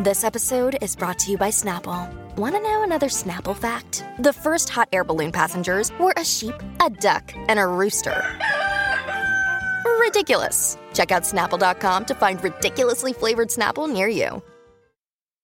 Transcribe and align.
This 0.00 0.22
episode 0.22 0.78
is 0.80 0.94
brought 0.94 1.18
to 1.18 1.32
you 1.32 1.36
by 1.36 1.48
Snapple. 1.48 2.08
Want 2.36 2.54
to 2.54 2.62
know 2.62 2.84
another 2.84 3.08
Snapple 3.08 3.56
fact? 3.56 4.04
The 4.20 4.32
first 4.32 4.68
hot 4.68 4.88
air 4.92 5.02
balloon 5.02 5.32
passengers 5.32 5.90
were 5.98 6.14
a 6.16 6.24
sheep, 6.24 6.54
a 6.80 6.88
duck, 6.88 7.32
and 7.48 7.58
a 7.58 7.66
rooster. 7.66 8.24
Ridiculous. 9.98 10.78
Check 10.94 11.10
out 11.10 11.24
snapple.com 11.24 12.04
to 12.04 12.14
find 12.14 12.40
ridiculously 12.44 13.12
flavored 13.12 13.48
Snapple 13.48 13.92
near 13.92 14.06
you. 14.06 14.40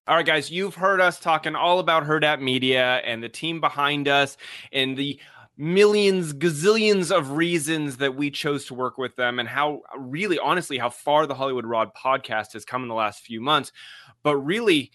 All 0.07 0.17
right, 0.17 0.25
guys, 0.25 0.53
you've 0.53 0.77
heard 0.77 1.01
us 1.01 1.19
talking 1.19 1.57
all 1.57 1.81
about 1.81 2.05
Hurrdat 2.05 2.41
Media 2.41 3.03
and 3.05 3.25
the 3.25 3.29
team 3.29 3.61
behind 3.61 4.07
us 4.07 4.37
and 4.71 4.97
the 4.97 5.19
millions, 5.57 6.33
gazillions 6.33 7.17
of 7.17 7.33
reasons 7.33 7.99
that 7.99 8.17
we 8.17 8.31
chose 8.31 8.65
to 8.67 8.75
work 8.75 8.99
with 8.99 9.17
them 9.17 9.39
and 9.39 9.49
how 9.49 9.83
really, 9.97 10.39
honestly, 10.39 10.79
how 10.79 10.91
far 10.91 11.27
the 11.27 11.35
Hollywood 11.35 11.67
Raw 11.67 11.87
podcast 11.87 12.53
has 12.55 12.65
come 12.65 12.83
in 12.83 12.89
the 12.89 12.95
last 12.95 13.23
few 13.23 13.41
months. 13.41 13.73
But 14.23 14.37
really, 14.37 14.91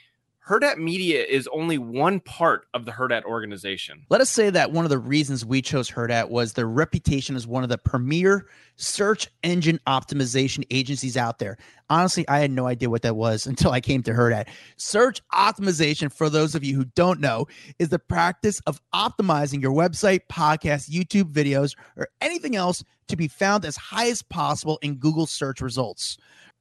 Hurrdat 0.50 0.80
Media 0.80 1.24
is 1.24 1.48
only 1.54 1.78
one 1.78 2.20
part 2.22 2.66
of 2.74 2.86
the 2.86 2.92
Hurrdat 2.92 3.24
organization. 3.24 4.08
Let 4.10 4.20
us 4.20 4.32
say 4.32 4.50
that 4.50 4.72
one 4.72 4.84
of 4.84 4.90
the 4.90 4.98
reasons 4.98 5.46
we 5.46 5.62
chose 5.62 5.92
Hurrdat 5.92 6.32
was 6.32 6.54
their 6.54 6.68
reputation 6.68 7.36
as 7.36 7.46
one 7.46 7.62
of 7.62 7.70
the 7.70 7.78
premier 7.78 8.48
search 8.76 9.30
engine 9.44 9.80
optimization 9.86 10.66
agencies 10.72 11.16
out 11.16 11.38
there. 11.38 11.60
Honestly, 11.92 12.28
I 12.28 12.40
had 12.40 12.50
no 12.50 12.66
idea 12.66 12.90
what 12.90 13.04
that 13.04 13.16
was 13.16 13.46
until 13.48 13.70
I 13.70 13.80
came 13.80 14.02
to 14.02 14.12
Hurrdat. 14.12 14.48
Search 14.76 15.22
optimization, 15.32 16.12
for 16.12 16.32
those 16.32 16.56
of 16.56 16.64
you 16.64 16.76
who 16.76 16.86
don't 16.96 17.20
know, 17.20 17.46
is 17.78 17.90
the 17.90 18.00
practice 18.00 18.60
of 18.62 18.82
optimizing 18.92 19.62
your 19.62 19.74
website, 19.74 20.22
podcast, 20.32 20.90
YouTube 20.90 21.32
videos, 21.32 21.76
or 21.96 22.08
anything 22.22 22.56
else 22.56 22.84
to 23.08 23.16
be 23.16 23.28
found 23.28 23.66
as 23.66 23.78
high 23.78 24.10
as 24.10 24.24
possible 24.24 24.80
in 24.82 24.96
Google 24.96 25.28
search 25.28 25.62
results. 25.62 26.18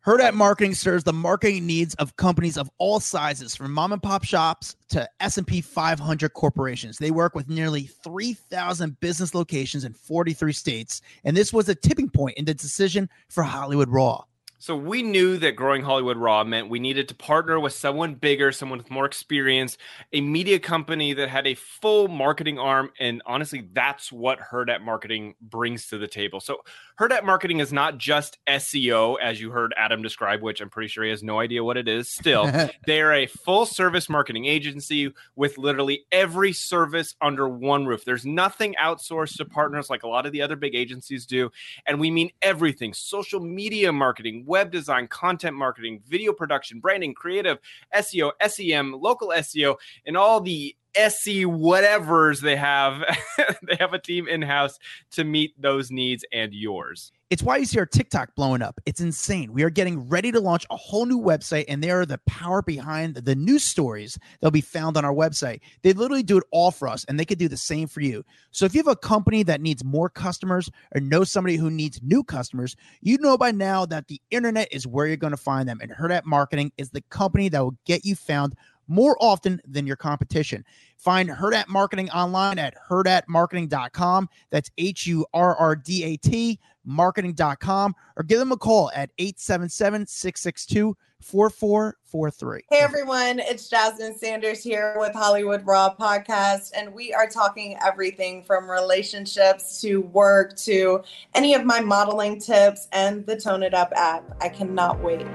Hurrdat 0.06 0.32
Marketing 0.32 0.74
serves 0.74 1.02
the 1.02 1.12
marketing 1.12 1.66
needs 1.66 1.94
of 1.96 2.16
companies 2.16 2.56
of 2.56 2.70
all 2.78 3.00
sizes, 3.00 3.56
from 3.56 3.72
mom 3.72 3.92
and 3.92 4.02
pop 4.02 4.24
shops 4.24 4.76
to 4.90 5.08
S&P 5.20 5.60
500 5.60 6.32
corporations. 6.34 6.98
They 6.98 7.10
work 7.10 7.34
with 7.34 7.48
nearly 7.48 7.82
3,000 8.04 8.98
business 9.00 9.34
locations 9.34 9.84
in 9.84 9.92
43 9.92 10.52
states, 10.52 11.02
and 11.24 11.36
this 11.36 11.52
was 11.52 11.68
a 11.68 11.74
tipping 11.74 12.08
point 12.08 12.38
in 12.38 12.44
the 12.44 12.54
decision 12.54 13.10
for 13.28 13.42
Hollywood 13.42 13.88
Raw. 13.88 14.22
So 14.60 14.76
we 14.76 15.04
knew 15.04 15.36
that 15.38 15.54
growing 15.54 15.82
Hollywood 15.82 16.16
Raw 16.16 16.42
meant 16.42 16.68
we 16.68 16.80
needed 16.80 17.06
to 17.08 17.14
partner 17.14 17.60
with 17.60 17.72
someone 17.72 18.14
bigger, 18.14 18.50
someone 18.50 18.78
with 18.78 18.90
more 18.90 19.06
experience, 19.06 19.78
a 20.12 20.20
media 20.20 20.58
company 20.58 21.12
that 21.14 21.28
had 21.28 21.46
a 21.46 21.54
full 21.54 22.08
marketing 22.08 22.58
arm. 22.58 22.90
And 22.98 23.22
honestly, 23.24 23.68
that's 23.72 24.10
what 24.10 24.40
Hurrdat 24.40 24.82
Marketing 24.82 25.36
brings 25.40 25.86
to 25.88 25.98
the 25.98 26.08
table. 26.08 26.40
So 26.40 26.58
Hurrdat 26.98 27.22
Marketing 27.22 27.60
is 27.60 27.72
not 27.72 27.96
just 27.96 28.38
SEO, 28.48 29.18
as 29.22 29.40
you 29.40 29.52
heard 29.52 29.72
Adam 29.76 30.02
describe, 30.02 30.42
which 30.42 30.60
I'm 30.60 30.68
pretty 30.68 30.88
sure 30.88 31.04
he 31.04 31.10
has 31.10 31.22
no 31.22 31.38
idea 31.38 31.62
what 31.62 31.76
it 31.76 31.86
is 31.86 32.10
still. 32.10 32.50
They're 32.86 33.12
a 33.12 33.26
full 33.26 33.66
service 33.66 34.08
marketing 34.08 34.46
agency 34.46 35.12
with 35.36 35.58
literally 35.58 36.06
every 36.10 36.52
service 36.52 37.14
under 37.20 37.48
one 37.48 37.86
roof. 37.86 38.04
There's 38.04 38.26
nothing 38.26 38.74
outsourced 38.82 39.36
to 39.36 39.44
partners 39.44 39.88
like 39.88 40.02
a 40.02 40.08
lot 40.08 40.26
of 40.26 40.32
the 40.32 40.42
other 40.42 40.56
big 40.56 40.74
agencies 40.74 41.24
do. 41.24 41.52
And 41.86 42.00
we 42.00 42.10
mean 42.10 42.32
everything 42.42 42.92
social 42.92 43.38
media 43.38 43.92
marketing 43.92 44.42
web 44.44 44.72
design, 44.72 45.06
content 45.06 45.54
marketing, 45.54 46.02
video 46.04 46.32
production, 46.32 46.80
branding, 46.80 47.14
creative, 47.14 47.58
SEO, 47.94 48.32
SEM, 48.44 48.92
local 48.92 49.28
SEO, 49.28 49.76
and 50.04 50.16
all 50.16 50.40
the 50.40 50.74
SE 50.98 51.44
whatevers 51.44 52.40
they 52.40 52.56
have. 52.56 53.02
they 53.62 53.76
have 53.78 53.94
a 53.94 53.98
team 53.98 54.28
in 54.28 54.42
house 54.42 54.78
to 55.12 55.24
meet 55.24 55.60
those 55.60 55.90
needs 55.90 56.24
and 56.32 56.52
yours. 56.52 57.12
It's 57.30 57.42
why 57.42 57.58
you 57.58 57.66
see 57.66 57.78
our 57.78 57.84
TikTok 57.84 58.34
blowing 58.34 58.62
up. 58.62 58.80
It's 58.86 59.02
insane. 59.02 59.52
We 59.52 59.62
are 59.62 59.68
getting 59.68 60.08
ready 60.08 60.32
to 60.32 60.40
launch 60.40 60.64
a 60.70 60.76
whole 60.76 61.04
new 61.04 61.20
website, 61.20 61.66
and 61.68 61.84
they 61.84 61.90
are 61.90 62.06
the 62.06 62.16
power 62.26 62.62
behind 62.62 63.16
the 63.16 63.34
news 63.34 63.64
stories 63.64 64.18
that'll 64.40 64.50
be 64.50 64.62
found 64.62 64.96
on 64.96 65.04
our 65.04 65.12
website. 65.12 65.60
They 65.82 65.92
literally 65.92 66.22
do 66.22 66.38
it 66.38 66.44
all 66.52 66.70
for 66.70 66.88
us, 66.88 67.04
and 67.04 67.20
they 67.20 67.26
could 67.26 67.38
do 67.38 67.48
the 67.48 67.56
same 67.58 67.86
for 67.86 68.00
you. 68.00 68.24
So 68.50 68.64
if 68.64 68.74
you 68.74 68.78
have 68.78 68.88
a 68.88 68.96
company 68.96 69.42
that 69.42 69.60
needs 69.60 69.84
more 69.84 70.08
customers 70.08 70.70
or 70.94 71.02
know 71.02 71.22
somebody 71.22 71.56
who 71.56 71.70
needs 71.70 72.00
new 72.02 72.24
customers, 72.24 72.76
you 73.02 73.18
know 73.18 73.36
by 73.36 73.50
now 73.50 73.84
that 73.84 74.08
the 74.08 74.22
internet 74.30 74.68
is 74.72 74.86
where 74.86 75.06
you're 75.06 75.18
going 75.18 75.32
to 75.32 75.36
find 75.36 75.68
them. 75.68 75.80
And 75.82 75.90
Hurrdat 75.90 76.24
Marketing 76.24 76.72
is 76.78 76.90
the 76.90 77.02
company 77.10 77.50
that 77.50 77.60
will 77.60 77.76
get 77.84 78.06
you 78.06 78.14
found 78.16 78.54
more 78.88 79.16
often 79.20 79.60
than 79.66 79.86
your 79.86 79.96
competition. 79.96 80.64
Find 80.96 81.28
Hurrdat 81.28 81.68
Marketing 81.68 82.10
online 82.10 82.58
at 82.58 82.74
hurrdatmarketing.com. 82.88 84.28
That's 84.50 84.70
H 84.78 85.06
U 85.06 85.24
R 85.32 85.54
R 85.56 85.76
D 85.76 86.04
A 86.04 86.16
T 86.16 86.58
marketing.com 86.88 87.94
or 88.16 88.22
give 88.24 88.38
them 88.38 88.50
a 88.50 88.56
call 88.56 88.90
at 88.94 89.10
877 89.18 90.06
662 90.06 90.96
4443. 91.20 92.62
Hey 92.70 92.78
everyone, 92.78 93.40
it's 93.40 93.68
Jasmine 93.68 94.16
Sanders 94.16 94.62
here 94.62 94.94
with 94.98 95.12
Hollywood 95.12 95.66
Raw 95.66 95.94
Podcast, 95.94 96.70
and 96.76 96.94
we 96.94 97.12
are 97.12 97.26
talking 97.26 97.76
everything 97.84 98.44
from 98.44 98.70
relationships 98.70 99.80
to 99.80 100.02
work 100.02 100.56
to 100.58 101.02
any 101.34 101.54
of 101.54 101.64
my 101.64 101.80
modeling 101.80 102.40
tips 102.40 102.86
and 102.92 103.26
the 103.26 103.38
Tone 103.38 103.64
It 103.64 103.74
Up 103.74 103.92
app. 103.96 104.24
I 104.40 104.48
cannot 104.48 105.00
wait. 105.00 105.26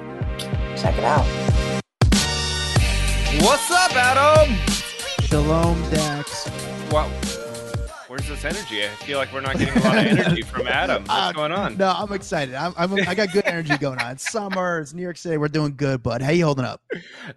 Check 0.77 0.97
it 0.97 1.03
out. 1.03 1.52
What's 3.43 3.69
up, 3.71 3.93
Adam? 3.95 4.55
Shalom, 5.25 5.77
Dax. 5.89 6.49
Well, 6.91 7.09
where's 8.07 8.25
this 8.29 8.45
energy? 8.45 8.85
I 8.85 8.87
feel 8.87 9.17
like 9.17 9.33
we're 9.33 9.41
not 9.41 9.57
getting 9.57 9.75
a 9.81 9.85
lot 9.85 9.97
of 9.97 10.05
energy 10.05 10.41
from 10.53 10.65
Adam. 10.67 11.03
What's 11.03 11.11
Uh, 11.13 11.31
going 11.33 11.51
on? 11.51 11.75
No, 11.77 11.89
I'm 11.89 12.11
excited. 12.13 12.55
I'm, 12.55 12.73
I'm 12.77 12.93
I 13.07 13.13
got 13.13 13.33
good 13.33 13.45
energy 13.45 13.77
going 13.77 13.99
on. 13.99 14.11
It's 14.13 14.31
summer. 14.31 14.79
It's 14.79 14.93
New 14.93 15.01
York 15.01 15.17
City. 15.17 15.35
We're 15.37 15.49
doing 15.49 15.75
good, 15.75 16.01
bud. 16.01 16.21
How 16.21 16.31
you 16.31 16.45
holding 16.45 16.63
up? 16.65 16.81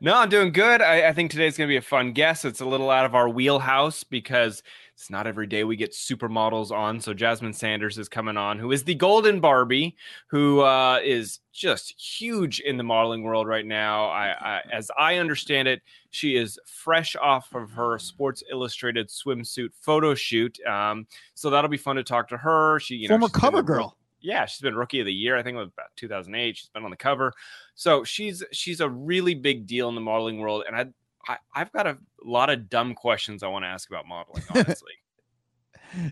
No, 0.00 0.16
I'm 0.16 0.28
doing 0.28 0.52
good. 0.52 0.80
I, 0.80 1.08
I 1.08 1.12
think 1.12 1.32
today's 1.32 1.56
going 1.58 1.66
to 1.68 1.72
be 1.72 1.76
a 1.76 1.82
fun 1.82 2.12
guest. 2.12 2.44
It's 2.44 2.60
a 2.60 2.66
little 2.66 2.90
out 2.90 3.04
of 3.04 3.14
our 3.16 3.28
wheelhouse 3.28 4.04
because 4.04 4.62
it's 4.96 5.10
not 5.10 5.26
every 5.26 5.46
day 5.46 5.62
we 5.62 5.76
get 5.76 5.92
supermodels 5.92 6.70
on. 6.70 6.98
So 7.00 7.12
Jasmine 7.12 7.52
Sanders 7.52 7.98
is 7.98 8.08
coming 8.08 8.38
on, 8.38 8.58
who 8.58 8.72
is 8.72 8.82
the 8.82 8.94
Golden 8.94 9.40
Barbie, 9.40 9.94
who 10.28 10.60
uh, 10.60 11.00
is 11.04 11.40
just 11.52 11.94
huge 12.00 12.60
in 12.60 12.78
the 12.78 12.82
modeling 12.82 13.22
world 13.22 13.46
right 13.46 13.66
now. 13.66 14.06
I, 14.06 14.28
I, 14.28 14.62
as 14.72 14.90
I 14.98 15.16
understand 15.18 15.68
it, 15.68 15.82
she 16.12 16.36
is 16.36 16.58
fresh 16.66 17.14
off 17.14 17.54
of 17.54 17.70
her 17.72 17.98
Sports 17.98 18.42
Illustrated 18.50 19.08
swimsuit 19.10 19.68
photo 19.82 20.14
shoot. 20.14 20.58
Um, 20.64 21.06
so 21.34 21.50
that'll 21.50 21.68
be 21.68 21.76
fun 21.76 21.96
to 21.96 22.02
talk 22.02 22.28
to 22.28 22.38
her. 22.38 22.80
She, 22.80 22.94
you 22.94 23.08
know, 23.08 23.18
Former 23.18 23.28
cover 23.28 23.62
girl. 23.62 23.98
yeah, 24.22 24.46
she's 24.46 24.62
been 24.62 24.74
rookie 24.74 25.00
of 25.00 25.06
the 25.06 25.12
year. 25.12 25.36
I 25.36 25.42
think 25.42 25.56
it 25.56 25.58
was 25.58 25.68
about 25.68 25.94
2008. 25.96 26.56
She's 26.56 26.70
been 26.70 26.84
on 26.84 26.90
the 26.90 26.96
cover, 26.96 27.34
so 27.74 28.02
she's 28.02 28.42
she's 28.50 28.80
a 28.80 28.88
really 28.88 29.34
big 29.34 29.66
deal 29.66 29.90
in 29.90 29.94
the 29.94 30.00
modeling 30.00 30.38
world. 30.38 30.64
And 30.66 30.74
I, 30.74 30.86
I 31.28 31.38
I've 31.54 31.72
got 31.72 31.86
a 31.86 31.98
lot 32.22 32.50
of 32.50 32.68
dumb 32.68 32.94
questions 32.94 33.42
I 33.42 33.48
want 33.48 33.64
to 33.64 33.68
ask 33.68 33.88
about 33.88 34.06
modeling. 34.06 34.42
Honestly, 34.54 34.92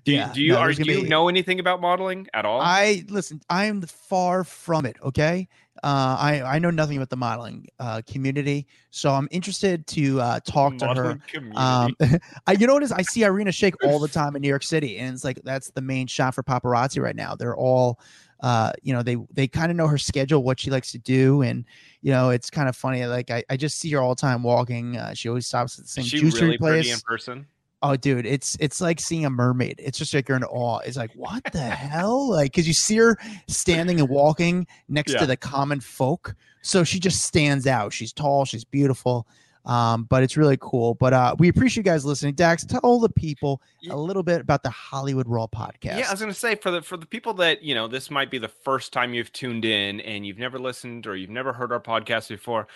do 0.05 0.13
you, 0.13 0.19
Yeah, 0.19 0.33
do 0.33 0.43
you 0.43 0.53
no, 0.53 0.59
are 0.59 0.73
do 0.73 0.85
gonna 0.85 0.99
you 1.01 1.09
know 1.09 1.29
anything 1.29 1.61
about 1.61 1.81
modeling 1.81 2.27
at 2.35 2.45
all? 2.45 2.61
I 2.61 3.05
listen. 3.09 3.41
I 3.49 3.67
am 3.67 3.83
far 3.83 4.45
from 4.45 4.87
it. 4.87 4.97
Okay, 5.03 5.49
uh, 5.83 6.17
I 6.19 6.43
I 6.43 6.59
know 6.59 6.71
nothing 6.71 6.97
about 6.97 7.11
the 7.11 7.17
modeling 7.17 7.67
uh, 7.79 8.03
community, 8.07 8.67
so 8.91 9.11
I'm 9.11 9.29
interested 9.31 9.87
to 9.89 10.21
uh, 10.21 10.41
talk 10.41 10.79
to 10.79 10.87
her. 10.95 11.19
Um, 11.55 11.95
I, 12.47 12.53
you 12.53 12.67
know 12.67 12.75
what 12.75 12.83
is? 12.83 12.93
I 12.93 13.03
see 13.03 13.23
Irina 13.25 13.51
Shayk 13.51 13.75
all 13.85 13.99
the 13.99 14.09
time 14.09 14.37
in 14.37 14.43
New 14.43 14.49
York 14.49 14.63
City, 14.63 14.99
and 14.99 15.15
it's 15.15 15.25
like 15.25 15.41
that's 15.45 15.71
the 15.71 15.83
main 15.83 16.07
shot 16.07 16.35
for 16.35 16.43
paparazzi 16.43 17.03
right 17.03 17.17
now. 17.17 17.35
They're 17.35 17.57
all, 17.57 18.01
uh, 18.45 18.71
you 18.83 18.93
know, 18.93 19.03
they 19.03 19.17
they 19.33 19.49
kind 19.49 19.71
of 19.71 19.77
know 19.77 19.89
her 19.89 19.97
schedule, 19.97 20.43
what 20.43 20.61
she 20.61 20.71
likes 20.71 20.93
to 20.93 20.99
do, 20.99 21.41
and 21.41 21.65
you 22.03 22.13
know, 22.13 22.29
it's 22.29 22.51
kind 22.51 22.69
of 22.69 22.77
funny. 22.77 23.07
Like 23.07 23.31
I, 23.31 23.43
I 23.49 23.57
just 23.57 23.79
see 23.79 23.91
her 23.93 24.01
all 24.01 24.15
the 24.15 24.21
time 24.21 24.43
walking. 24.43 24.99
Uh, 24.99 25.15
she 25.15 25.31
always 25.31 25.47
stops 25.47 25.79
at 25.79 25.87
the 25.87 25.89
same 25.89 26.03
Is 26.05 26.11
she 26.11 26.21
juicery 26.21 26.41
really 26.43 26.59
pretty 26.59 26.91
in 26.91 26.97
place. 26.97 27.03
person? 27.03 27.47
Oh, 27.83 27.97
dude, 27.97 28.27
it's 28.27 28.55
it's 28.61 28.83
like 28.83 29.01
seeing 29.01 29.25
a 29.25 29.31
mermaid. 29.31 29.77
It's 29.79 29.97
just 29.97 30.13
like 30.13 30.29
you're 30.29 30.37
in 30.37 30.45
awe. 30.45 30.81
It's 30.81 30.99
like 30.99 31.13
what 31.15 31.43
the 31.53 31.59
hell? 31.61 32.29
Like, 32.31 32.53
because 32.53 32.67
you 32.69 32.75
see 32.75 32.97
her 32.97 33.17
standing 33.49 33.99
and 33.99 34.11
walking 34.11 34.67
next 34.89 35.13
Yeah. 35.13 35.21
to 35.21 35.27
the 35.27 35.39
common 35.39 35.81
folk, 35.81 36.35
so 36.61 36.85
she 36.85 37.01
just 37.01 37.23
stands 37.23 37.67
out. 37.67 37.95
She's 37.95 38.13
tall, 38.13 38.45
she's 38.45 38.65
beautiful, 38.65 39.27
um, 39.65 40.05
but 40.05 40.23
it's 40.23 40.37
really 40.37 40.59
cool. 40.61 40.95
But 40.95 41.13
uh, 41.13 41.37
we 41.39 41.49
appreciate 41.49 41.85
you 41.85 41.91
guys 41.91 42.05
listening. 42.05 42.35
Dax, 42.35 42.65
tell 42.65 42.81
all 42.83 43.01
the 43.01 43.09
people 43.09 43.63
a 43.91 43.97
little 43.97 44.23
bit 44.23 44.41
about 44.41 44.63
the 44.63 44.71
Hollywood 44.71 45.29
Raw 45.29 45.47
podcast. 45.47 45.99
Yeah, 45.99 46.09
I 46.09 46.13
was 46.13 46.21
gonna 46.21 46.35
say 46.35 46.55
for 46.55 46.71
the 46.71 46.83
for 46.83 46.97
the 46.97 47.07
people 47.07 47.35
that 47.35 47.63
you 47.63 47.75
know 47.75 47.89
this 47.89 48.11
might 48.11 48.31
be 48.31 48.39
the 48.39 48.49
first 48.49 48.93
time 48.93 49.15
you've 49.15 49.33
tuned 49.33 49.65
in 49.65 50.01
and 50.01 50.27
you've 50.27 50.39
never 50.39 50.59
listened 50.59 51.07
or 51.07 51.17
you've 51.17 51.31
never 51.31 51.53
heard 51.53 51.73
our 51.73 51.81
podcast 51.81 52.29
before. 52.29 52.67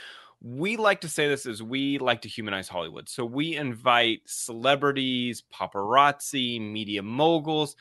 We 0.40 0.76
like 0.76 1.00
to 1.00 1.08
say 1.08 1.26
this 1.28 1.46
is 1.46 1.62
we 1.62 1.98
like 1.98 2.22
to 2.22 2.28
humanize 2.28 2.68
Hollywood. 2.68 3.08
So 3.08 3.24
we 3.24 3.56
invite 3.56 4.20
celebrities, 4.24 5.42
paparazzi, 5.52 6.60
media 6.60 7.02
moguls, 7.02 7.74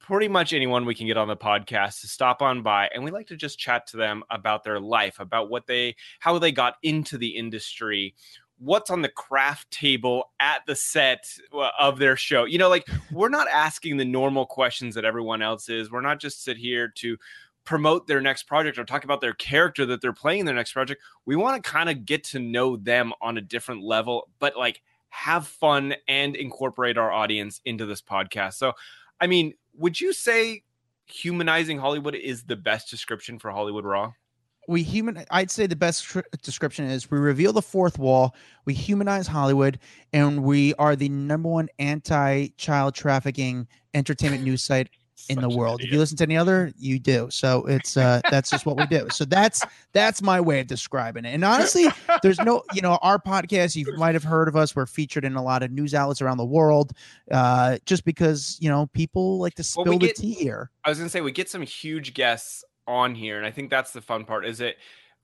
pretty 0.00 0.26
much 0.26 0.52
anyone 0.52 0.84
we 0.84 0.94
can 0.94 1.06
get 1.06 1.16
on 1.16 1.28
the 1.28 1.36
podcast 1.36 2.00
to 2.00 2.08
stop 2.08 2.42
on 2.42 2.62
by 2.62 2.88
and 2.92 3.04
we 3.04 3.12
like 3.12 3.28
to 3.28 3.36
just 3.36 3.60
chat 3.60 3.86
to 3.86 3.96
them 3.96 4.24
about 4.30 4.64
their 4.64 4.80
life, 4.80 5.20
about 5.20 5.50
what 5.50 5.66
they 5.68 5.94
how 6.18 6.36
they 6.38 6.50
got 6.50 6.74
into 6.82 7.16
the 7.16 7.28
industry, 7.28 8.14
what's 8.60 8.90
on 8.90 9.02
the 9.02 9.08
craft 9.08 9.70
table 9.70 10.30
at 10.38 10.64
the 10.66 10.76
set 10.76 11.24
uh, 11.52 11.70
of 11.78 11.98
their 11.98 12.16
show. 12.16 12.44
You 12.44 12.58
know, 12.58 12.68
like 12.68 12.86
we're 13.10 13.30
not 13.30 13.48
asking 13.48 13.96
the 13.96 14.04
normal 14.04 14.46
questions 14.46 14.94
that 14.94 15.04
everyone 15.04 15.42
else 15.42 15.68
is. 15.68 15.90
We're 15.90 16.02
not 16.02 16.20
just 16.20 16.44
sit 16.44 16.56
here 16.56 16.88
to 16.96 17.16
promote 17.64 18.06
their 18.06 18.20
next 18.20 18.44
project 18.44 18.78
or 18.78 18.84
talk 18.84 19.04
about 19.04 19.20
their 19.20 19.34
character 19.34 19.86
that 19.86 20.00
they're 20.00 20.12
playing 20.12 20.40
in 20.40 20.46
their 20.46 20.54
next 20.54 20.72
project. 20.72 21.02
We 21.24 21.36
want 21.36 21.62
to 21.62 21.70
kind 21.70 21.88
of 21.88 22.04
get 22.04 22.24
to 22.24 22.38
know 22.38 22.76
them 22.76 23.12
on 23.20 23.38
a 23.38 23.42
different 23.42 23.82
level, 23.82 24.28
but 24.38 24.56
like 24.56 24.82
have 25.08 25.46
fun 25.46 25.94
and 26.06 26.36
incorporate 26.36 26.98
our 26.98 27.10
audience 27.10 27.60
into 27.64 27.86
this 27.86 28.02
podcast. 28.02 28.54
So, 28.54 28.72
I 29.20 29.26
mean, 29.26 29.54
would 29.74 30.00
you 30.00 30.12
say 30.12 30.64
humanizing 31.06 31.78
Hollywood 31.78 32.14
is 32.14 32.44
the 32.44 32.56
best 32.56 32.90
description 32.90 33.38
for 33.38 33.50
Hollywood 33.50 33.84
Raw? 33.84 34.12
We 34.70 34.82
human 34.84 35.24
i'd 35.32 35.50
say 35.50 35.66
the 35.66 35.74
best 35.76 36.04
tr- 36.04 36.20
description 36.42 36.84
is 36.84 37.10
we 37.10 37.18
reveal 37.18 37.52
the 37.52 37.60
fourth 37.60 37.98
wall 37.98 38.34
we 38.64 38.72
humanize 38.72 39.26
hollywood 39.26 39.78
and 40.12 40.42
we 40.44 40.72
are 40.74 40.94
the 40.94 41.08
number 41.08 41.48
one 41.48 41.68
anti-child 41.78 42.94
trafficking 42.94 43.66
entertainment 43.94 44.42
news 44.44 44.62
site 44.62 44.88
in 45.28 45.38
the 45.38 45.50
world. 45.50 45.82
If 45.82 45.92
you 45.92 45.98
listen 45.98 46.16
to 46.16 46.22
any 46.24 46.38
other 46.38 46.72
you 46.78 46.98
do. 46.98 47.28
So 47.30 47.66
it's 47.66 47.98
uh 47.98 48.22
that's 48.30 48.48
just 48.48 48.64
what 48.64 48.78
we 48.78 48.86
do. 48.86 49.06
So 49.10 49.26
that's 49.26 49.62
that's 49.92 50.22
my 50.22 50.40
way 50.40 50.60
of 50.60 50.66
describing 50.66 51.26
it. 51.26 51.34
And 51.34 51.44
honestly 51.44 51.88
there's 52.22 52.38
no 52.38 52.62
you 52.72 52.80
know 52.80 52.98
our 53.02 53.18
podcast 53.18 53.76
you 53.76 53.84
might 53.98 54.14
have 54.14 54.24
heard 54.24 54.48
of 54.48 54.56
us 54.56 54.74
we're 54.74 54.86
featured 54.86 55.26
in 55.26 55.34
a 55.36 55.42
lot 55.42 55.62
of 55.62 55.70
news 55.72 55.92
outlets 55.92 56.22
around 56.22 56.38
the 56.38 56.46
world 56.46 56.92
uh 57.30 57.76
just 57.84 58.06
because 58.06 58.56
you 58.62 58.70
know 58.70 58.86
people 58.94 59.38
like 59.38 59.54
to 59.56 59.62
spill 59.62 59.84
Well, 59.84 59.94
we 59.94 59.98
the 59.98 60.06
get- 60.06 60.16
tea 60.16 60.32
here. 60.32 60.70
I 60.86 60.88
was 60.88 60.96
gonna 60.96 61.10
say 61.10 61.20
we 61.20 61.32
get 61.32 61.50
some 61.50 61.60
huge 61.62 62.14
guests 62.14 62.64
on 62.90 63.14
here, 63.14 63.38
and 63.38 63.46
I 63.46 63.50
think 63.50 63.70
that's 63.70 63.92
the 63.92 64.00
fun 64.00 64.24
part. 64.24 64.44
Is 64.44 64.60
it 64.60 64.76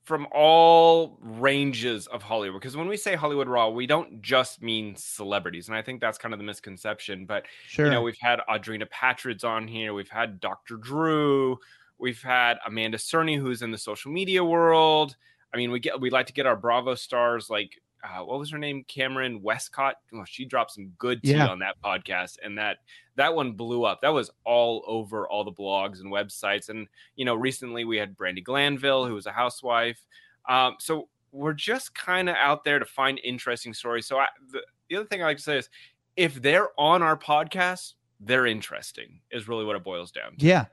from 0.03 0.25
all 0.31 1.17
ranges 1.21 2.07
of 2.07 2.23
Hollywood? 2.23 2.61
Because 2.61 2.77
when 2.77 2.87
we 2.87 2.95
say 2.95 3.15
Hollywood 3.15 3.49
Raw, 3.49 3.69
we 3.69 3.85
don't 3.85 4.21
just 4.21 4.61
mean 4.61 4.95
celebrities, 4.95 5.67
and 5.67 5.75
I 5.75 5.81
think 5.81 5.99
that's 5.99 6.17
kind 6.17 6.33
of 6.33 6.39
the 6.39 6.45
misconception. 6.45 7.25
But 7.25 7.45
sure 7.67 7.85
you 7.85 7.91
know, 7.91 8.01
we've 8.01 8.17
had 8.19 8.39
Audrina 8.49 8.87
Patridge 8.89 9.43
on 9.43 9.67
here, 9.67 9.93
we've 9.93 10.09
had 10.09 10.39
Dr. 10.39 10.77
Drew, 10.77 11.57
we've 11.97 12.21
had 12.21 12.57
Amanda 12.65 12.97
Cerny, 12.97 13.37
who's 13.37 13.61
in 13.61 13.71
the 13.71 13.77
social 13.77 14.11
media 14.11 14.43
world. 14.43 15.15
I 15.53 15.57
mean, 15.57 15.71
we 15.71 15.79
get 15.79 15.99
we 15.99 16.09
like 16.09 16.27
to 16.27 16.33
get 16.33 16.45
our 16.45 16.55
Bravo 16.55 16.95
stars 16.95 17.49
like 17.49 17.79
uh, 18.03 18.23
what 18.23 18.39
was 18.39 18.51
her 18.51 18.57
name, 18.57 18.85
Kameron 18.87 19.41
Westcott. 19.41 19.95
Oh, 20.13 20.23
she 20.25 20.45
dropped 20.45 20.71
some 20.71 20.93
good 20.97 21.21
tea 21.23 21.31
Yeah. 21.31 21.47
on 21.47 21.59
that 21.59 21.75
podcast, 21.83 22.37
and 22.43 22.57
that 22.57 22.77
that 23.15 23.33
one 23.33 23.53
blew 23.53 23.83
up. 23.83 24.01
That 24.01 24.13
was 24.13 24.29
all 24.45 24.83
over 24.85 25.27
all 25.27 25.43
the 25.43 25.51
blogs 25.51 25.99
and 26.01 26.11
websites. 26.11 26.69
And 26.69 26.87
you 27.15 27.25
know, 27.25 27.35
recently 27.35 27.85
we 27.85 27.97
had 27.97 28.15
Brandi 28.17 28.43
Glanville, 28.43 29.05
who 29.07 29.13
was 29.15 29.25
a 29.25 29.31
housewife. 29.31 29.99
Um, 30.47 30.75
so 30.79 31.09
we're 31.31 31.53
just 31.53 31.93
kind 31.95 32.29
of 32.29 32.35
out 32.35 32.63
there 32.63 32.79
to 32.79 32.85
find 32.85 33.19
interesting 33.23 33.73
stories. 33.73 34.05
So 34.05 34.17
I, 34.17 34.27
the, 34.51 34.61
the 34.89 34.95
other 34.97 35.07
thing 35.07 35.21
I 35.21 35.25
like 35.25 35.37
to 35.37 35.43
say 35.43 35.57
is, 35.57 35.69
if 36.15 36.41
they're 36.41 36.69
on 36.79 37.01
our 37.01 37.17
podcast, 37.17 37.93
they're 38.19 38.45
interesting. 38.47 39.19
Is 39.31 39.47
really 39.47 39.65
what 39.65 39.75
it 39.75 39.83
boils 39.83 40.11
down 40.11 40.37
to. 40.37 40.45
Yeah, 40.45 40.65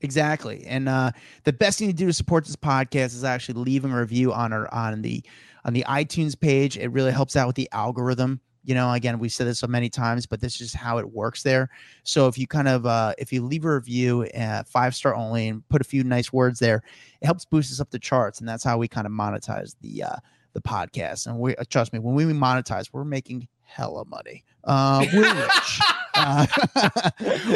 exactly. 0.00 0.64
And 0.66 0.88
uh, 0.88 1.12
the 1.44 1.52
best 1.52 1.78
thing 1.78 1.88
to 1.88 1.94
do 1.94 2.06
to 2.06 2.12
support 2.12 2.44
this 2.44 2.56
podcast 2.56 3.14
is 3.14 3.24
actually 3.24 3.62
leaving 3.62 3.92
a 3.92 3.98
review 4.00 4.32
on 4.32 4.52
our 4.52 4.72
on 4.74 5.02
the 5.02 5.22
on 5.64 5.72
the 5.72 5.84
iTunes 5.88 6.38
page. 6.38 6.76
It 6.78 6.88
really 6.88 7.12
helps 7.12 7.36
out 7.36 7.46
with 7.46 7.56
the 7.56 7.68
algorithm. 7.72 8.40
You 8.64 8.76
know, 8.76 8.92
again, 8.92 9.18
we've 9.18 9.32
said 9.32 9.48
this 9.48 9.58
so 9.58 9.66
many 9.66 9.88
times, 9.90 10.24
but 10.24 10.40
this 10.40 10.52
is 10.52 10.58
just 10.58 10.76
how 10.76 10.98
it 10.98 11.10
works 11.10 11.42
there. 11.42 11.68
So 12.04 12.28
if 12.28 12.38
you 12.38 12.46
kind 12.46 12.68
of 12.68 12.86
uh, 12.86 13.12
if 13.18 13.32
you 13.32 13.42
leave 13.44 13.64
a 13.64 13.74
review, 13.74 14.22
uh, 14.38 14.62
five 14.62 14.94
star 14.94 15.14
only, 15.16 15.48
and 15.48 15.68
put 15.68 15.80
a 15.80 15.84
few 15.84 16.04
nice 16.04 16.32
words 16.32 16.60
there, 16.60 16.82
it 17.20 17.26
helps 17.26 17.44
boost 17.44 17.72
us 17.72 17.80
up 17.80 17.90
the 17.90 17.98
charts, 17.98 18.38
and 18.38 18.48
that's 18.48 18.62
how 18.62 18.78
we 18.78 18.86
kind 18.86 19.06
of 19.06 19.12
monetize 19.12 19.74
the 19.80 20.04
uh, 20.04 20.16
the 20.52 20.60
podcast. 20.60 21.26
And 21.26 21.38
we 21.40 21.56
uh, 21.56 21.64
trust 21.68 21.92
me, 21.92 21.98
when 21.98 22.14
we 22.14 22.24
monetize, 22.24 22.90
we're 22.92 23.04
making 23.04 23.48
hella 23.62 24.04
money. 24.04 24.44
Uh, 24.64 25.04
we're 25.12 25.34
rich. 25.34 25.80
Uh, 26.14 26.46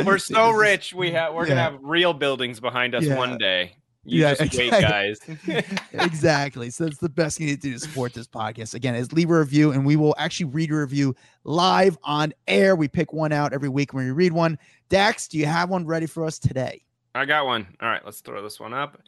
we're 0.07 0.17
so 0.17 0.49
rich. 0.53 0.95
We 0.95 1.11
have 1.11 1.35
we're 1.35 1.45
gonna 1.47 1.61
have 1.61 1.79
real 1.83 2.15
buildings 2.15 2.59
behind 2.59 2.95
us 2.95 3.05
Yeah. 3.05 3.17
one 3.17 3.37
day. 3.37 3.77
You 4.07 4.23
Yeah, 4.23 4.35
just 4.35 4.57
wait, 4.57 4.73
exactly. 4.73 5.37
guys. 5.49 5.65
exactly. 5.93 6.71
So 6.71 6.85
that's 6.85 6.99
the 6.99 7.09
best 7.09 7.39
thing 7.39 7.49
to 7.49 7.57
do 7.57 7.73
to 7.73 7.79
support 7.79 8.15
this 8.15 8.27
podcast. 8.27 8.75
Again, 8.75 8.95
is 8.95 9.13
leave 9.13 9.31
a 9.31 9.39
review, 9.39 9.73
and 9.73 9.85
we 9.85 9.97
will 9.97 10.15
actually 10.19 10.47
read 10.47 10.71
a 10.71 10.77
review 10.77 11.15
live 11.45 11.99
on 12.05 12.33
air. 12.47 12.77
We 12.77 12.89
pick 12.89 13.13
one 13.13 13.33
out 13.33 13.53
every 13.53 13.69
week 13.69 13.93
when 13.93 14.05
we 14.05 14.13
read 14.13 14.33
one. 14.33 14.59
Dax, 14.89 15.29
do 15.29 15.39
you 15.39 15.47
have 15.47 15.69
one 15.71 15.85
ready 15.85 16.07
for 16.07 16.25
us 16.25 16.39
today? 16.39 16.83
I 17.15 17.25
got 17.25 17.47
one. 17.47 17.67
All 17.81 17.89
right, 17.89 18.05
let's 18.05 18.21
throw 18.21 18.43
this 18.43 18.61
one 18.61 18.73
up. 18.75 19.01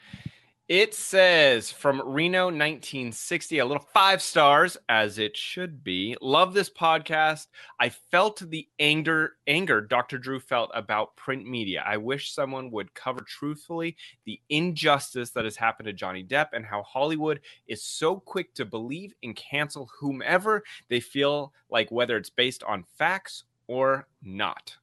It 0.69 0.93
says 0.93 1.73
from 1.73 2.03
Reno 2.05 2.45
1960, 2.49 3.59
a 3.59 3.65
little 3.65 3.87
five 3.95 4.21
stars, 4.21 4.77
as 4.91 5.17
it 5.19 5.35
should 5.35 5.83
be. 5.83 6.15
Love 6.21 6.53
this 6.53 6.69
podcast. 6.69 7.47
I 7.81 7.89
felt 7.89 8.43
the 8.51 8.69
anger 8.79 9.37
anger 9.47 9.81
Dr. 9.81 10.19
Drew 10.19 10.39
felt 10.39 10.71
about 10.75 11.17
print 11.17 11.47
media. 11.47 11.83
I 11.87 11.97
wish 11.97 12.35
someone 12.35 12.71
would 12.73 12.93
cover 12.93 13.21
truthfully 13.23 13.97
the 14.27 14.39
injustice 14.51 15.31
that 15.31 15.47
has 15.47 15.57
happened 15.57 15.87
to 15.87 15.95
Johnny 15.95 16.23
Depp 16.23 16.49
and 16.53 16.67
how 16.67 16.83
Hollywood 16.83 17.41
is 17.67 17.83
so 17.83 18.21
quick 18.21 18.53
to 18.57 18.67
believe 18.67 19.15
and 19.23 19.35
cancel 19.35 19.89
whomever 19.99 20.63
they 20.91 21.01
feel 21.01 21.55
like, 21.71 21.91
whether 21.91 22.19
it's 22.19 22.29
based 22.29 22.63
on 22.65 22.85
facts 22.99 23.45
or 23.69 24.07
not. 24.23 24.77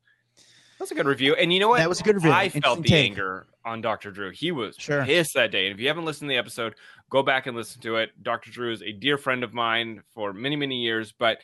That's 0.79 0.89
a 0.89 0.95
good 0.95 1.05
review. 1.05 1.35
And 1.35 1.53
you 1.53 1.59
know 1.59 1.69
what? 1.69 1.77
That 1.77 1.89
was 1.89 1.99
a 1.99 2.03
good 2.03 2.15
review. 2.15 2.31
I 2.31 2.49
felt 2.49 2.81
the 2.81 2.89
take. 2.89 3.11
anger 3.11 3.45
on 3.65 3.81
Dr. 3.81 4.11
Drew. 4.11 4.31
He 4.31 4.51
was 4.51 4.75
Sure. 4.77 5.03
pissed 5.03 5.33
that 5.33 5.51
day. 5.51 5.65
And 5.67 5.73
if 5.75 5.81
you 5.81 5.87
haven't 5.87 6.05
listened 6.05 6.29
to 6.29 6.33
the 6.33 6.39
episode, 6.39 6.75
go 7.09 7.23
back 7.23 7.47
and 7.47 7.57
listen 7.57 7.81
to 7.81 7.97
it. 7.97 8.11
Dr. 8.23 8.51
Drew 8.51 8.71
is 8.71 8.81
a 8.83 8.91
dear 8.91 9.17
friend 9.17 9.43
of 9.43 9.53
mine 9.53 10.03
for 10.13 10.31
many, 10.33 10.55
many 10.55 10.81
years, 10.81 11.11
but 11.11 11.39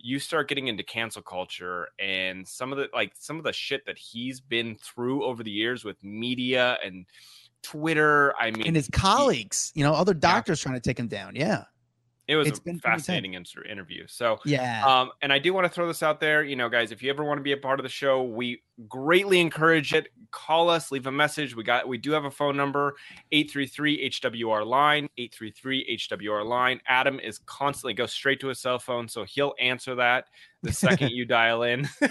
you 0.00 0.18
start 0.18 0.48
getting 0.48 0.68
into 0.68 0.82
cancel 0.82 1.22
culture 1.22 1.88
and 1.98 2.46
some 2.46 2.72
of 2.72 2.78
the 2.78 2.88
like 2.94 3.12
some 3.18 3.36
of 3.36 3.42
the 3.44 3.52
shit 3.52 3.84
that 3.86 3.98
he's 3.98 4.40
been 4.40 4.76
through 4.76 5.24
over 5.24 5.42
the 5.42 5.50
years 5.50 5.84
with 5.84 6.02
media 6.04 6.78
and 6.84 7.04
Twitter. 7.62 8.32
I 8.38 8.50
mean, 8.50 8.66
And 8.66 8.76
his 8.76 8.86
he- 8.86 8.92
colleagues, 8.92 9.72
you 9.74 9.84
know, 9.84 9.92
other 9.92 10.14
doctors 10.14 10.60
trying 10.60 10.74
to 10.76 10.80
take 10.80 10.98
him 10.98 11.08
down. 11.08 11.34
Yeah. 11.36 11.64
it 12.28 12.36
was 12.36 12.46
it's 12.46 12.58
a 12.58 12.62
been 12.62 12.78
fascinating 12.78 13.32
inter- 13.34 13.62
interview. 13.64 14.06
So 14.06 14.38
Yeah. 14.44 14.84
um, 14.86 15.10
and 15.22 15.32
I 15.32 15.38
do 15.38 15.54
want 15.54 15.64
to 15.64 15.70
throw 15.70 15.88
this 15.88 16.02
out 16.02 16.20
there, 16.20 16.44
you 16.44 16.56
know, 16.56 16.68
guys, 16.68 16.92
if 16.92 17.02
you 17.02 17.08
ever 17.08 17.24
want 17.24 17.38
to 17.38 17.42
be 17.42 17.52
a 17.52 17.56
part 17.56 17.80
of 17.80 17.84
the 17.84 17.88
show, 17.90 18.22
we 18.22 18.62
greatly 18.86 19.40
encourage 19.40 19.92
it. 19.92 20.08
Call 20.30 20.68
us, 20.68 20.92
leave 20.92 21.06
a 21.06 21.12
message. 21.12 21.56
We 21.56 21.64
got 21.64 21.88
we 21.88 21.96
do 21.98 22.12
have 22.12 22.24
a 22.24 22.30
phone 22.30 22.56
number, 22.56 22.94
833 23.32 24.10
HWR 24.10 24.66
line, 24.66 25.08
833 25.16 25.98
HWR 25.98 26.44
line. 26.44 26.80
Adam 26.86 27.18
is 27.18 27.38
constantly 27.38 27.94
goes 27.94 28.12
straight 28.12 28.40
to 28.40 28.48
his 28.48 28.60
cell 28.60 28.78
phone, 28.78 29.08
so 29.08 29.24
he'll 29.24 29.54
answer 29.58 29.94
that 29.94 30.26
the 30.62 30.72
second 30.72 31.10
you 31.10 31.24
dial 31.24 31.62
in. 31.62 31.88
yeah, 32.00 32.10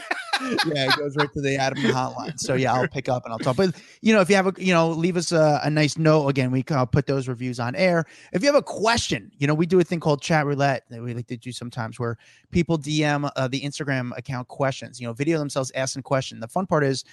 it 0.88 0.96
goes 0.96 1.16
right 1.18 1.32
to 1.34 1.42
the 1.42 1.58
Adam 1.58 1.84
hotline. 1.84 2.40
So 2.40 2.54
yeah, 2.56 2.74
I'll 2.74 2.88
pick 2.88 3.10
up 3.10 3.24
and 3.26 3.34
I'll 3.34 3.40
talk. 3.40 3.58
But 3.58 3.76
you 4.02 4.14
know, 4.14 4.22
if 4.22 4.30
you 4.30 4.36
have 4.36 4.48
a, 4.48 4.54
you 4.58 4.74
know, 4.74 4.90
leave 4.90 5.18
us 5.18 5.32
a, 5.32 5.60
a 5.64 5.70
nice 5.70 5.98
note. 5.98 6.28
Again, 6.28 6.52
we 6.52 6.64
can 6.64 6.86
put 6.88 7.08
those 7.08 7.28
reviews 7.28 7.60
on 7.60 7.76
air. 7.76 8.06
If 8.34 8.42
you 8.42 8.48
have 8.48 8.56
a 8.56 8.62
question, 8.62 9.32
you 9.38 9.48
know, 9.48 9.54
we 9.54 9.66
do 9.66 9.80
a 9.80 9.84
thing 9.84 10.00
called 10.00 10.22
chat 10.22 10.46
roulette 10.46 10.84
that 10.90 11.02
we 11.02 11.14
like 11.14 11.28
to 11.28 11.38
do 11.38 11.52
sometimes, 11.52 12.00
where 12.00 12.18
people 12.52 12.78
DM 12.78 13.30
uh, 13.36 13.48
the 13.48 13.62
Instagram 13.62 14.18
account 14.18 14.48
questions. 14.48 15.00
You 15.00 15.08
know, 15.08 15.14
video 15.14 15.40
themselves 15.40 15.72
asking 15.76 16.04
question. 16.04 16.40
The 16.40 16.48
fun 16.58 16.68
part 16.68 16.84
is. 16.84 17.04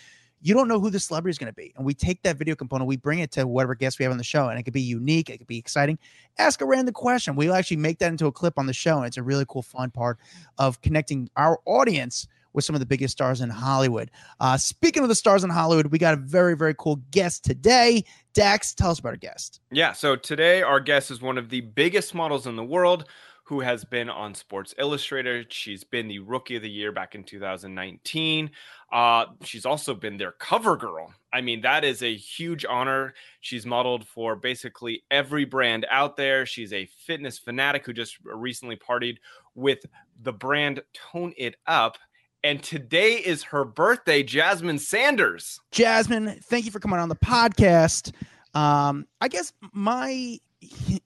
You 0.46 0.52
don't 0.52 0.68
know 0.68 0.78
who 0.78 0.90
the 0.90 1.00
celebrity 1.00 1.30
is 1.30 1.38
going 1.38 1.50
to 1.50 1.54
be. 1.54 1.72
And 1.74 1.86
we 1.86 1.94
take 1.94 2.22
that 2.24 2.36
video 2.36 2.54
component, 2.54 2.86
we 2.86 2.98
bring 2.98 3.20
it 3.20 3.30
to 3.32 3.46
whatever 3.46 3.74
guest 3.74 3.98
we 3.98 4.02
have 4.02 4.12
on 4.12 4.18
the 4.18 4.24
show, 4.24 4.50
and 4.50 4.58
it 4.58 4.64
could 4.64 4.74
be 4.74 4.82
unique, 4.82 5.30
it 5.30 5.38
could 5.38 5.46
be 5.46 5.56
exciting. 5.56 5.98
Ask 6.36 6.60
a 6.60 6.66
random 6.66 6.92
question. 6.92 7.34
We'll 7.34 7.54
actually 7.54 7.78
make 7.78 7.98
that 8.00 8.08
into 8.12 8.26
a 8.26 8.32
clip 8.32 8.58
on 8.58 8.66
the 8.66 8.74
show. 8.74 8.98
And 8.98 9.06
it's 9.06 9.16
a 9.16 9.22
really 9.22 9.46
cool, 9.48 9.62
fun 9.62 9.90
part 9.90 10.18
of 10.58 10.82
connecting 10.82 11.30
our 11.36 11.60
audience 11.64 12.26
with 12.52 12.64
some 12.64 12.74
of 12.74 12.80
the 12.80 12.86
biggest 12.86 13.12
stars 13.12 13.40
in 13.40 13.48
Hollywood. 13.48 14.10
Uh, 14.38 14.58
speaking 14.58 15.02
of 15.02 15.08
the 15.08 15.14
stars 15.14 15.44
in 15.44 15.50
Hollywood, 15.50 15.86
we 15.86 15.98
got 15.98 16.12
a 16.14 16.18
very, 16.18 16.54
very 16.54 16.74
cool 16.74 16.96
guest 17.10 17.44
today. 17.44 18.04
Dax, 18.34 18.74
tell 18.74 18.90
us 18.90 18.98
about 18.98 19.10
our 19.10 19.16
guest. 19.16 19.60
Yeah, 19.72 19.92
so 19.92 20.14
today 20.14 20.60
our 20.62 20.80
guest 20.80 21.10
is 21.10 21.22
one 21.22 21.38
of 21.38 21.48
the 21.48 21.62
biggest 21.62 22.14
models 22.14 22.46
in 22.46 22.56
the 22.56 22.64
world 22.64 23.06
who 23.44 23.60
has 23.60 23.84
been 23.84 24.08
on 24.08 24.34
Sports 24.34 24.74
Illustrated. 24.78 25.52
She's 25.52 25.84
been 25.84 26.08
the 26.08 26.18
Rookie 26.18 26.56
of 26.56 26.62
the 26.62 26.70
Year 26.70 26.92
back 26.92 27.14
in 27.14 27.24
2019. 27.24 28.50
Uh, 28.90 29.26
she's 29.42 29.66
also 29.66 29.94
been 29.94 30.16
their 30.16 30.32
cover 30.32 30.76
girl. 30.76 31.12
I 31.32 31.42
mean, 31.42 31.60
that 31.60 31.84
is 31.84 32.02
a 32.02 32.14
huge 32.14 32.64
honor. 32.64 33.12
She's 33.40 33.66
modeled 33.66 34.06
for 34.06 34.34
basically 34.34 35.04
every 35.10 35.44
brand 35.44 35.86
out 35.90 36.16
there. 36.16 36.46
She's 36.46 36.72
a 36.72 36.86
fitness 36.86 37.38
fanatic 37.38 37.84
who 37.84 37.92
just 37.92 38.16
recently 38.24 38.76
partied 38.76 39.18
with 39.54 39.84
the 40.22 40.32
brand 40.32 40.82
Tone 40.94 41.34
It 41.36 41.56
Up. 41.66 41.98
And 42.42 42.62
today 42.62 43.14
is 43.14 43.42
her 43.44 43.64
birthday, 43.64 44.22
Jasmine 44.22 44.78
Sanders. 44.78 45.60
Jasmine, 45.70 46.40
thank 46.44 46.64
you 46.64 46.70
for 46.70 46.80
coming 46.80 47.00
on 47.00 47.08
the 47.08 47.16
podcast. 47.16 48.12
Um, 48.54 49.06
I 49.20 49.28
guess 49.28 49.52
my 49.72 50.38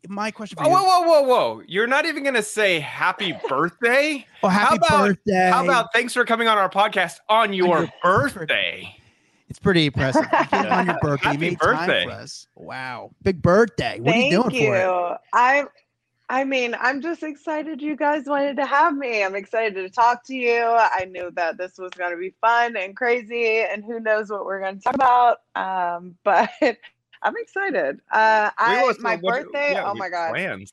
my 0.08 0.30
question 0.30 0.56
for 0.56 0.64
Oh, 0.64 0.68
you. 0.68 0.74
whoa, 0.74 1.00
whoa, 1.00 1.02
whoa, 1.02 1.22
whoa. 1.22 1.62
You're 1.66 1.86
not 1.86 2.06
even 2.06 2.22
going 2.22 2.34
to 2.34 2.42
say 2.42 2.80
happy 2.80 3.32
birthday? 3.48 4.26
oh, 4.42 4.48
happy 4.48 4.76
about- 4.76 5.06
birthday! 5.08 5.50
How 5.52 5.64
about 5.64 5.86
thanks 5.92 6.12
for 6.14 6.24
coming 6.24 6.48
on 6.48 6.58
our 6.58 6.70
podcast 6.70 7.18
on 7.28 7.52
your, 7.52 7.78
your 7.80 7.92
birthday? 8.02 8.94
it's 9.48 9.58
pretty 9.58 9.86
impressive. 9.86 10.26
You 10.30 10.44
came 10.46 10.66
on 10.72 10.86
your 10.86 10.98
birthday. 11.02 11.28
Happy 11.30 11.46
you 11.50 11.56
birthday. 11.56 12.04
time 12.04 12.08
for 12.10 12.14
us. 12.14 12.46
Wow, 12.54 13.10
big 13.22 13.40
birthday! 13.42 13.98
What 14.00 14.12
Thank 14.12 14.24
are 14.24 14.36
you 14.36 14.42
doing 14.42 14.54
you. 14.54 14.66
for 14.68 15.12
it? 15.12 15.18
I 15.32 15.64
I 16.30 16.44
mean, 16.44 16.76
I'm 16.78 17.00
just 17.00 17.22
excited 17.22 17.80
you 17.80 17.96
guys 17.96 18.24
wanted 18.26 18.56
to 18.58 18.66
have 18.66 18.94
me. 18.94 19.24
I'm 19.24 19.34
excited 19.34 19.74
to 19.76 19.88
talk 19.88 20.24
to 20.26 20.34
you. 20.34 20.62
I 20.62 21.06
knew 21.10 21.30
that 21.36 21.56
this 21.56 21.78
was 21.78 21.90
going 21.92 22.10
to 22.10 22.18
be 22.18 22.34
fun 22.42 22.76
and 22.76 22.94
crazy, 22.94 23.60
and 23.60 23.82
who 23.82 23.98
knows 24.00 24.28
what 24.28 24.44
we're 24.44 24.60
going 24.60 24.76
to 24.78 24.82
talk 24.84 24.94
about. 24.94 25.38
Um, 25.56 26.16
but 26.24 26.50
I'm 27.22 27.36
excited. 27.36 28.00
Uh, 28.10 28.50
I 28.56 28.92
my 29.00 29.16
birthday. 29.16 29.72
yeah, 29.72 29.90
oh 29.90 29.94
my 29.94 30.08
god! 30.08 30.30
Plans. 30.30 30.72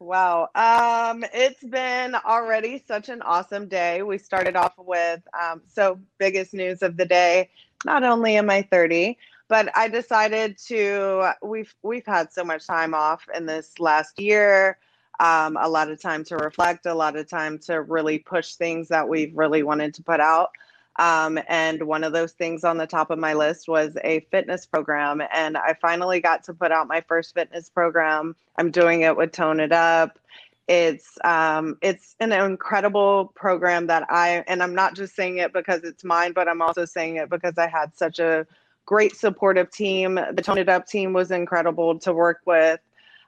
Wow. 0.00 0.48
Um, 0.54 1.24
it's 1.32 1.62
been 1.64 2.14
already 2.14 2.82
such 2.86 3.08
an 3.08 3.20
awesome 3.22 3.66
day. 3.66 4.02
We 4.02 4.16
started 4.16 4.54
off 4.54 4.74
with 4.78 5.20
um, 5.38 5.60
so 5.66 5.98
biggest 6.18 6.54
news 6.54 6.82
of 6.82 6.96
the 6.96 7.04
day. 7.04 7.50
Not 7.84 8.04
only 8.04 8.36
am 8.36 8.48
I 8.48 8.62
30, 8.62 9.18
but 9.48 9.76
I 9.76 9.88
decided 9.88 10.56
to. 10.66 11.32
We've 11.42 11.74
we've 11.82 12.06
had 12.06 12.32
so 12.32 12.44
much 12.44 12.66
time 12.66 12.94
off 12.94 13.26
in 13.34 13.46
this 13.46 13.78
last 13.80 14.20
year. 14.20 14.78
Um, 15.20 15.56
a 15.60 15.68
lot 15.68 15.90
of 15.90 16.00
time 16.00 16.22
to 16.24 16.36
reflect, 16.36 16.86
a 16.86 16.94
lot 16.94 17.16
of 17.16 17.28
time 17.28 17.58
to 17.60 17.82
really 17.82 18.20
push 18.20 18.54
things 18.54 18.86
that 18.88 19.08
we've 19.08 19.36
really 19.36 19.64
wanted 19.64 19.94
to 19.94 20.02
put 20.02 20.20
out. 20.20 20.50
Um, 20.98 21.38
and 21.46 21.84
one 21.84 22.02
of 22.02 22.12
those 22.12 22.32
things 22.32 22.64
on 22.64 22.76
the 22.76 22.86
top 22.86 23.10
of 23.10 23.18
my 23.18 23.32
list 23.32 23.68
was 23.68 23.96
a 24.02 24.20
fitness 24.32 24.66
program. 24.66 25.22
And 25.32 25.56
I 25.56 25.74
finally 25.80 26.20
got 26.20 26.42
to 26.44 26.54
put 26.54 26.72
out 26.72 26.88
my 26.88 27.02
first 27.02 27.34
fitness 27.34 27.70
program. 27.70 28.34
I'm 28.56 28.72
doing 28.72 29.02
it 29.02 29.16
with 29.16 29.32
Tone 29.32 29.60
It 29.60 29.72
Up. 29.72 30.18
It's 30.66 31.16
um, 31.24 31.78
it's 31.80 32.14
an 32.20 32.32
incredible 32.32 33.32
program 33.34 33.86
that 33.86 34.06
I 34.10 34.44
and 34.48 34.62
I'm 34.62 34.74
not 34.74 34.94
just 34.94 35.14
saying 35.14 35.38
it 35.38 35.52
because 35.54 35.82
it's 35.82 36.04
mine, 36.04 36.32
but 36.32 36.46
I'm 36.46 36.60
also 36.60 36.84
saying 36.84 37.16
it 37.16 37.30
because 37.30 37.56
I 37.56 37.68
had 37.68 37.96
such 37.96 38.18
a 38.18 38.46
great 38.84 39.16
supportive 39.16 39.70
team. 39.70 40.16
The 40.16 40.42
Tone 40.42 40.58
It 40.58 40.68
Up 40.68 40.86
team 40.86 41.12
was 41.12 41.30
incredible 41.30 41.98
to 42.00 42.12
work 42.12 42.40
with. 42.44 42.80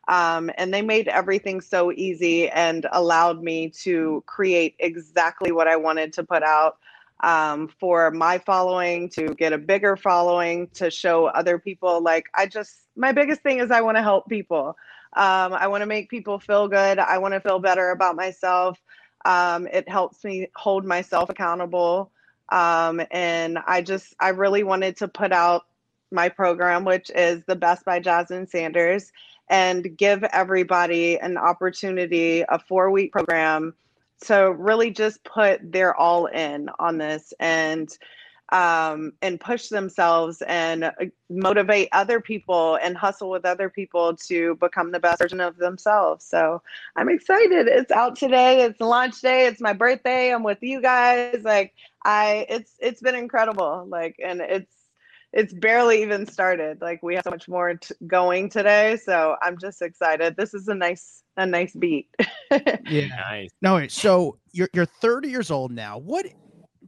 Um, 0.09 0.50
and 0.59 0.75
they 0.75 0.83
made 0.83 1.07
everything 1.07 1.61
so 1.61 1.93
easy 1.93 2.49
and 2.49 2.87
allowed 2.91 3.43
me 3.43 3.71
to 3.83 4.25
create 4.27 4.75
exactly 4.81 5.53
what 5.53 5.69
I 5.69 5.77
wanted 5.77 6.12
to 6.15 6.25
put 6.25 6.43
out 6.43 6.79
um, 7.23 7.69
for 7.79 8.11
my 8.11 8.39
following, 8.39 9.09
to 9.11 9.35
get 9.35 9.53
a 9.53 9.59
bigger 9.59 9.97
following, 9.97 10.69
to 10.75 10.91
show 10.91 11.27
other 11.27 11.59
people. 11.59 12.03
Like, 12.03 12.27
I 12.35 12.47
just, 12.47 12.89
my 12.97 13.12
biggest 13.12 13.43
thing 13.43 13.59
is 13.59 13.71
I 13.71 13.81
want 13.81 13.97
to 13.97 14.03
help 14.03 14.29
people. 14.29 14.77
Um, 15.17 15.53
I 15.53 15.67
want 15.67 15.83
to 15.83 15.87
make 15.87 16.09
people 16.09 16.39
feel 16.39 16.69
good. 16.69 16.99
I 16.99 17.19
want 17.19 17.35
to 17.35 17.41
feel 17.41 17.59
better 17.59 17.91
about 17.91 18.17
myself. 18.17 18.79
Um, 19.25 19.67
it 19.67 19.89
helps 19.89 20.25
me 20.25 20.49
hold 20.57 20.85
myself 20.85 21.29
accountable. 21.29 22.11
Um, 22.50 23.03
and 23.11 23.59
I 23.67 23.83
just, 23.83 24.15
I 24.19 24.31
really 24.31 24.62
wanted 24.62 24.97
to 24.99 25.09
put 25.09 25.33
out 25.33 25.67
my 26.11 26.29
program, 26.29 26.85
which 26.85 27.11
is 27.15 27.43
the 27.47 27.57
Best 27.57 27.85
by 27.85 28.00
Jasmine 28.00 28.47
Sanders, 28.47 29.12
and 29.49 29.97
give 29.97 30.25
everybody 30.25 31.19
an 31.19 31.37
opportunity, 31.37 32.43
a 32.43 32.59
four 32.59 32.91
week 32.91 33.12
program 33.12 33.75
to 34.23 34.53
really 34.53 34.91
just 34.91 35.23
put 35.25 35.61
their 35.73 35.95
all 35.95 36.27
in 36.27 36.69
on 36.79 36.99
this 36.99 37.33
and 37.41 37.97
um, 38.53 39.12
and 39.23 39.41
push 39.41 39.69
themselves 39.69 40.43
and 40.43 40.85
uh, 40.85 40.93
motivate 41.29 41.89
other 41.93 42.21
people 42.21 42.77
and 42.83 42.97
hustle 42.97 43.31
with 43.31 43.45
other 43.45 43.71
people 43.71 44.17
to 44.17 44.57
become 44.57 44.91
the 44.91 44.99
best 44.99 45.21
version 45.21 45.41
of 45.41 45.57
themselves. 45.57 46.25
So 46.25 46.61
I'm 46.97 47.09
excited. 47.09 47.69
It's 47.69 47.93
out 47.93 48.17
today. 48.17 48.62
It's 48.62 48.81
launch 48.81 49.21
day. 49.21 49.47
It's 49.47 49.61
my 49.61 49.73
birthday. 49.73 50.35
I'm 50.35 50.43
with 50.43 50.62
you 50.62 50.83
guys. 50.83 51.43
Like 51.45 51.75
I, 52.05 52.47
it's 52.49 52.73
it's 52.81 53.00
been 53.00 53.15
incredible. 53.15 53.87
Like 53.89 54.17
and 54.23 54.41
it's 54.41 54.80
it's 55.33 55.53
barely 55.53 56.03
even 56.03 56.27
started. 56.27 56.81
Like 56.81 57.03
we 57.03 57.15
have 57.15 57.25
so 57.25 57.31
much 57.31 57.49
more 57.49 57.75
t- 57.75 57.95
going 58.07 58.49
today. 58.49 58.99
So 59.05 59.37
I'm 59.43 59.59
just 59.59 59.81
excited. 59.83 60.37
This 60.37 60.55
is 60.55 60.69
a 60.69 60.75
nice 60.75 61.23
a 61.37 61.47
nice 61.47 61.75
beat. 61.75 62.09
Yeah. 62.89 63.07
Nice. 63.07 63.51
No, 63.63 63.77
wait, 63.77 63.93
so 63.93 64.37
you're 64.51 64.69
you're 64.75 64.85
30 64.85 65.29
years 65.29 65.53
old 65.53 65.71
now. 65.71 65.99
What 65.99 66.27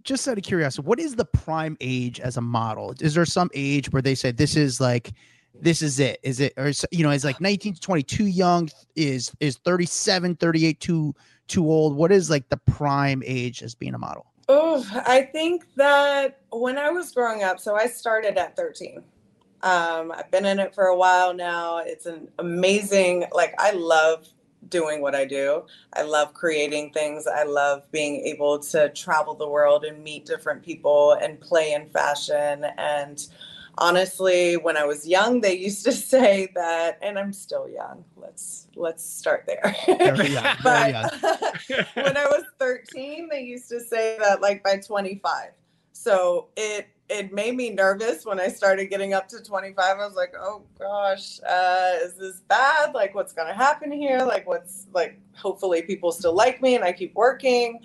just 0.03 0.27
out 0.27 0.37
of 0.37 0.43
curiosity, 0.43 0.85
what 0.85 0.99
is 0.99 1.15
the 1.15 1.25
prime 1.25 1.77
age 1.81 2.19
as 2.19 2.37
a 2.37 2.41
model? 2.41 2.93
Is 3.01 3.15
there 3.15 3.25
some 3.25 3.49
age 3.55 3.93
where 3.93 4.03
they 4.03 4.17
say 4.17 4.33
this 4.33 4.57
is 4.57 4.81
like 4.81 5.13
this 5.55 5.81
is 5.81 6.01
it? 6.01 6.19
Is 6.25 6.41
it 6.41 6.55
or 6.57 6.67
is, 6.67 6.85
you 6.91 7.05
know, 7.05 7.11
is 7.11 7.25
like 7.25 7.41
19 7.41 7.75
to 7.75 7.81
22 7.81 8.27
young? 8.27 8.69
Is 8.97 9.31
is 9.39 9.59
37, 9.59 10.35
38 10.35 10.81
too 10.81 11.15
too 11.47 11.71
old? 11.71 11.95
What 11.95 12.11
is 12.11 12.29
like 12.29 12.49
the 12.49 12.57
prime 12.57 13.23
age 13.25 13.63
as 13.63 13.77
being 13.77 13.95
a 13.95 13.99
model? 13.99 14.32
Oh, 14.49 14.85
I 15.07 15.23
think 15.23 15.65
that 15.77 16.41
when 16.51 16.77
I 16.79 16.91
was 16.91 17.13
growing 17.13 17.43
up, 17.43 17.61
so 17.61 17.77
I 17.77 17.87
started 17.87 18.37
at 18.37 18.57
13. 18.57 19.03
Um, 19.63 20.13
I've 20.13 20.31
been 20.31 20.45
in 20.45 20.59
it 20.59 20.75
for 20.75 20.87
a 20.87 20.97
while 20.97 21.33
now. 21.33 21.79
It's 21.79 22.07
an 22.07 22.29
amazing, 22.39 23.27
like, 23.33 23.55
I 23.59 23.71
love 23.71 24.27
doing 24.69 25.01
what 25.01 25.15
I 25.15 25.25
do. 25.25 25.65
I 25.95 26.03
love 26.03 26.35
creating 26.35 26.93
things. 26.93 27.27
I 27.27 27.45
love 27.45 27.83
being 27.93 28.27
able 28.27 28.59
to 28.61 28.89
travel 28.91 29.35
the 29.35 29.49
world 29.49 29.85
and 29.85 30.03
meet 30.03 30.27
different 30.27 30.63
people 30.65 31.13
and 31.13 31.41
play 31.41 31.73
in 31.73 31.89
fashion. 31.91 32.65
And 32.77 33.25
honestly, 33.79 34.57
when 34.57 34.76
I 34.76 34.85
was 34.85 35.07
young, 35.07 35.41
they 35.41 35.57
used 35.57 35.85
to 35.85 35.93
say 36.12 36.50
that, 36.55 36.99
and 37.02 37.19
I'm 37.19 37.33
still 37.33 37.69
young. 37.69 38.05
Let's 38.17 38.69
let's 38.76 39.05
start 39.05 39.45
there. 39.47 39.75
Young, 39.87 40.17
but 40.62 41.12
when 41.95 42.17
I 42.17 42.26
was 42.26 42.45
13, 42.59 43.29
they 43.31 43.43
used 43.43 43.69
to 43.71 43.81
say 43.81 44.17
that 44.21 44.41
like 44.41 44.62
by 44.62 44.79
25. 44.79 45.50
So 45.93 46.49
it 46.57 46.88
it 47.09 47.33
made 47.33 47.55
me 47.55 47.69
nervous 47.69 48.25
when 48.25 48.41
I 48.41 48.49
started 48.49 48.87
getting 48.87 49.12
up 49.12 49.29
to 49.29 49.43
25. 49.43 49.76
I 49.79 49.95
was 50.07 50.17
like, 50.17 50.33
oh 50.38 50.62
gosh, 50.79 51.41
uh, 51.47 51.99
is 52.02 52.14
this 52.14 52.41
bad? 52.49 52.95
Like, 52.95 53.14
what's 53.14 53.33
gonna 53.33 53.55
happen 53.55 53.93
here? 53.93 54.21
Like, 54.21 54.47
what's 54.47 54.87
like? 54.93 55.19
Hopefully, 55.37 55.83
people 55.83 56.12
still 56.12 56.35
like 56.35 56.62
me 56.62 56.75
and 56.75 56.85
I 56.85 56.93
keep 56.93 57.14
working. 57.14 57.81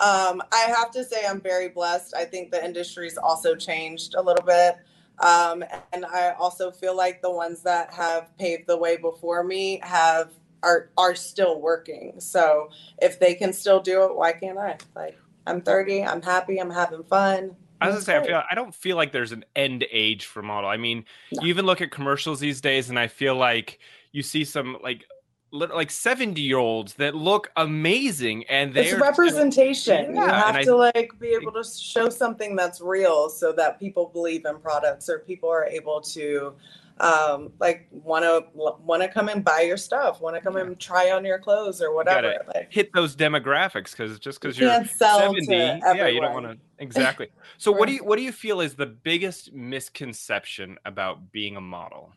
Um, 0.00 0.42
I 0.50 0.72
have 0.76 0.90
to 0.92 1.04
say, 1.04 1.24
I'm 1.28 1.40
very 1.40 1.68
blessed. 1.68 2.14
I 2.16 2.24
think 2.24 2.50
the 2.50 2.64
industry's 2.64 3.16
also 3.16 3.54
changed 3.54 4.14
a 4.14 4.22
little 4.22 4.44
bit. 4.44 4.76
Um, 5.18 5.64
and 5.92 6.04
I 6.04 6.34
also 6.38 6.70
feel 6.70 6.96
like 6.96 7.22
the 7.22 7.30
ones 7.30 7.62
that 7.62 7.92
have 7.94 8.36
paved 8.38 8.66
the 8.66 8.76
way 8.76 8.96
before 8.96 9.44
me 9.44 9.80
have 9.82 10.30
are 10.62 10.90
are 10.96 11.14
still 11.14 11.60
working. 11.60 12.20
So 12.20 12.70
if 13.00 13.18
they 13.18 13.34
can 13.34 13.52
still 13.52 13.80
do 13.80 14.04
it, 14.04 14.16
why 14.16 14.32
can't 14.32 14.58
I? 14.58 14.78
Like 14.94 15.18
I'm 15.46 15.60
30, 15.60 16.04
I'm 16.04 16.22
happy, 16.22 16.58
I'm 16.58 16.70
having 16.70 17.02
fun. 17.04 17.56
I 17.80 17.86
was 17.86 17.94
gonna 17.94 18.04
say, 18.04 18.16
I, 18.16 18.26
feel, 18.26 18.42
I 18.48 18.54
don't 18.54 18.74
feel 18.74 18.96
like 18.96 19.10
there's 19.10 19.32
an 19.32 19.44
end 19.56 19.84
age 19.90 20.26
for 20.26 20.40
model. 20.40 20.70
I 20.70 20.76
mean, 20.76 21.04
you 21.32 21.48
even 21.48 21.66
look 21.66 21.80
at 21.80 21.90
commercials 21.90 22.38
these 22.38 22.60
days, 22.60 22.88
and 22.90 22.98
I 22.98 23.08
feel 23.08 23.34
like 23.34 23.80
you 24.12 24.22
see 24.22 24.44
some 24.44 24.78
like 24.82 25.04
like 25.52 25.90
70 25.90 26.40
year 26.40 26.58
olds 26.58 26.94
that 26.94 27.14
look 27.14 27.50
amazing, 27.56 28.44
and 28.48 28.76
It's 28.76 28.90
they're 28.90 29.00
representation. 29.00 30.10
you 30.10 30.14
Yeah, 30.16 30.26
have 30.26 30.48
and 30.48 30.56
I 30.58 30.64
to 30.64 30.74
like 30.76 31.12
be 31.20 31.28
able 31.28 31.52
to 31.52 31.62
show 31.62 32.08
something 32.08 32.56
that's 32.56 32.80
real 32.80 33.28
so 33.28 33.52
that 33.52 33.78
people 33.78 34.10
believe 34.12 34.44
in 34.46 34.58
products 34.58 35.08
or 35.08 35.20
people 35.20 35.48
are 35.50 35.66
able 35.66 36.00
to 36.00 36.54
um 37.00 37.50
like 37.58 37.88
want 37.90 38.22
to 38.22 38.44
want 38.54 39.02
to 39.02 39.08
come 39.08 39.28
and 39.28 39.44
buy 39.44 39.60
your 39.60 39.76
stuff, 39.76 40.20
want 40.20 40.36
to 40.36 40.42
come 40.42 40.56
and 40.56 40.78
try 40.78 41.10
on 41.10 41.24
your 41.24 41.38
clothes 41.38 41.82
or 41.82 41.94
whatever. 41.94 42.34
Like 42.54 42.68
hit 42.70 42.90
those 42.94 43.14
demographics 43.14 43.92
because 43.92 44.18
just 44.18 44.40
because 44.40 44.58
You 44.58 44.66
you're 44.66 44.74
can't 44.74 44.88
sell 44.88 45.18
to 45.34 45.40
70, 45.40 45.52
yeah, 45.54 46.06
you 46.06 46.20
don't 46.20 46.32
want 46.32 46.46
to 46.46 46.58
exactly. 46.78 47.28
So, 47.58 47.72
what 47.72 47.88
do 47.88 47.94
you 47.94 48.04
what 48.04 48.16
do 48.16 48.22
you 48.22 48.32
feel 48.32 48.60
is 48.60 48.74
the 48.74 48.86
biggest 48.86 49.52
misconception 49.52 50.78
about 50.84 51.30
being 51.32 51.56
a 51.56 51.60
model? 51.60 52.12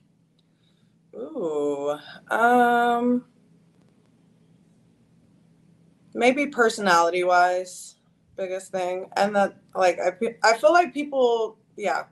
Ooh, 1.15 1.97
um, 2.29 3.25
maybe 6.13 6.47
personality 6.47 7.23
wise, 7.23 7.95
biggest 8.37 8.71
thing, 8.71 9.09
and 9.15 9.35
that 9.35 9.55
like 9.75 9.99
I 9.99 10.13
I 10.43 10.57
feel 10.57 10.73
like 10.73 10.93
people, 10.93 11.57
yeah, 11.77 12.03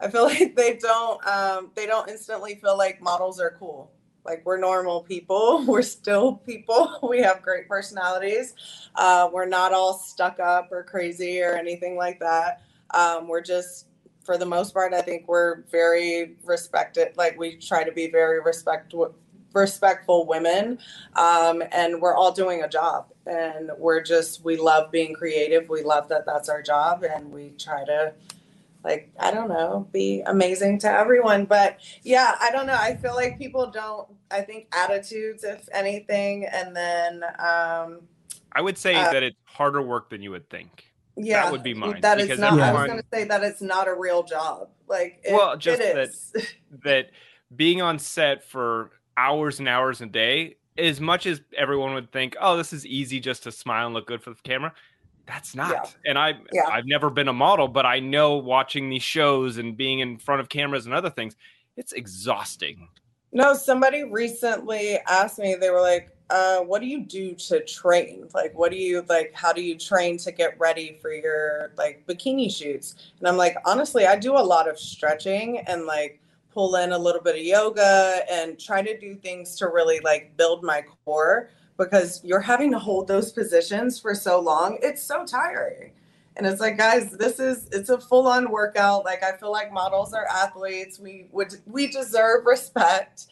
I 0.00 0.08
feel 0.10 0.24
like 0.26 0.56
they 0.56 0.76
don't 0.76 1.26
um 1.26 1.70
they 1.74 1.86
don't 1.86 2.08
instantly 2.10 2.56
feel 2.56 2.76
like 2.78 3.00
models 3.02 3.40
are 3.40 3.56
cool. 3.58 3.92
Like 4.24 4.44
we're 4.44 4.58
normal 4.58 5.02
people, 5.02 5.64
we're 5.68 5.82
still 5.82 6.36
people. 6.36 6.98
We 7.08 7.20
have 7.22 7.42
great 7.42 7.68
personalities. 7.68 8.54
Uh, 8.94 9.30
we're 9.32 9.46
not 9.46 9.72
all 9.72 9.94
stuck 9.94 10.40
up 10.40 10.70
or 10.72 10.84
crazy 10.84 11.42
or 11.42 11.54
anything 11.54 11.96
like 11.96 12.20
that. 12.20 12.62
Um, 12.94 13.28
we're 13.28 13.42
just 13.42 13.86
for 14.26 14.36
the 14.36 14.44
most 14.44 14.74
part, 14.74 14.92
I 14.92 15.00
think 15.00 15.28
we're 15.28 15.62
very 15.70 16.36
respected. 16.44 17.16
Like 17.16 17.38
we 17.38 17.56
try 17.56 17.84
to 17.84 17.92
be 17.92 18.10
very 18.10 18.40
respect 18.40 18.92
respectful 19.54 20.26
women, 20.26 20.78
um, 21.14 21.62
and 21.72 22.02
we're 22.02 22.14
all 22.14 22.32
doing 22.32 22.62
a 22.62 22.68
job. 22.68 23.06
And 23.26 23.70
we're 23.78 24.02
just 24.02 24.44
we 24.44 24.56
love 24.56 24.90
being 24.90 25.14
creative. 25.14 25.68
We 25.68 25.82
love 25.82 26.08
that 26.08 26.26
that's 26.26 26.48
our 26.48 26.60
job, 26.60 27.04
and 27.04 27.32
we 27.32 27.54
try 27.58 27.84
to 27.84 28.12
like 28.84 29.10
I 29.18 29.30
don't 29.30 29.48
know 29.48 29.88
be 29.92 30.22
amazing 30.26 30.80
to 30.80 30.90
everyone. 30.90 31.44
But 31.46 31.78
yeah, 32.02 32.34
I 32.40 32.50
don't 32.50 32.66
know. 32.66 32.76
I 32.78 32.96
feel 32.96 33.14
like 33.14 33.38
people 33.38 33.70
don't. 33.70 34.08
I 34.30 34.42
think 34.42 34.66
attitudes, 34.72 35.44
if 35.44 35.68
anything, 35.72 36.44
and 36.46 36.74
then 36.74 37.22
um, 37.38 38.00
I 38.52 38.60
would 38.60 38.76
say 38.76 38.94
Uh, 38.94 39.12
that 39.12 39.22
it's 39.22 39.36
harder 39.44 39.82
work 39.82 40.10
than 40.10 40.22
you 40.22 40.32
would 40.32 40.48
think. 40.50 40.85
Yeah, 41.16 41.44
that 41.44 41.52
would 41.52 41.62
be 41.62 41.74
mine, 41.74 42.00
That 42.02 42.20
is 42.20 42.38
not. 42.38 42.58
I 42.60 42.72
was 42.72 42.86
going 42.86 43.00
to 43.00 43.06
say 43.12 43.24
that 43.24 43.42
it's 43.42 43.62
not 43.62 43.88
a 43.88 43.94
real 43.94 44.22
job. 44.22 44.68
Like 44.88 45.20
it, 45.24 45.32
Well, 45.32 45.56
just 45.56 45.80
that- 45.80 46.46
that 46.84 47.10
being 47.54 47.80
on 47.82 47.98
set 47.98 48.44
for 48.44 48.90
hours 49.16 49.58
and 49.58 49.68
hours 49.68 50.00
a 50.00 50.06
day, 50.06 50.56
as 50.76 51.00
much 51.00 51.26
as 51.26 51.40
everyone 51.56 51.94
would 51.94 52.12
think, 52.12 52.36
oh, 52.40 52.56
this 52.56 52.72
is 52.72 52.84
easy 52.84 53.18
just 53.20 53.44
to 53.44 53.52
smile 53.52 53.86
and 53.86 53.94
look 53.94 54.06
good 54.06 54.22
for 54.22 54.30
the 54.30 54.36
camera, 54.42 54.72
That's 55.26 55.54
not. 55.54 55.70
Yeah. 55.72 56.10
And 56.10 56.18
I 56.18 56.34
Yeah. 56.52 56.68
I've 56.68 56.86
never 56.86 57.10
been 57.10 57.28
a 57.28 57.32
model, 57.32 57.66
but 57.68 57.86
I 57.86 57.98
know 57.98 58.36
watching 58.36 58.90
these 58.90 59.02
shows 59.02 59.56
and 59.58 59.76
being 59.76 60.00
in 60.00 60.18
front 60.18 60.40
of 60.40 60.48
cameras 60.48 60.86
and 60.86 60.94
other 60.94 61.10
things, 61.10 61.34
it's 61.76 61.92
exhausting. 61.92 62.88
No, 63.32 63.54
somebody 63.54 64.04
recently 64.04 64.98
asked 65.08 65.38
me, 65.38 65.56
they 65.56 65.70
were 65.70 65.80
like, 65.80 66.15
uh, 66.30 66.58
what 66.60 66.80
do 66.80 66.86
you 66.88 67.00
do 67.00 67.34
to 67.34 67.64
train? 67.64 68.28
Like, 68.34 68.56
what 68.58 68.70
do 68.70 68.76
you 68.76 69.04
like? 69.08 69.32
How 69.34 69.52
do 69.52 69.62
you 69.62 69.76
train 69.76 70.18
to 70.18 70.32
get 70.32 70.58
ready 70.58 70.98
for 71.00 71.12
your 71.12 71.72
like 71.76 72.04
bikini 72.06 72.54
shoots? 72.54 72.96
And 73.18 73.28
I'm 73.28 73.36
like, 73.36 73.56
honestly, 73.64 74.06
I 74.06 74.16
do 74.16 74.36
a 74.36 74.40
lot 74.40 74.68
of 74.68 74.78
stretching 74.78 75.58
and 75.60 75.86
like 75.86 76.20
pull 76.52 76.76
in 76.76 76.92
a 76.92 76.98
little 76.98 77.20
bit 77.20 77.36
of 77.36 77.42
yoga 77.42 78.22
and 78.30 78.58
try 78.58 78.82
to 78.82 78.98
do 78.98 79.14
things 79.14 79.56
to 79.56 79.68
really 79.68 80.00
like 80.00 80.36
build 80.36 80.64
my 80.64 80.82
core 81.04 81.50
because 81.76 82.24
you're 82.24 82.40
having 82.40 82.70
to 82.72 82.78
hold 82.78 83.06
those 83.06 83.30
positions 83.30 84.00
for 84.00 84.14
so 84.14 84.40
long. 84.40 84.78
It's 84.82 85.02
so 85.02 85.24
tiring. 85.24 85.92
And 86.36 86.46
it's 86.46 86.60
like, 86.60 86.76
guys, 86.76 87.12
this 87.12 87.40
is 87.40 87.68
it's 87.72 87.88
a 87.88 87.98
full 87.98 88.26
on 88.26 88.50
workout. 88.50 89.04
Like 89.04 89.22
I 89.22 89.36
feel 89.36 89.52
like 89.52 89.72
models 89.72 90.12
are 90.12 90.26
athletes. 90.26 90.98
We 90.98 91.28
would 91.32 91.54
we 91.66 91.86
deserve 91.86 92.46
respect. 92.46 93.26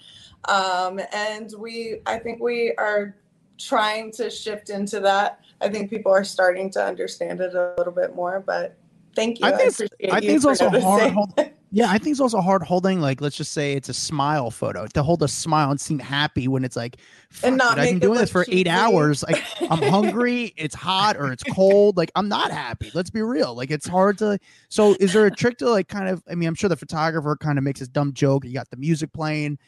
Um, 0.49 1.01
and 1.13 1.53
we 1.59 2.01
I 2.07 2.19
think 2.19 2.41
we 2.43 2.75
are 2.77 3.17
trying 3.59 4.11
to 4.13 4.31
shift 4.31 4.71
into 4.71 5.01
that. 5.01 5.41
I 5.61 5.69
think 5.69 5.91
people 5.91 6.13
are 6.13 6.25
starting 6.25 6.71
to 6.71 6.85
understand 6.85 7.41
it 7.41 7.55
a 7.55 7.75
little 7.79 7.93
bit 7.93 8.15
more, 8.15 8.41
but 8.41 8.77
thank 9.15 9.41
you. 9.41 9.47
I 9.47 9.51
think 9.51 9.61
it's- 9.69 9.81
appreciate 9.81 10.13
I 10.13 10.21
think 10.21 10.33
it's 10.33 10.45
also 10.45 10.69
hard 10.69 11.13
hold- 11.13 11.41
Yeah, 11.71 11.87
I 11.89 11.99
think 11.99 12.13
it's 12.13 12.21
also 12.21 12.41
hard 12.41 12.63
holding 12.63 13.01
like 13.01 13.21
let's 13.21 13.37
just 13.37 13.53
say 13.53 13.73
it's 13.75 13.89
a 13.89 13.95
smile 13.95 14.51
photo 14.51 14.87
to 14.89 15.03
hold 15.03 15.23
a 15.23 15.29
smile 15.29 15.71
and 15.71 15.81
seem 15.81 15.99
happy 15.99 16.47
when 16.49 16.65
it's 16.65 16.77
like 16.77 16.97
And 17.43 17.57
not 17.57 17.77
dude, 17.77 17.85
I've 17.85 17.91
been 17.91 17.99
doing 18.01 18.19
this 18.19 18.31
for 18.31 18.41
look 18.41 18.49
eight 18.51 18.69
hours. 18.69 19.23
Like 19.23 19.43
I'm 19.71 19.83
hungry, 19.91 20.53
it's 20.57 20.75
hot 20.75 21.17
or 21.17 21.33
it's 21.33 21.43
cold. 21.45 21.97
Like 21.97 22.11
I'm 22.17 22.29
not 22.29 22.51
happy. 22.51 22.91
Let's 22.93 23.11
be 23.11 23.23
real. 23.23 23.55
Like 23.55 23.71
it's 23.71 23.87
hard 23.89 24.19
to. 24.19 24.39
So 24.69 24.95
is 25.01 25.13
there 25.13 25.27
a 25.27 25.31
trick 25.31 25.59
to 25.59 25.71
like 25.71 25.89
kind 25.89 26.09
of? 26.09 26.23
I 26.29 26.35
mean, 26.35 26.49
I'm 26.49 26.55
sure 26.57 26.69
the 26.69 26.77
photographer 26.77 27.37
kind 27.37 27.57
of 27.59 27.65
makes 27.65 27.81
this 27.81 27.89
dumb 27.89 28.13
joke. 28.13 28.45
You 28.45 28.53
got 28.53 28.69
the 28.71 28.77
music 28.77 29.13
playing, 29.13 29.59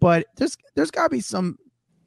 but 0.00 0.26
there's 0.36 0.56
there's 0.74 0.90
got 0.90 1.04
to 1.04 1.10
be 1.10 1.20
some. 1.20 1.58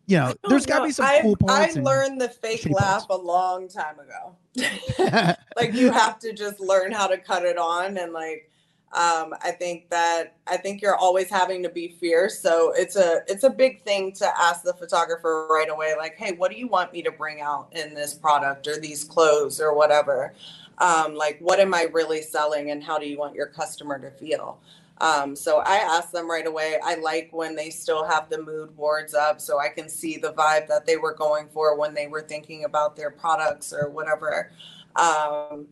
You 0.09 0.19
know, 0.19 0.33
there's 0.47 0.65
got 0.65 0.79
to 0.79 0.85
be 0.85 0.91
some 0.93 1.05
I, 1.05 1.19
cool 1.21 1.35
parts. 1.35 1.75
I 1.75 1.81
learned 1.81 2.21
the 2.21 2.29
fake 2.29 2.65
laugh 2.69 3.07
a 3.09 3.17
long 3.17 3.67
time 3.67 3.97
ago. 3.99 4.37
like 5.57 5.73
you 5.73 5.91
have 5.91 6.17
to 6.19 6.31
just 6.31 6.61
learn 6.61 6.93
how 6.93 7.07
to 7.07 7.17
cut 7.17 7.43
it 7.43 7.57
on 7.57 7.97
and 7.97 8.13
like 8.13 8.49
um 8.93 9.33
i 9.43 9.51
think 9.51 9.89
that 9.89 10.37
i 10.47 10.55
think 10.55 10.81
you're 10.81 10.95
always 10.95 11.29
having 11.29 11.61
to 11.61 11.67
be 11.67 11.89
fierce 11.89 12.39
so 12.39 12.71
it's 12.73 12.95
a 12.95 13.19
it's 13.27 13.43
a 13.43 13.49
big 13.49 13.83
thing 13.83 14.13
to 14.13 14.25
ask 14.39 14.63
the 14.63 14.73
photographer 14.73 15.45
right 15.49 15.69
away 15.69 15.93
like 15.97 16.15
hey 16.15 16.31
what 16.33 16.49
do 16.49 16.57
you 16.57 16.69
want 16.69 16.93
me 16.93 17.01
to 17.01 17.11
bring 17.11 17.41
out 17.41 17.67
in 17.73 17.93
this 17.93 18.13
product 18.13 18.65
or 18.65 18.79
these 18.79 19.03
clothes 19.03 19.59
or 19.59 19.75
whatever 19.75 20.33
um 20.77 21.15
like 21.15 21.37
what 21.41 21.59
am 21.59 21.73
i 21.73 21.83
really 21.91 22.21
selling 22.21 22.71
and 22.71 22.81
how 22.81 22.97
do 22.97 23.05
you 23.05 23.17
want 23.17 23.35
your 23.35 23.47
customer 23.47 23.99
to 23.99 24.09
feel 24.11 24.57
um, 24.99 25.35
so 25.35 25.59
I 25.59 25.75
asked 25.77 26.11
them 26.11 26.29
right 26.29 26.45
away. 26.47 26.77
I 26.83 26.95
like 26.95 27.29
when 27.31 27.55
they 27.55 27.69
still 27.69 28.05
have 28.05 28.29
the 28.29 28.41
mood 28.41 28.75
boards 28.75 29.13
up 29.13 29.39
so 29.39 29.59
I 29.59 29.69
can 29.69 29.89
see 29.89 30.17
the 30.17 30.33
vibe 30.33 30.67
that 30.67 30.85
they 30.85 30.97
were 30.97 31.13
going 31.13 31.47
for 31.49 31.77
when 31.77 31.93
they 31.93 32.07
were 32.07 32.21
thinking 32.21 32.63
about 32.65 32.95
their 32.95 33.11
products 33.11 33.73
or 33.73 33.89
whatever. 33.89 34.51
Um, 34.95 35.67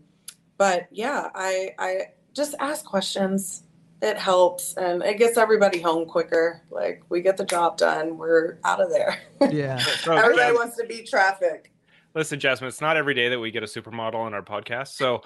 but 0.58 0.88
yeah, 0.92 1.30
I 1.34 1.72
I 1.80 2.00
just 2.34 2.56
ask 2.60 2.86
questions. 2.86 3.64
It 4.02 4.18
helps 4.18 4.76
and 4.76 5.02
it 5.02 5.18
gets 5.18 5.38
everybody 5.38 5.82
home 5.82 6.06
quicker. 6.06 6.62
Like 6.70 7.02
we 7.10 7.22
get 7.22 7.38
the 7.38 7.46
job 7.46 7.78
done, 7.78 8.18
we're 8.18 8.60
out 8.64 8.82
of 8.82 8.90
there. 8.92 9.20
yeah. 9.50 9.78
So, 10.04 10.14
Everybody 10.16 10.52
Jas- 10.52 10.58
wants 10.60 10.78
to 10.78 10.86
beat 10.86 11.08
traffic. 11.10 11.72
listen, 12.14 12.40
Jasmine, 12.40 12.68
it's 12.68 12.82
not 12.82 12.98
every 12.98 13.14
day 13.14 13.30
that 13.30 13.40
we 13.40 13.50
get 13.52 13.64
a 13.64 13.66
supermodel 13.68 14.16
on 14.16 14.34
our 14.34 14.44
podcast. 14.44 14.90
So 14.90 15.22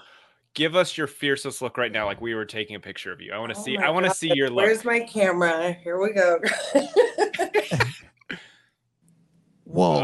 give 0.54 0.76
us 0.76 0.98
your 0.98 1.08
fiercest 1.08 1.62
look 1.62 1.78
right 1.78 1.92
now, 1.92 2.06
like 2.06 2.22
we 2.22 2.36
were 2.36 2.46
taking 2.46 2.76
a 2.76 2.80
picture 2.80 3.12
of 3.12 3.22
you. 3.22 3.32
I 3.32 3.38
want 3.40 3.54
to 3.54 3.60
Oh 3.60 3.64
see. 3.64 3.78
I 3.78 3.90
want 3.90 4.06
to 4.06 4.14
see 4.14 4.32
your 4.34 4.50
look. 4.50 4.66
Where's 4.66 4.86
my 4.86 5.00
camera? 5.00 5.74
Here 5.84 6.00
we 6.00 6.14
go. 6.14 6.40
Whoa. 9.72 10.02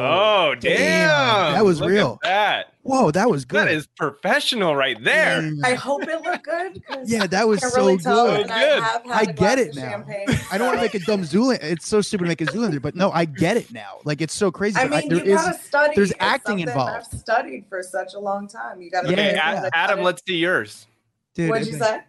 Oh, 0.52 0.56
damn. 0.56 0.78
damn. 0.78 1.54
That 1.54 1.66
was 1.66 1.80
Look 1.80 1.90
at 1.90 1.94
real. 1.94 2.20
That 2.22 2.74
Whoa, 2.84 3.10
that 3.10 3.28
was 3.32 3.46
good. 3.46 3.66
that 3.68 3.72
is 3.74 3.88
professional 3.88 4.76
right 4.76 5.04
there. 5.04 5.42
Mm. 5.42 5.66
I 5.66 5.74
hope 5.74 6.04
it 6.04 6.22
looked 6.22 6.44
good. 6.46 6.84
Yeah, 7.06 7.26
that 7.26 7.48
was 7.48 7.62
so 7.62 7.76
really 7.76 7.98
good. 7.98 8.42
and 8.42 8.52
I 8.52 8.60
Good. 8.76 8.84
have 8.84 9.06
had 9.28 9.36
get 9.36 9.58
it 9.58 9.70
of 9.70 9.76
now. 9.78 9.90
champagne, 9.90 10.28
I 10.52 10.60
don't 10.60 10.68
want 10.68 10.78
to 10.78 10.84
make 10.84 10.94
a 10.94 11.00
dumb 11.00 11.22
Zoolander. 11.24 11.64
It's 11.64 11.88
so 11.88 12.00
stupid 12.02 12.26
to 12.26 12.28
make 12.28 12.42
a 12.42 12.46
Zoolander, 12.46 12.80
but 12.80 12.96
no, 12.96 13.10
I 13.12 13.26
get 13.26 13.58
it 13.58 13.74
now. 13.74 13.98
Like 14.04 14.22
it's 14.22 14.36
so 14.36 14.52
crazy. 14.52 14.78
I 14.78 14.88
but 14.88 15.00
mean, 15.06 15.10
there 15.16 15.26
you 15.26 15.36
is- 15.36 15.42
gotta 15.42 15.58
study. 15.58 15.94
there's 15.96 16.14
acting 16.20 16.60
involved. 16.60 16.92
I've 17.12 17.20
studied 17.20 17.66
for 17.68 17.82
such 17.82 18.14
a 18.14 18.20
long 18.20 18.48
time. 18.48 18.80
You 18.84 18.92
gotta. 18.92 19.08
Yeah, 19.08 19.14
Okay, 19.14 19.26
learn 19.30 19.36
yeah. 19.36 19.64
A- 19.74 19.76
Adam, 19.76 20.02
let's 20.04 20.22
see 20.28 20.36
yours. 20.38 20.86
dude, 21.34 21.50
What'd 21.50 21.68
you 21.68 21.74
it's- 21.76 21.90
say? 21.90 22.02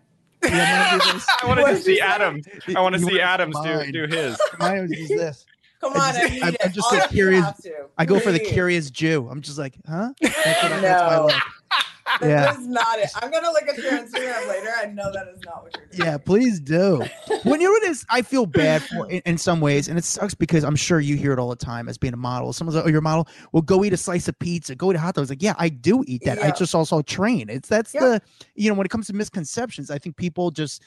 Yeah, 0.45 0.89
mine 0.91 0.99
was 1.07 1.13
this. 1.15 1.27
I 1.43 1.47
want 1.47 1.57
to 1.59 1.63
What'd 1.63 1.77
just 1.79 1.89
you 1.89 1.95
see? 1.97 2.01
Adam. 2.03 2.43
I 2.77 2.81
want 2.83 2.95
to 2.95 2.99
see 3.01 3.07
wanna 3.07 3.21
Adams 3.21 3.57
do, 3.63 3.75
mine. 3.75 3.93
do 3.93 4.07
his. 4.07 4.39
Mine 4.59 4.83
was 4.83 4.91
just 4.91 5.09
this. 5.09 5.47
Come 5.93 6.01
I 6.03 6.09
on, 6.09 6.15
just- 6.15 6.25
I 6.27 6.29
need 6.35 6.43
I'm-. 6.43 6.57
I'm 6.65 6.73
just 6.73 6.91
so 6.91 7.07
curious. 7.09 7.45
I 7.99 8.05
go 8.05 8.19
for 8.21 8.33
the 8.33 8.41
curious 8.41 8.91
Jew. 8.91 9.29
I'm 9.31 9.41
just 9.41 9.59
like, 9.59 9.75
huh? 9.89 10.13
That's, 10.21 10.35
what 10.63 10.83
that's 10.83 11.13
No. 11.13 11.27
look. 11.27 11.35
That 12.21 12.29
Yeah. 12.31 12.53
is 12.57 12.65
not 12.69 13.01
it. 13.01 13.11
I'm 13.17 13.33
gonna 13.33 13.49
look 13.51 13.65
at 13.69 13.77
your 13.79 13.91
Instagram 13.91 14.47
later. 14.49 14.71
I 14.81 14.87
know 14.87 15.13
that 15.13 15.27
is 15.27 15.41
not 15.45 15.65
what 15.65 15.77
you're 15.77 15.87
doing. 15.89 16.09
Yeah, 16.09 16.17
please 16.19 16.61
do. 16.61 17.03
When 17.43 17.61
you 17.61 17.67
know 17.67 17.73
what 17.73 17.83
it 17.83 17.91
is, 17.91 18.07
I 18.09 18.23
feel 18.23 18.47
bad 18.47 18.83
for 18.85 19.11
in, 19.11 19.21
in 19.27 19.37
some 19.37 19.61
ways, 19.61 19.89
and 19.89 19.99
it 19.99 20.05
sucks 20.05 20.33
because 20.33 20.63
I'm 20.63 20.77
sure 20.77 21.01
you 21.01 21.17
hear 21.17 21.33
it 21.33 21.41
all 21.41 21.49
the 21.51 21.57
time 21.57 21.89
as 21.89 21.99
being 21.99 22.15
a 22.15 22.17
model. 22.17 22.53
Someone's 22.53 22.77
like, 22.77 22.85
"Oh, 22.85 22.89
you're 22.89 23.01
a 23.01 23.03
model. 23.03 23.27
Well, 23.51 23.61
go 23.63 23.85
eat 23.85 23.93
a 23.93 23.97
slice 23.97 24.29
of 24.29 24.39
pizza. 24.39 24.77
Go 24.77 24.93
eat 24.93 24.97
a 24.97 25.01
hot 25.01 25.17
dog." 25.17 25.23
It's 25.25 25.31
like, 25.31 25.43
yeah, 25.43 25.55
I 25.59 25.69
do 25.69 26.05
eat 26.07 26.23
that. 26.27 26.41
I 26.41 26.53
just 26.53 26.77
also 26.77 27.03
train. 27.03 27.51
It's 27.51 27.69
that's 27.69 27.93
Yeah. 27.93 28.01
the 28.03 28.23
you 28.55 28.71
know 28.71 28.77
when 28.77 28.87
it 28.87 28.91
comes 28.91 29.09
to 29.09 29.13
misconceptions, 29.13 29.91
I 29.91 29.99
think 29.99 30.17
people 30.17 30.53
just 30.53 30.83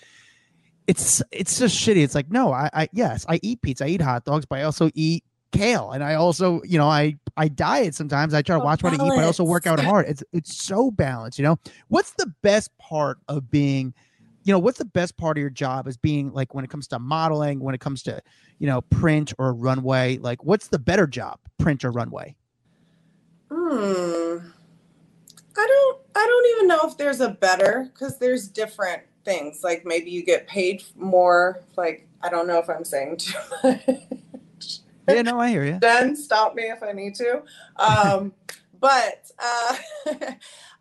it's 0.89 1.21
it's 1.31 1.59
just 1.59 1.77
shitty. 1.79 2.03
It's 2.03 2.15
like, 2.15 2.31
no, 2.31 2.51
I, 2.51 2.69
I 2.73 2.89
yes, 2.91 3.23
I 3.29 3.39
eat 3.43 3.61
pizza, 3.61 3.85
I 3.85 3.89
eat 3.89 4.01
hot 4.01 4.25
dogs, 4.25 4.45
but 4.47 4.57
I 4.57 4.63
also 4.63 4.89
eat 4.95 5.23
kale, 5.51 5.91
and 5.91 6.03
I 6.03 6.15
also 6.15 6.63
you 6.63 6.79
know 6.79 6.87
I 6.87 7.17
I 7.37 7.47
diet 7.47 7.93
sometimes. 7.93 8.33
I 8.33 8.41
try 8.41 8.55
to 8.55 8.61
Oh, 8.61 8.65
watch 8.65 8.81
what 8.81 8.93
I 8.93 8.95
eat, 8.95 8.99
but 9.15 9.19
I 9.19 9.23
also 9.23 9.43
work 9.43 9.67
out 9.67 9.79
hard. 9.79 10.07
It's 10.07 10.23
it's 10.33 10.57
so 10.57 10.89
balanced. 10.89 11.37
You 11.37 11.43
know, 11.43 11.59
what's 11.89 12.13
the 12.13 12.33
best 12.41 12.75
part 12.79 13.19
of 13.27 13.51
being 13.51 13.93
you 14.45 14.51
know 14.51 14.57
what's 14.57 14.79
the 14.79 14.85
best 14.85 15.15
part 15.15 15.37
of 15.37 15.41
your 15.41 15.51
job 15.51 15.87
is 15.87 15.95
being 15.95 16.33
like 16.33 16.55
when 16.55 16.63
it 16.63 16.71
comes 16.71 16.87
to 16.87 16.97
modeling 16.97 17.59
when 17.59 17.75
it 17.75 17.81
comes 17.81 18.01
to 18.03 18.19
you 18.57 18.65
know 18.65 18.81
print 18.81 19.31
or 19.37 19.53
runway 19.53 20.17
like 20.17 20.43
what's 20.43 20.69
the 20.69 20.79
better 20.79 21.05
job 21.05 21.37
print 21.59 21.85
or 21.85 21.91
runway 21.91 22.35
Hmm. 23.51 24.37
I 25.57 25.67
don't. 25.67 25.97
I 26.15 26.25
don't 26.25 26.55
even 26.55 26.67
know 26.67 26.89
if 26.89 26.97
there's 26.97 27.19
a 27.19 27.29
better 27.29 27.89
because 27.93 28.17
there's 28.17 28.47
different 28.47 29.03
things. 29.29 29.63
Like 29.63 29.85
maybe 29.85 30.09
you 30.09 30.23
get 30.23 30.47
paid 30.47 30.83
more. 30.95 31.61
Like 31.77 32.07
I 32.21 32.29
don't 32.29 32.47
know 32.47 32.57
if 32.57 32.69
I'm 32.69 32.83
saying 32.83 33.17
too 33.17 33.37
much. 33.63 34.79
yeah 35.07 35.21
no 35.23 35.39
i 35.39 35.49
hear 35.49 35.65
you 35.65 35.79
then 35.81 36.15
stop 36.15 36.55
me 36.55 36.63
if 36.63 36.81
I 36.83 36.91
need 36.91 37.15
to. 37.15 37.43
Um, 37.77 38.33
but 38.79 39.29
uh, 39.37 39.75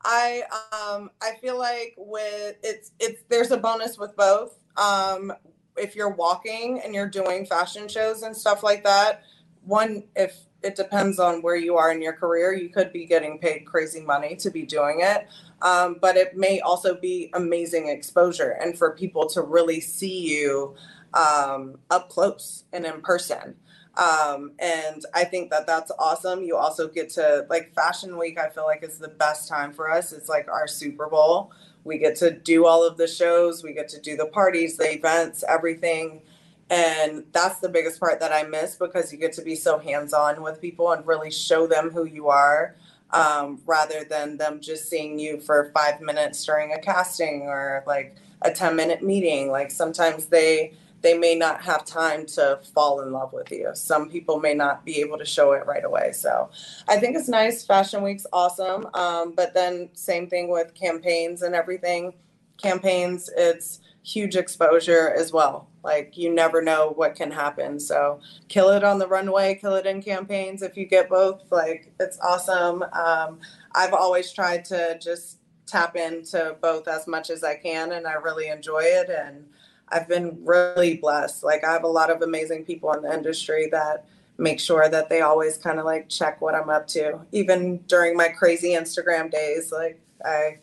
I 0.05 0.43
um, 0.73 1.11
I 1.21 1.33
feel 1.41 1.59
like 1.59 1.95
with 1.97 2.57
it's 2.63 2.93
it's 2.99 3.23
there's 3.29 3.51
a 3.51 3.59
bonus 3.59 3.99
with 3.99 4.17
both. 4.17 4.59
Um, 4.77 5.33
if 5.77 5.95
you're 5.95 6.11
walking 6.11 6.81
and 6.85 6.95
you're 6.95 7.09
doing 7.09 7.47
fashion 7.47 7.89
shows 7.89 8.23
and 8.23 8.37
stuff 8.37 8.63
like 8.63 8.83
that, 8.85 9.23
one 9.65 10.05
if 10.17 10.39
it 10.63 10.75
depends 10.75 11.19
on 11.19 11.41
where 11.43 11.57
you 11.57 11.77
are 11.77 11.93
in 11.93 12.03
your 12.03 12.13
career, 12.13 12.53
you 12.53 12.69
could 12.69 12.93
be 12.93 13.07
getting 13.07 13.39
paid 13.39 13.61
crazy 13.61 14.01
money 14.01 14.35
to 14.37 14.51
be 14.51 14.63
doing 14.63 15.01
it. 15.03 15.29
Um, 15.61 15.97
but 16.01 16.17
it 16.17 16.37
may 16.37 16.61
also 16.61 16.95
be 16.95 17.31
amazing 17.35 17.89
exposure 17.89 18.51
and 18.61 18.79
for 18.79 18.95
people 18.95 19.27
to 19.31 19.43
really 19.43 19.81
see 19.81 20.21
you 20.21 20.77
um, 21.15 21.79
up 21.91 22.09
close 22.09 22.65
and 22.73 22.87
in 22.87 23.01
person 23.01 23.57
um, 23.99 24.53
and 24.61 25.05
I 25.13 25.25
think 25.25 25.51
that 25.51 25.67
that's 25.67 25.91
awesome. 25.99 26.45
You 26.45 26.57
also 26.57 26.87
get 26.87 27.11
to 27.11 27.47
like 27.51 27.75
Fashion 27.75 28.17
Week. 28.17 28.39
I 28.39 28.49
feel 28.49 28.65
like 28.65 28.85
is 28.85 28.99
the 28.99 29.09
best 29.09 29.49
time 29.49 29.73
for 29.73 29.91
us. 29.91 30.13
It's 30.13 30.29
like 30.29 30.49
our 30.49 30.69
Super 30.69 31.09
Bowl. 31.09 31.53
We 31.83 31.99
get 31.99 32.15
to 32.17 32.31
do 32.31 32.65
all 32.65 32.87
of 32.87 32.97
the 32.97 33.09
shows. 33.09 33.65
We 33.65 33.73
get 33.73 33.89
to 33.91 34.01
do 34.01 34.17
the 34.17 34.27
parties, 34.27 34.77
the 34.77 34.93
events, 34.93 35.43
everything, 35.49 36.23
and 36.71 37.25
that's 37.33 37.59
the 37.59 37.69
biggest 37.69 37.99
part 37.99 38.21
that 38.21 38.33
I 38.33 38.45
miss 38.45 38.77
because 38.77 39.13
you 39.13 39.19
get 39.19 39.33
to 39.35 39.43
be 39.43 39.57
so 39.57 39.79
hands 39.79 40.13
on 40.13 40.43
with 40.43 40.61
people 40.61 40.93
and 40.93 41.05
really 41.07 41.31
show 41.31 41.67
them 41.67 41.91
who 41.91 42.05
you 42.05 42.29
are. 42.29 42.77
Um, 43.11 43.63
rather 43.67 44.05
than 44.05 44.37
them 44.37 44.61
just 44.61 44.91
seeing 44.91 45.19
you 45.19 45.41
for 45.41 45.71
five 45.75 46.01
minutes 46.01 46.45
during 46.45 46.75
a 46.75 46.79
casting 46.79 47.43
or 47.43 47.83
like 47.87 48.17
a 48.43 48.53
10 48.53 48.77
minute 48.77 49.03
meeting. 49.03 49.51
Like 49.51 49.71
sometimes 49.71 50.27
they 50.27 50.73
they 51.01 51.17
may 51.17 51.35
not 51.35 51.63
have 51.63 51.85
time 51.85 52.27
to 52.27 52.59
fall 52.75 53.01
in 53.03 53.13
love 53.13 53.33
with 53.33 53.51
you. 53.53 53.71
Some 53.75 54.11
people 54.11 54.41
may 54.41 54.55
not 54.55 54.85
be 54.85 55.01
able 55.01 55.19
to 55.19 55.25
show 55.25 55.53
it 55.53 55.65
right 55.67 55.85
away. 55.85 56.13
So 56.13 56.51
I 56.89 56.99
think 56.99 57.17
it's 57.17 57.29
nice. 57.29 57.65
Fashion 57.65 58.03
Week's 58.03 58.27
awesome. 58.33 58.89
Um, 58.95 59.33
but 59.33 59.55
then 59.55 59.91
same 59.93 60.29
thing 60.29 60.49
with 60.49 60.75
campaigns 60.75 61.43
and 61.43 61.55
everything. 61.55 62.15
Campaigns, 62.61 63.31
it's 63.37 63.79
huge 64.09 64.37
exposure 64.37 65.13
as 65.15 65.33
well. 65.33 65.69
Like 65.85 66.17
you 66.17 66.33
never 66.33 66.63
know 66.63 66.93
what 66.97 67.15
can 67.15 67.31
happen. 67.31 67.79
So 67.79 68.21
kill 68.49 68.71
it 68.71 68.83
on 68.83 68.99
the 68.99 69.07
runway, 69.07 69.59
kill 69.61 69.75
it 69.75 69.87
in 69.87 70.03
campaigns. 70.03 70.63
If 70.63 70.77
you 70.77 70.87
get 70.87 71.09
both, 71.09 71.43
like 71.51 71.93
it's 72.01 72.19
awesome. 72.21 72.83
Um, 72.93 73.41
I've 73.75 73.93
always 73.93 74.33
tried 74.33 74.65
to 74.67 74.99
just 74.99 75.39
tap 75.67 75.97
into 75.97 76.57
both 76.63 76.89
as 76.89 77.07
much 77.07 77.29
as 77.29 77.45
I 77.45 77.55
can, 77.57 77.93
and 77.93 78.07
I 78.07 78.15
really 78.15 78.49
enjoy 78.49 78.81
it. 78.81 79.11
And 79.11 79.47
I've 79.91 80.09
been 80.09 80.39
really 80.43 80.97
blessed. 80.97 81.45
Like 81.45 81.63
I 81.65 81.73
have 81.73 81.85
a 81.85 81.89
lot 81.89 82.11
of 82.11 82.23
amazing 82.23 82.65
people 82.65 82.93
in 82.95 83.03
the 83.03 83.13
industry 83.13 83.69
that 83.73 84.07
make 84.39 84.61
sure 84.61 84.89
that 84.89 85.09
they 85.09 85.21
always 85.21 85.59
kind 85.59 85.79
of 85.79 85.85
like 85.85 86.09
check 86.09 86.41
what 86.41 86.55
I'm 86.55 86.71
up 86.71 86.87
to, 86.89 87.21
even 87.33 87.79
during 87.89 88.17
my 88.17 88.29
crazy 88.29 88.71
Instagram 88.71 89.31
days. 89.31 89.71
Like 89.71 90.01
I 90.25 90.59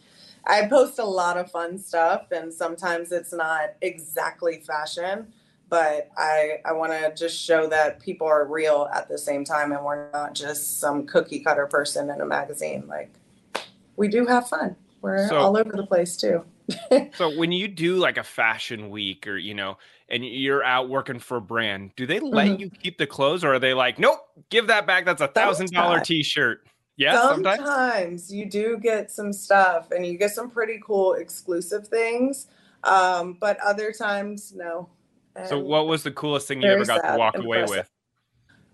I 0.48 0.68
post 0.68 1.00
a 1.00 1.06
lot 1.06 1.38
of 1.38 1.50
fun 1.50 1.80
stuff, 1.80 2.32
and 2.32 2.54
sometimes 2.54 3.12
it's 3.12 3.34
not 3.34 3.74
exactly 3.82 4.60
fashion, 4.60 5.34
but 5.70 6.10
I 6.18 6.60
I 6.66 6.74
want 6.74 6.92
to 6.92 7.14
just 7.16 7.42
show 7.42 7.68
that 7.68 8.00
people 8.00 8.28
are 8.28 8.46
real 8.46 8.90
at 8.94 9.10
the 9.10 9.18
same 9.18 9.44
time, 9.44 9.72
and 9.72 9.84
we're 9.84 10.12
not 10.12 10.36
just 10.36 10.80
some 10.80 11.06
cookie 11.08 11.40
cutter 11.40 11.68
person 11.68 12.10
in 12.10 12.22
a 12.22 12.26
magazine. 12.26 12.86
Like 12.88 13.12
we 13.96 14.08
do 14.08 14.26
have 14.26 14.48
fun. 14.48 14.76
We're 15.02 15.28
so, 15.28 15.38
all 15.38 15.58
over 15.58 15.72
the 15.72 15.86
place 15.86 16.18
too. 16.18 16.44
so 17.16 17.38
when 17.38 17.52
you 17.52 17.68
do 17.68 17.96
like 17.96 18.18
a 18.18 18.24
fashion 18.24 18.90
week, 18.90 19.28
or 19.28 19.38
you 19.38 19.54
know, 19.54 19.78
and 20.10 20.26
you're 20.26 20.64
out 20.64 20.90
working 20.90 21.20
for 21.20 21.38
a 21.38 21.42
brand, 21.42 21.92
do 21.96 22.06
they 22.06 22.20
let 22.20 22.48
mm-hmm. 22.48 22.62
you 22.62 22.70
keep 22.70 22.98
the 22.98 23.08
clothes, 23.08 23.44
or 23.44 23.54
are 23.54 23.60
they 23.60 23.74
like, 23.74 24.00
nope, 24.00 24.20
give 24.50 24.68
that 24.68 24.86
back? 24.86 25.06
That's 25.06 25.22
a 25.22 25.28
thousand 25.28 25.72
dollar 25.72 26.00
t-shirt. 26.00 26.68
Yeah, 26.98 27.22
sometimes. 27.22 27.58
sometimes. 27.58 28.34
you 28.34 28.46
do 28.50 28.78
get 28.78 29.12
some 29.12 29.34
stuff 29.34 29.92
and 29.92 30.06
you 30.06 30.18
get 30.18 30.32
some 30.32 30.50
pretty 30.50 30.80
cool 30.86 31.14
exclusive 31.14 31.88
things. 31.88 32.48
Um, 32.84 33.38
but 33.40 33.60
other 33.60 33.92
times, 33.92 34.54
no. 34.56 34.90
And 35.36 35.50
so, 35.50 35.60
what 35.60 35.88
was 35.88 36.04
the 36.04 36.12
coolest 36.12 36.48
thing 36.48 36.62
you 36.62 36.70
ever 36.70 36.86
got 36.86 37.00
to 37.00 37.18
walk 37.18 37.38
away 37.38 37.64
with? 37.64 37.90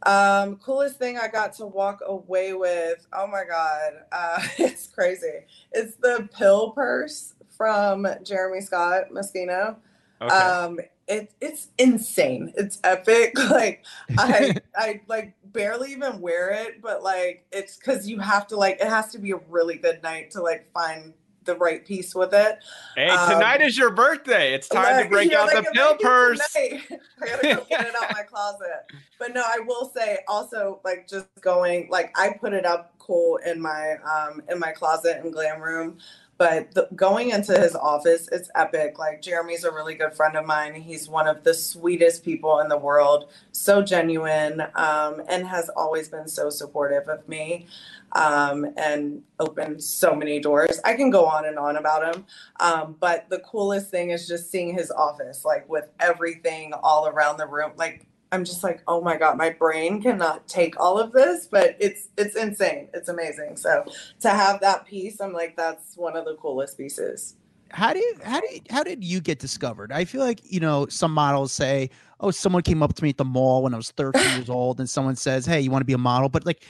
Um, 0.03 0.57
coolest 0.57 0.97
thing 0.97 1.17
I 1.17 1.27
got 1.27 1.53
to 1.53 1.65
walk 1.65 2.01
away 2.05 2.53
with. 2.53 3.05
Oh 3.13 3.27
my 3.27 3.43
god, 3.47 3.93
uh, 4.12 4.41
it's 4.57 4.88
crazy. 4.88 5.45
It's 5.71 5.95
the 5.95 6.27
pill 6.38 6.71
purse 6.71 7.34
from 7.55 8.07
Jeremy 8.23 8.62
Scott 8.62 9.05
Moschino. 9.12 9.77
Okay. 10.21 10.36
Um, 10.36 10.79
it, 11.12 11.34
it's 11.41 11.67
insane. 11.78 12.54
It's 12.58 12.80
epic. 12.84 13.36
Like 13.52 13.84
I 14.17 14.56
I 14.76 15.02
like 15.08 15.34
barely 15.43 15.91
even 15.91 16.21
wear 16.21 16.52
it, 16.52 16.82
but 16.82 17.04
like 17.04 17.45
it's 17.52 17.76
because 17.76 18.08
you 18.08 18.19
have 18.19 18.47
to 18.47 18.56
like 18.56 18.80
it 18.80 18.88
has 18.88 19.12
to 19.12 19.19
be 19.19 19.32
a 19.32 19.38
really 19.50 19.76
good 19.76 20.02
night 20.02 20.32
to 20.32 20.41
like 20.41 20.71
find 20.71 21.13
the 21.43 21.56
right 21.56 21.86
piece 21.86 22.15
with 22.15 22.34
it. 22.34 22.60
Hey, 22.95 23.08
tonight 23.08 23.62
um, 23.62 23.67
is 23.67 23.78
your 23.78 23.89
birthday. 23.89 24.54
It's 24.54 24.69
time 24.69 24.95
like, 24.95 25.04
to 25.06 25.10
break 25.10 25.34
out 25.34 25.54
like, 25.54 25.65
the 25.65 25.71
pill 25.71 25.95
purse. 25.95 26.39
I 26.56 26.80
gotta 27.26 27.56
go 27.56 27.65
get 27.69 27.88
it 27.88 27.95
out 27.95 28.13
my 28.13 28.24
closet. 28.24 28.86
But 29.19 29.34
no, 29.34 29.41
I 29.45 29.60
will 29.60 29.91
say 29.93 30.19
also 30.30 30.80
like 30.86 31.08
just 31.10 31.28
going 31.41 31.89
like 31.89 32.17
I 32.17 32.34
put 32.39 32.54
it 32.54 32.65
up 32.65 32.93
cool 33.00 33.38
in 33.45 33.60
my 33.60 33.95
um 34.06 34.41
in 34.50 34.60
my 34.60 34.71
closet 34.71 35.19
and 35.24 35.34
glam 35.34 35.60
room 35.62 35.97
but 36.41 36.73
the, 36.73 36.88
going 36.95 37.30
into 37.30 37.54
his 37.54 37.75
office 37.75 38.27
it's 38.32 38.49
epic. 38.56 38.97
Like 38.97 39.21
jeremy's 39.21 39.63
a 39.63 39.69
really 39.69 39.93
good 39.93 40.15
friend 40.15 40.36
of 40.36 40.43
mine. 40.43 40.73
He's 40.73 41.08
one 41.08 41.27
of 41.27 41.43
the 41.43 41.54
sweetest 41.54 42.25
people 42.25 42.62
in 42.62 42.67
the 42.67 42.80
world. 42.80 43.30
So 43.51 43.84
genuine 43.84 44.60
um, 44.73 45.21
and 45.30 45.45
has 45.45 45.69
always 45.69 46.10
been 46.10 46.27
so 46.27 46.49
supportive 46.49 47.08
of 47.08 47.30
me 47.30 47.67
um, 48.13 48.73
and 48.75 49.21
opened 49.39 49.84
so 49.84 50.15
many 50.15 50.39
doors. 50.39 50.80
I 50.84 50.95
can 50.95 51.12
go 51.12 51.27
on 51.27 51.45
and 51.45 51.60
on 51.60 51.77
about 51.77 52.15
him 52.15 52.25
um, 52.60 52.95
but 52.99 53.30
the 53.30 53.38
coolest 53.41 53.91
thing 53.91 54.10
is 54.10 54.27
just 54.27 54.49
seeing 54.49 54.73
his 54.73 54.89
office 54.89 55.45
like 55.45 55.69
with 55.69 55.89
everything 55.99 56.73
all 56.73 57.06
around 57.06 57.38
the 57.38 57.45
room. 57.45 57.73
Like 57.77 58.08
I'm 58.32 58.46
just 58.46 58.63
like, 58.63 58.82
oh 58.88 59.02
my 59.02 59.17
god, 59.17 59.38
my 59.38 59.50
brain 59.50 60.02
cannot 60.02 60.48
take 60.48 60.80
all 60.80 60.98
of 60.98 61.12
this, 61.12 61.48
but 61.48 61.76
it's 61.80 62.10
it's 62.17 62.36
insane. 62.36 62.88
It's 62.94 63.10
amazing. 63.10 63.58
So 63.58 63.86
to 64.22 64.30
have 64.30 64.62
that 64.62 64.86
piece, 64.86 65.20
I'm 65.20 65.34
like, 65.34 65.58
that's 65.58 65.98
one 65.98 66.15
of 66.15 66.26
the 66.26 66.36
coolest 66.36 66.78
pieces. 66.78 67.36
How 67.72 67.94
did 67.94 68.22
how 68.24 68.39
did 68.39 68.67
how 68.70 68.84
did 68.84 69.04
you 69.04 69.20
get 69.20 69.39
discovered? 69.39 69.91
I 69.91 70.06
feel 70.06 70.22
like 70.22 70.39
you 70.44 70.60
know 70.60 70.88
some 70.88 71.13
models 71.13 71.52
say, 71.52 71.89
oh, 72.22 72.32
someone 72.32 72.62
came 72.63 72.82
up 72.82 72.94
to 72.94 73.04
me 73.04 73.10
at 73.10 73.17
the 73.17 73.26
mall 73.26 73.63
when 73.63 73.74
I 73.74 73.78
was 73.78 73.91
13 73.91 74.22
years 74.38 74.50
old, 74.50 74.80
and 74.80 74.89
someone 74.89 75.15
says, 75.15 75.46
hey, 75.46 75.60
you 75.60 75.72
want 75.72 75.82
to 75.82 75.86
be 75.86 75.94
a 75.94 75.98
model? 75.98 76.30
But 76.30 76.46
like, 76.46 76.63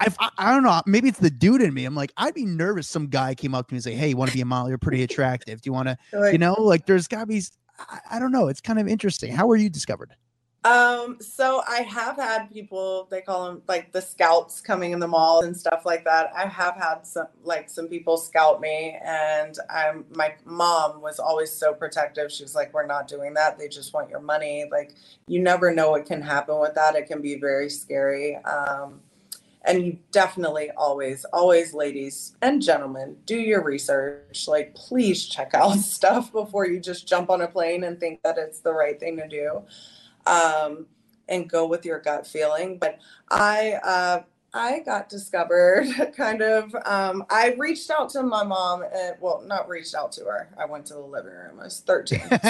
I, 0.00 0.30
I 0.36 0.52
don't 0.52 0.62
know. 0.62 0.82
Maybe 0.86 1.08
it's 1.08 1.18
the 1.18 1.30
dude 1.30 1.62
in 1.62 1.72
me. 1.72 1.86
I'm 1.86 1.94
like, 1.94 2.12
I'd 2.18 2.34
be 2.34 2.44
nervous. 2.44 2.88
Some 2.88 3.06
guy 3.06 3.34
came 3.34 3.54
up 3.54 3.68
to 3.68 3.74
me 3.74 3.78
and 3.78 3.84
say, 3.84 3.94
"Hey, 3.94 4.08
you 4.08 4.16
want 4.16 4.30
to 4.30 4.36
be 4.36 4.42
a 4.42 4.46
model? 4.46 4.68
You're 4.68 4.78
pretty 4.78 5.02
attractive. 5.02 5.62
Do 5.62 5.68
you 5.68 5.72
want 5.72 5.88
to?" 5.88 5.96
Like, 6.12 6.32
you 6.32 6.38
know, 6.38 6.54
like 6.58 6.84
there's 6.84 7.08
got 7.08 7.20
to 7.20 7.26
be. 7.26 7.42
I, 7.78 7.98
I, 8.12 8.18
don't 8.18 8.32
know. 8.32 8.48
It's 8.48 8.60
kind 8.60 8.78
of 8.78 8.88
interesting. 8.88 9.32
How 9.32 9.46
were 9.46 9.56
you 9.56 9.68
discovered? 9.68 10.14
Um, 10.66 11.18
so 11.20 11.62
I 11.68 11.82
have 11.82 12.16
had 12.16 12.50
people, 12.52 13.06
they 13.08 13.20
call 13.20 13.46
them 13.46 13.62
like 13.68 13.92
the 13.92 14.02
scouts 14.02 14.60
coming 14.60 14.90
in 14.90 14.98
the 14.98 15.06
mall 15.06 15.44
and 15.44 15.56
stuff 15.56 15.86
like 15.86 16.02
that. 16.06 16.32
I 16.34 16.46
have 16.46 16.74
had 16.74 17.06
some 17.06 17.28
like 17.44 17.70
some 17.70 17.86
people 17.86 18.16
scout 18.16 18.60
me 18.60 18.98
and 19.04 19.56
I'm 19.70 20.06
my 20.16 20.34
mom 20.44 21.00
was 21.00 21.20
always 21.20 21.52
so 21.52 21.72
protective. 21.72 22.32
She 22.32 22.42
was 22.42 22.56
like, 22.56 22.74
We're 22.74 22.84
not 22.84 23.06
doing 23.06 23.34
that. 23.34 23.60
They 23.60 23.68
just 23.68 23.94
want 23.94 24.10
your 24.10 24.18
money. 24.18 24.66
Like 24.68 24.94
you 25.28 25.40
never 25.40 25.72
know 25.72 25.92
what 25.92 26.04
can 26.04 26.20
happen 26.20 26.58
with 26.58 26.74
that. 26.74 26.96
It 26.96 27.06
can 27.06 27.22
be 27.22 27.36
very 27.36 27.70
scary. 27.70 28.34
Um, 28.38 29.02
and 29.64 29.84
you 29.84 29.98
definitely 30.12 30.70
always, 30.76 31.24
always, 31.32 31.74
ladies 31.74 32.36
and 32.42 32.62
gentlemen, 32.62 33.16
do 33.26 33.36
your 33.36 33.64
research. 33.64 34.46
Like, 34.48 34.74
please 34.76 35.26
check 35.26 35.54
out 35.54 35.72
stuff 35.78 36.32
before 36.32 36.66
you 36.66 36.80
just 36.80 37.06
jump 37.08 37.30
on 37.30 37.40
a 37.40 37.48
plane 37.48 37.84
and 37.84 37.98
think 37.98 38.22
that 38.22 38.38
it's 38.38 38.60
the 38.60 38.72
right 38.72 38.98
thing 38.98 39.16
to 39.16 39.28
do 39.28 39.62
um, 40.26 40.86
and 41.28 41.48
go 41.48 41.66
with 41.66 41.84
your 41.84 42.00
gut 42.00 42.26
feeling. 42.26 42.78
But 42.78 42.98
I, 43.30 43.74
uh, 43.82 44.22
I 44.56 44.80
got 44.80 45.08
discovered 45.08 45.86
kind 46.16 46.40
of. 46.40 46.74
Um, 46.86 47.24
I 47.28 47.54
reached 47.58 47.90
out 47.90 48.08
to 48.10 48.22
my 48.22 48.42
mom, 48.42 48.82
and 48.82 49.16
well, 49.20 49.42
not 49.46 49.68
reached 49.68 49.94
out 49.94 50.12
to 50.12 50.24
her. 50.24 50.48
I 50.58 50.64
went 50.64 50.86
to 50.86 50.94
the 50.94 51.00
living 51.00 51.32
room. 51.32 51.60
I 51.60 51.64
was 51.64 51.80
13. 51.80 52.20
um, 52.30 52.40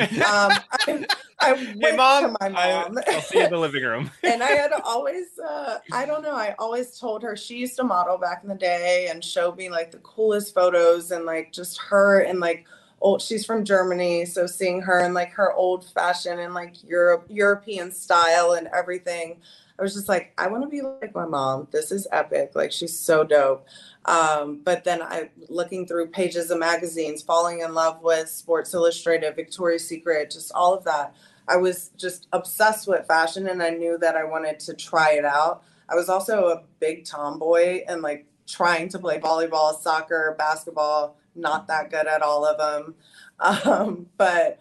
I, 0.00 1.06
I 1.40 1.52
went 1.52 1.84
hey, 1.84 1.96
mom, 1.96 2.24
to 2.24 2.36
my 2.40 2.48
mom. 2.48 2.98
I, 3.06 3.14
will 3.14 3.20
see 3.20 3.38
you 3.38 3.44
in 3.44 3.50
the 3.50 3.58
living 3.58 3.84
room. 3.84 4.10
and 4.24 4.42
I 4.42 4.48
had 4.48 4.72
always, 4.84 5.38
uh, 5.38 5.78
I 5.92 6.06
don't 6.06 6.22
know, 6.22 6.34
I 6.34 6.56
always 6.58 6.98
told 6.98 7.22
her 7.22 7.36
she 7.36 7.56
used 7.56 7.76
to 7.76 7.84
model 7.84 8.18
back 8.18 8.40
in 8.42 8.48
the 8.48 8.56
day 8.56 9.08
and 9.08 9.24
showed 9.24 9.56
me 9.56 9.70
like 9.70 9.92
the 9.92 9.98
coolest 9.98 10.54
photos 10.54 11.12
and 11.12 11.24
like 11.24 11.52
just 11.52 11.78
her 11.82 12.20
and 12.20 12.40
like 12.40 12.66
old 13.00 13.22
she's 13.22 13.44
from 13.44 13.64
Germany, 13.64 14.24
so 14.24 14.46
seeing 14.46 14.80
her 14.82 15.00
in 15.04 15.14
like 15.14 15.32
her 15.32 15.52
old 15.52 15.84
fashion 15.90 16.38
and 16.38 16.54
like 16.54 16.82
Europe 16.84 17.26
European 17.28 17.92
style 17.92 18.52
and 18.52 18.68
everything. 18.74 19.40
I 19.78 19.82
was 19.82 19.94
just 19.94 20.08
like, 20.08 20.32
I 20.36 20.48
want 20.48 20.64
to 20.64 20.68
be 20.68 20.82
like 20.82 21.14
my 21.14 21.24
mom. 21.24 21.68
This 21.70 21.92
is 21.92 22.08
epic. 22.10 22.52
Like 22.54 22.72
she's 22.72 22.98
so 22.98 23.22
dope. 23.22 23.66
Um, 24.06 24.60
but 24.64 24.82
then 24.82 25.02
I 25.02 25.30
looking 25.48 25.86
through 25.86 26.08
pages 26.08 26.50
of 26.50 26.58
magazines, 26.58 27.22
falling 27.22 27.60
in 27.60 27.74
love 27.74 28.02
with 28.02 28.28
Sports 28.28 28.74
Illustrated, 28.74 29.36
Victoria's 29.36 29.86
Secret, 29.86 30.30
just 30.30 30.50
all 30.52 30.74
of 30.74 30.82
that. 30.84 31.14
I 31.46 31.56
was 31.56 31.90
just 31.96 32.26
obsessed 32.32 32.88
with 32.88 33.06
fashion 33.06 33.48
and 33.48 33.62
I 33.62 33.70
knew 33.70 33.98
that 33.98 34.16
I 34.16 34.24
wanted 34.24 34.58
to 34.60 34.74
try 34.74 35.12
it 35.12 35.24
out. 35.24 35.62
I 35.88 35.94
was 35.94 36.08
also 36.08 36.48
a 36.48 36.62
big 36.80 37.04
tomboy 37.04 37.84
and 37.88 38.02
like 38.02 38.26
trying 38.46 38.88
to 38.90 38.98
play 38.98 39.18
volleyball, 39.18 39.78
soccer, 39.78 40.34
basketball, 40.38 41.16
not 41.38 41.68
that 41.68 41.90
good 41.90 42.06
at 42.06 42.22
all 42.22 42.44
of 42.44 42.58
them. 42.58 42.94
Um, 43.40 44.06
but 44.16 44.58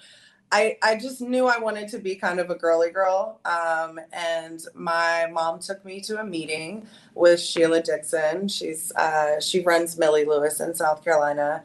I, 0.51 0.77
I 0.81 0.95
just 0.95 1.19
knew 1.19 1.47
I 1.47 1.57
wanted 1.57 1.89
to 1.89 1.99
be 1.99 2.15
kind 2.15 2.39
of 2.39 2.49
a 2.49 2.55
girly 2.55 2.89
girl. 2.89 3.39
Um, 3.43 3.99
and 4.13 4.63
my 4.73 5.27
mom 5.31 5.59
took 5.59 5.83
me 5.83 5.99
to 6.01 6.21
a 6.21 6.23
meeting 6.23 6.87
with 7.15 7.39
Sheila 7.39 7.81
Dixon. 7.81 8.47
She's 8.47 8.91
uh, 8.93 9.41
she 9.41 9.61
runs 9.61 9.97
Millie 9.97 10.25
Lewis 10.25 10.59
in 10.61 10.73
South 10.73 11.03
Carolina. 11.03 11.63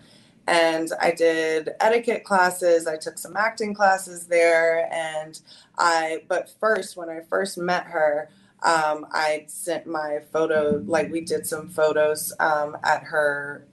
And 0.48 0.90
I 1.00 1.12
did 1.12 1.70
etiquette 1.80 2.24
classes. 2.24 2.88
I 2.88 2.96
took 2.96 3.18
some 3.18 3.36
acting 3.36 3.74
classes 3.74 4.26
there. 4.26 4.92
And 4.92 5.40
I, 5.78 6.24
but 6.26 6.50
first, 6.58 6.96
when 6.96 7.08
I 7.08 7.20
first 7.20 7.56
met 7.58 7.84
her, 7.84 8.28
um, 8.64 9.06
I 9.12 9.44
sent 9.48 9.86
my 9.86 10.20
photo, 10.32 10.82
like 10.86 11.10
we 11.10 11.20
did 11.20 11.46
some 11.46 11.68
photos 11.68 12.32
um, 12.40 12.76
at 12.82 13.04
her 13.04 13.64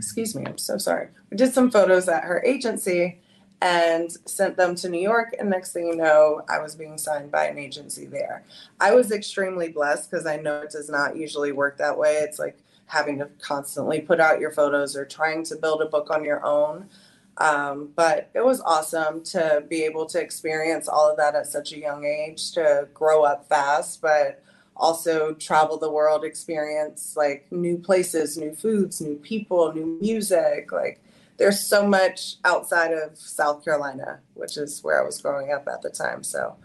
excuse 0.00 0.34
me, 0.34 0.44
I'm 0.46 0.56
so 0.56 0.78
sorry. 0.78 1.08
We 1.30 1.36
did 1.36 1.52
some 1.52 1.70
photos 1.70 2.08
at 2.08 2.24
her 2.24 2.42
agency 2.42 3.20
and 3.60 4.10
sent 4.24 4.56
them 4.56 4.74
to 4.76 4.88
New 4.88 5.00
York. 5.00 5.34
And 5.38 5.50
next 5.50 5.72
thing 5.72 5.88
you 5.88 5.96
know, 5.96 6.40
I 6.48 6.58
was 6.58 6.74
being 6.74 6.96
signed 6.96 7.30
by 7.30 7.44
an 7.44 7.58
agency 7.58 8.06
there. 8.06 8.42
I 8.80 8.94
was 8.94 9.12
extremely 9.12 9.68
blessed 9.68 10.10
because 10.10 10.24
I 10.24 10.36
know 10.36 10.62
it 10.62 10.70
does 10.70 10.88
not 10.88 11.18
usually 11.18 11.52
work 11.52 11.76
that 11.76 11.98
way. 11.98 12.14
It's 12.14 12.38
like 12.38 12.58
having 12.86 13.18
to 13.18 13.26
constantly 13.42 14.00
put 14.00 14.20
out 14.20 14.40
your 14.40 14.52
photos 14.52 14.96
or 14.96 15.04
trying 15.04 15.44
to 15.44 15.56
build 15.56 15.82
a 15.82 15.86
book 15.86 16.08
on 16.08 16.24
your 16.24 16.42
own. 16.44 16.88
Um, 17.36 17.90
but 17.94 18.30
it 18.34 18.44
was 18.44 18.62
awesome 18.62 19.22
to 19.24 19.64
be 19.68 19.82
able 19.84 20.06
to 20.06 20.18
experience 20.18 20.88
all 20.88 21.10
of 21.10 21.18
that 21.18 21.34
at 21.34 21.46
such 21.46 21.72
a 21.72 21.78
young 21.78 22.06
age, 22.06 22.52
to 22.52 22.88
grow 22.94 23.24
up 23.24 23.46
fast. 23.50 24.00
But 24.00 24.42
also 24.80 25.34
travel 25.34 25.78
the 25.78 25.90
world, 25.90 26.24
experience 26.24 27.14
like 27.16 27.46
new 27.52 27.78
places, 27.78 28.36
new 28.36 28.54
foods, 28.54 29.00
new 29.00 29.16
people, 29.16 29.72
new 29.72 29.98
music. 30.00 30.72
Like 30.72 31.00
there's 31.36 31.60
so 31.60 31.86
much 31.86 32.36
outside 32.44 32.92
of 32.92 33.16
South 33.16 33.64
Carolina, 33.64 34.20
which 34.34 34.56
is 34.56 34.82
where 34.82 35.00
I 35.00 35.06
was 35.06 35.20
growing 35.20 35.52
up 35.52 35.68
at 35.68 35.82
the 35.82 35.90
time. 35.90 36.24
So, 36.24 36.56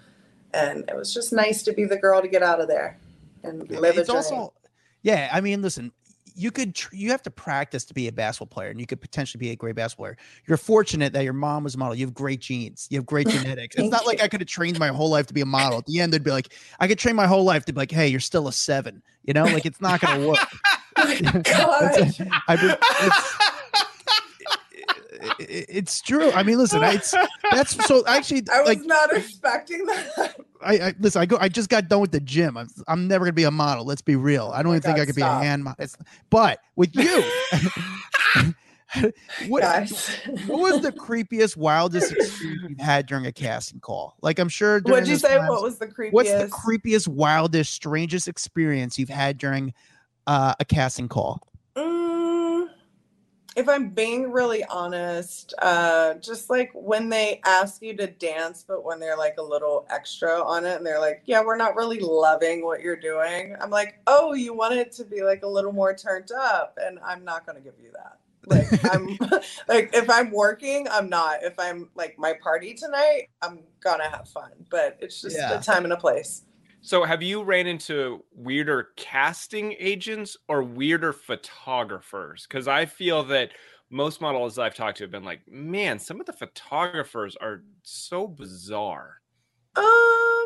and 0.54 0.86
it 0.90 0.96
was 0.96 1.14
just 1.14 1.32
nice 1.32 1.62
to 1.64 1.74
be 1.74 1.84
the 1.84 1.98
girl 1.98 2.22
to 2.22 2.28
get 2.28 2.42
out 2.42 2.60
of 2.60 2.68
there 2.68 2.98
and 3.46 3.70
live 3.70 3.98
it's 3.98 4.10
a 4.10 4.12
dream. 4.12 4.18
also 4.18 4.54
yeah 5.04 5.30
i 5.32 5.42
mean 5.42 5.62
listen 5.62 5.92
you 6.36 6.52
could 6.52 6.80
you 6.92 7.12
have 7.12 7.22
to 7.24 7.32
practice 7.32 7.86
to 7.86 7.94
be 7.94 8.08
a 8.08 8.12
basketball 8.12 8.54
player 8.54 8.70
and 8.70 8.80
you 8.80 8.86
could 8.86 9.02
potentially 9.02 9.40
be 9.40 9.52
a 9.52 9.56
great 9.56 9.76
basketball 9.76 10.06
player. 10.06 10.18
You're 10.48 10.58
fortunate 10.58 11.14
that 11.14 11.24
your 11.24 11.34
mom 11.34 11.64
was 11.64 11.76
a 11.76 11.78
model. 11.78 11.96
You 11.96 12.06
have 12.06 12.14
great 12.14 12.42
genes. 12.42 12.88
You 12.90 12.98
have 12.98 13.06
great 13.06 13.28
genetics. 13.30 13.76
It's 13.76 13.90
not 13.90 14.02
you. 14.02 14.08
like 14.08 14.22
i 14.22 14.28
could 14.28 14.42
have 14.42 14.48
trained 14.48 14.78
my 14.80 14.90
whole 14.90 15.10
life 15.10 15.28
to 15.28 15.34
be 15.34 15.42
a 15.42 15.46
model. 15.46 15.80
At 15.80 15.86
the 15.86 16.00
end 16.00 16.14
they'd 16.14 16.24
be 16.24 16.32
like 16.32 16.54
i 16.80 16.88
could 16.88 17.00
train 17.00 17.16
my 17.16 17.28
whole 17.28 17.44
life 17.44 17.66
to 17.66 17.74
be 17.74 17.80
like 17.80 17.92
hey 17.92 18.08
you're 18.08 18.20
still 18.20 18.48
a 18.48 18.54
seven 18.54 19.02
you 19.26 19.34
know? 19.34 19.44
Like 19.44 19.66
it's 19.66 19.82
not 19.82 20.02
gonna 20.02 20.28
work. 20.28 20.40
Oh 20.98 21.12
it's, 25.40 26.02
true. 26.02 26.32
I 26.32 26.44
mean, 26.44 26.58
listen, 26.58 26.84
it's 26.84 27.14
that's 27.52 27.86
so 27.88 28.04
actually. 28.08 28.44
I 28.52 28.62
was 28.62 28.70
like, 28.70 28.86
not 28.86 29.14
expecting 29.14 29.86
that. 29.86 30.36
I, 30.62 30.78
I, 30.78 30.94
listen. 31.00 31.22
I 31.22 31.26
go. 31.26 31.38
I 31.40 31.50
just 31.50 31.70
got 31.70 31.88
done 31.88 32.02
with 32.02 32.12
the 32.12 32.20
gym. 32.20 32.58
I'm, 32.58 32.70
I'm 32.88 33.08
never 33.08 33.26
gonna 33.26 33.34
be 33.34 33.44
a 33.44 33.52
model. 33.52 33.86
Let's 33.86 34.02
be 34.02 34.16
real. 34.16 34.52
I 34.54 34.64
don't 34.64 34.74
oh 34.74 34.76
even 34.76 34.82
God, 34.82 34.96
think 34.96 35.02
I 35.02 35.06
could 35.06 35.16
stop. 35.16 35.42
be 35.42 35.46
a 35.46 35.50
hand 35.50 35.64
model. 35.64 35.88
But 36.30 36.60
with 36.76 36.96
you, 36.96 37.24
what, 39.48 39.64
what 40.48 40.60
was 40.60 40.82
the 40.82 40.92
creepiest, 40.92 41.58
wildest 41.58 42.12
experience 42.12 42.64
you've 42.70 42.80
had 42.80 43.06
during 43.06 43.26
a 43.26 43.32
casting 43.32 43.80
call? 43.80 44.16
Like 44.22 44.40
I'm 44.40 44.50
sure. 44.50 44.80
What'd 44.82 45.08
you 45.08 45.18
say? 45.18 45.38
Times, 45.38 45.50
what 45.50 45.64
was 45.64 45.78
the 45.78 45.88
creepiest? 45.88 46.14
What's 46.14 46.32
the 46.32 46.48
creepiest, 46.48 47.08
wildest, 47.08 47.74
strangest 47.74 48.28
experience 48.28 48.98
you've 48.98 49.10
had 49.10 49.38
during 49.38 49.74
uh, 50.28 50.56
a 50.60 50.66
casting 50.66 51.08
call? 51.08 51.48
If 53.56 53.70
I'm 53.70 53.90
being 53.90 54.32
really 54.32 54.64
honest, 54.66 55.54
uh, 55.62 56.16
just 56.16 56.50
like 56.50 56.72
when 56.74 57.08
they 57.08 57.40
ask 57.46 57.82
you 57.82 57.96
to 57.96 58.08
dance, 58.08 58.66
but 58.68 58.84
when 58.84 59.00
they're 59.00 59.18
like 59.18 59.36
a 59.38 59.42
little 59.42 59.88
extra 59.90 60.44
on 60.44 60.66
it 60.66 60.76
and 60.76 60.86
they're 60.86 61.00
like, 61.00 61.22
yeah, 61.26 61.42
we're 61.42 61.56
not 61.56 61.76
really 61.76 62.00
loving 62.00 62.66
what 62.66 62.82
you're 62.82 63.00
doing. 63.00 63.56
I'm 63.62 63.70
like, 63.70 64.00
oh, 64.08 64.34
you 64.34 64.54
want 64.54 64.74
it 64.74 64.92
to 64.94 65.06
be 65.06 65.24
like 65.24 65.44
a 65.44 65.48
little 65.48 65.72
more 65.72 65.96
turned 65.96 66.32
up. 66.34 66.78
And 66.82 67.00
I'm 67.04 67.24
not 67.24 67.46
going 67.46 67.58
to 67.58 67.64
give 67.64 67.76
you 67.82 67.92
that. 67.94 68.20
Like, 68.46 68.94
I'm 68.94 69.18
like, 69.70 69.92
if 69.94 70.10
I'm 70.10 70.32
working, 70.32 70.88
I'm 70.92 71.10
not. 71.10 71.42
If 71.42 71.58
I'm 71.58 71.90
like 71.96 72.20
my 72.20 72.34
party 72.34 72.74
tonight, 72.74 73.30
I'm 73.42 73.62
going 73.80 74.00
to 74.00 74.10
have 74.10 74.28
fun. 74.28 74.52
But 74.70 74.98
it's 75.00 75.22
just 75.22 75.38
yeah. 75.38 75.58
a 75.58 75.62
time 75.62 75.86
and 75.86 75.94
a 75.94 75.98
place. 75.98 76.44
So, 76.86 77.04
have 77.04 77.24
you 77.24 77.42
ran 77.42 77.66
into 77.66 78.24
weirder 78.32 78.90
casting 78.96 79.74
agents 79.80 80.38
or 80.48 80.62
weirder 80.62 81.14
photographers? 81.14 82.46
Because 82.48 82.68
I 82.68 82.86
feel 82.86 83.24
that 83.24 83.54
most 83.90 84.22
models 84.22 84.60
I've 84.60 84.76
talked 84.76 85.00
to 85.00 85.04
have 85.06 85.10
been 85.10 85.24
like, 85.24 85.42
man, 85.48 85.98
some 85.98 86.20
of 86.20 86.28
the 86.28 86.34
photographers 86.34 87.36
are 87.42 87.64
so 87.82 88.28
bizarre. 88.28 89.20
Um, 89.76 89.84
I 89.84 90.46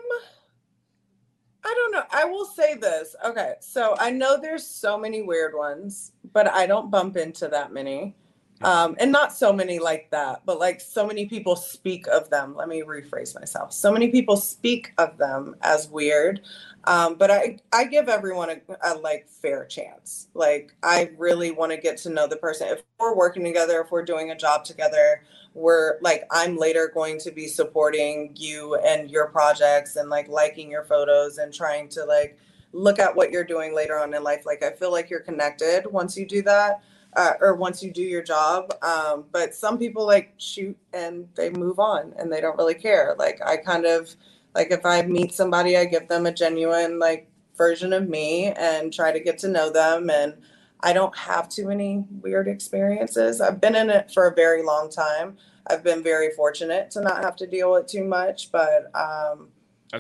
don't 1.66 1.92
know. 1.92 2.04
I 2.10 2.24
will 2.24 2.46
say 2.46 2.76
this. 2.76 3.18
Okay, 3.26 3.56
so 3.60 3.98
I 4.00 4.10
know 4.10 4.40
there's 4.42 4.66
so 4.66 4.98
many 4.98 5.22
weird 5.22 5.54
ones, 5.54 6.14
but 6.32 6.48
I 6.48 6.68
don't 6.68 6.90
bump 6.90 7.18
into 7.18 7.50
that 7.50 7.74
many. 7.74 8.16
Um, 8.62 8.98
and 9.00 9.12
not 9.12 9.32
so 9.32 9.54
many 9.54 9.80
like 9.80 10.10
that, 10.12 10.42
but 10.46 10.60
like 10.60 10.82
so 10.82 11.08
many 11.08 11.26
people 11.28 11.56
speak 11.56 12.08
of 12.08 12.30
them. 12.30 12.56
Let 12.56 12.68
me 12.68 12.84
rephrase 12.84 13.34
myself. 13.40 13.72
So 13.72 13.92
many 13.92 14.10
people 14.10 14.36
speak 14.36 14.92
of 14.98 15.18
them 15.18 15.56
as 15.62 15.88
weird. 15.88 16.42
Um, 16.84 17.16
but 17.16 17.32
I, 17.32 17.58
I 17.72 17.86
give 17.86 18.10
everyone 18.10 18.50
a, 18.50 18.60
a 18.84 18.96
like 18.96 19.28
fair 19.30 19.66
chance. 19.66 20.28
Like 20.34 20.76
I 20.84 21.12
really 21.18 21.52
want 21.52 21.72
to 21.72 21.78
get 21.78 21.98
to 22.00 22.10
know 22.10 22.28
the 22.28 22.36
person. 22.36 22.68
If 22.68 22.84
we're 23.00 23.16
working 23.16 23.44
together, 23.46 23.82
if 23.82 23.92
we're 23.92 24.04
doing 24.04 24.32
a 24.32 24.38
job 24.38 24.66
together, 24.66 25.24
we're 25.54 25.98
like 26.02 26.26
I'm 26.32 26.58
later 26.58 26.92
going 26.94 27.20
to 27.20 27.32
be 27.32 27.48
supporting 27.48 28.34
you 28.36 28.76
and 28.76 29.10
your 29.10 29.28
projects 29.28 29.96
and 29.96 30.10
like 30.10 30.28
liking 30.28 30.70
your 30.70 30.84
photos 30.84 31.38
and 31.38 31.54
trying 31.54 31.88
to 31.90 32.04
like 32.04 32.38
look 32.72 33.00
at 33.00 33.16
what 33.16 33.32
you're 33.32 33.46
doing 33.46 33.74
later 33.74 33.98
on 33.98 34.14
in 34.14 34.22
life. 34.24 34.46
Like 34.46 34.64
I 34.64 34.72
feel 34.72 34.92
like 34.92 35.10
you're 35.10 35.22
connected 35.22 35.86
once 35.90 36.18
you 36.18 36.26
do 36.26 36.42
that 36.44 36.82
uh, 37.16 37.34
or 37.42 37.56
once 37.56 37.82
you 37.82 37.92
do 37.92 38.02
your 38.02 38.24
job. 38.24 38.74
Um, 38.84 39.26
but 39.32 39.56
some 39.56 39.78
people 39.78 40.06
like 40.06 40.34
shoot 40.38 40.78
and 40.94 41.28
they 41.36 41.50
move 41.50 41.80
on 41.80 42.14
and 42.18 42.32
they 42.32 42.42
don't 42.42 42.58
really 42.58 42.76
care. 42.76 43.16
Like 43.18 43.40
I 43.46 43.58
kind 43.58 43.86
of 43.86 44.14
like 44.56 44.72
if 44.72 44.86
I 44.86 45.02
meet 45.04 45.34
somebody, 45.34 45.78
I 45.78 45.86
give 45.86 46.08
them 46.08 46.26
a 46.26 46.32
genuine 46.32 47.00
like 47.00 47.30
version 47.58 47.94
of 47.94 48.08
me 48.08 48.48
and 48.48 48.94
try 48.94 49.12
to 49.12 49.20
get 49.20 49.38
to 49.40 49.48
know 49.48 49.72
them. 49.72 50.10
And 50.10 50.36
I 50.82 50.94
don't 50.94 51.16
have 51.18 51.50
too 51.50 51.68
many 51.68 52.06
weird 52.22 52.48
experiences. 52.48 53.42
I've 53.42 53.60
been 53.60 53.76
in 53.76 53.90
it 53.90 54.12
for 54.12 54.28
a 54.28 54.34
very 54.34 54.64
long 54.64 54.90
time. 54.90 55.38
I've 55.68 55.84
been 55.84 56.02
very 56.02 56.32
fortunate 56.32 56.90
to 56.92 57.02
not 57.02 57.24
have 57.24 57.36
to 57.38 57.48
deal 57.48 57.72
with 57.74 57.88
too 57.88 58.04
much, 58.04 58.52
but 58.52 58.86
um, 58.96 59.50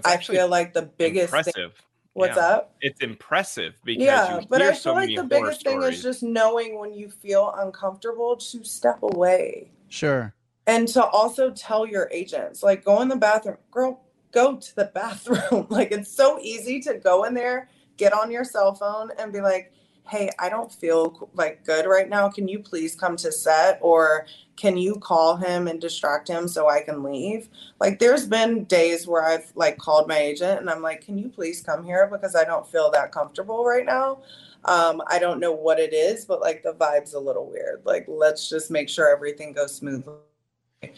I 0.05 0.17
feel 0.17 0.47
like 0.47 0.73
the 0.73 0.83
biggest 0.83 1.25
impressive. 1.25 1.53
Thing, 1.53 1.88
What's 2.13 2.35
yeah. 2.35 2.47
up? 2.47 2.75
It's 2.81 3.01
impressive 3.01 3.75
because 3.83 4.03
yeah, 4.03 4.41
but 4.49 4.61
I 4.61 4.71
feel 4.71 4.75
so 4.75 4.93
like 4.93 5.15
the 5.15 5.23
biggest 5.23 5.61
stories. 5.61 5.83
thing 5.83 5.93
is 5.93 6.03
just 6.03 6.23
knowing 6.23 6.79
when 6.79 6.93
you 6.93 7.09
feel 7.09 7.53
uncomfortable 7.57 8.35
to 8.35 8.63
step 8.63 9.03
away. 9.03 9.71
Sure. 9.89 10.33
And 10.67 10.87
to 10.89 11.03
also 11.03 11.51
tell 11.51 11.87
your 11.87 12.09
agents, 12.11 12.61
like, 12.61 12.83
go 12.83 13.01
in 13.01 13.07
the 13.07 13.15
bathroom, 13.15 13.57
girl, 13.71 14.03
go 14.31 14.57
to 14.57 14.75
the 14.75 14.85
bathroom. 14.93 15.67
like, 15.69 15.91
it's 15.91 16.11
so 16.11 16.39
easy 16.41 16.79
to 16.81 16.95
go 16.95 17.23
in 17.23 17.33
there, 17.33 17.69
get 17.97 18.13
on 18.13 18.31
your 18.31 18.43
cell 18.43 18.73
phone, 18.73 19.11
and 19.17 19.33
be 19.33 19.41
like, 19.41 19.71
hey, 20.09 20.29
I 20.39 20.49
don't 20.49 20.71
feel 20.71 21.29
like 21.35 21.63
good 21.63 21.85
right 21.85 22.09
now. 22.09 22.29
Can 22.29 22.47
you 22.47 22.59
please 22.59 22.95
come 22.95 23.15
to 23.17 23.31
set? 23.31 23.77
Or 23.81 24.25
can 24.55 24.75
you 24.75 24.95
call 24.95 25.37
him 25.37 25.67
and 25.67 25.79
distract 25.79 26.27
him 26.27 26.47
so 26.47 26.67
I 26.67 26.81
can 26.81 27.03
leave? 27.03 27.47
Like 27.79 27.99
there's 27.99 28.27
been 28.27 28.63
days 28.65 29.07
where 29.07 29.23
I've 29.23 29.51
like 29.55 29.77
called 29.77 30.07
my 30.07 30.17
agent 30.17 30.59
and 30.59 30.69
I'm 30.69 30.81
like, 30.81 31.05
can 31.05 31.17
you 31.17 31.29
please 31.29 31.61
come 31.61 31.83
here 31.83 32.09
because 32.11 32.35
I 32.35 32.43
don't 32.43 32.67
feel 32.67 32.89
that 32.91 33.11
comfortable 33.11 33.63
right 33.63 33.85
now. 33.85 34.21
Um, 34.65 35.01
I 35.07 35.19
don't 35.19 35.39
know 35.39 35.53
what 35.53 35.79
it 35.79 35.93
is, 35.93 36.25
but 36.25 36.41
like 36.41 36.63
the 36.63 36.73
vibe's 36.73 37.13
a 37.13 37.19
little 37.19 37.49
weird. 37.49 37.81
Like 37.85 38.05
let's 38.07 38.49
just 38.49 38.71
make 38.71 38.89
sure 38.89 39.07
everything 39.09 39.53
goes 39.53 39.75
smoothly. 39.75 40.13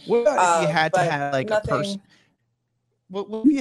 What 0.07 0.21
about 0.21 0.61
if 0.61 0.61
you 0.63 0.67
um, 0.69 0.73
had 0.73 0.93
to 0.93 1.01
have 1.01 1.33
like 1.33 1.49
nothing... 1.49 1.73
a 1.73 1.77
person? 1.77 2.01
What, 3.09 3.29
what 3.29 3.45
if 3.45 3.51
you 3.51 3.59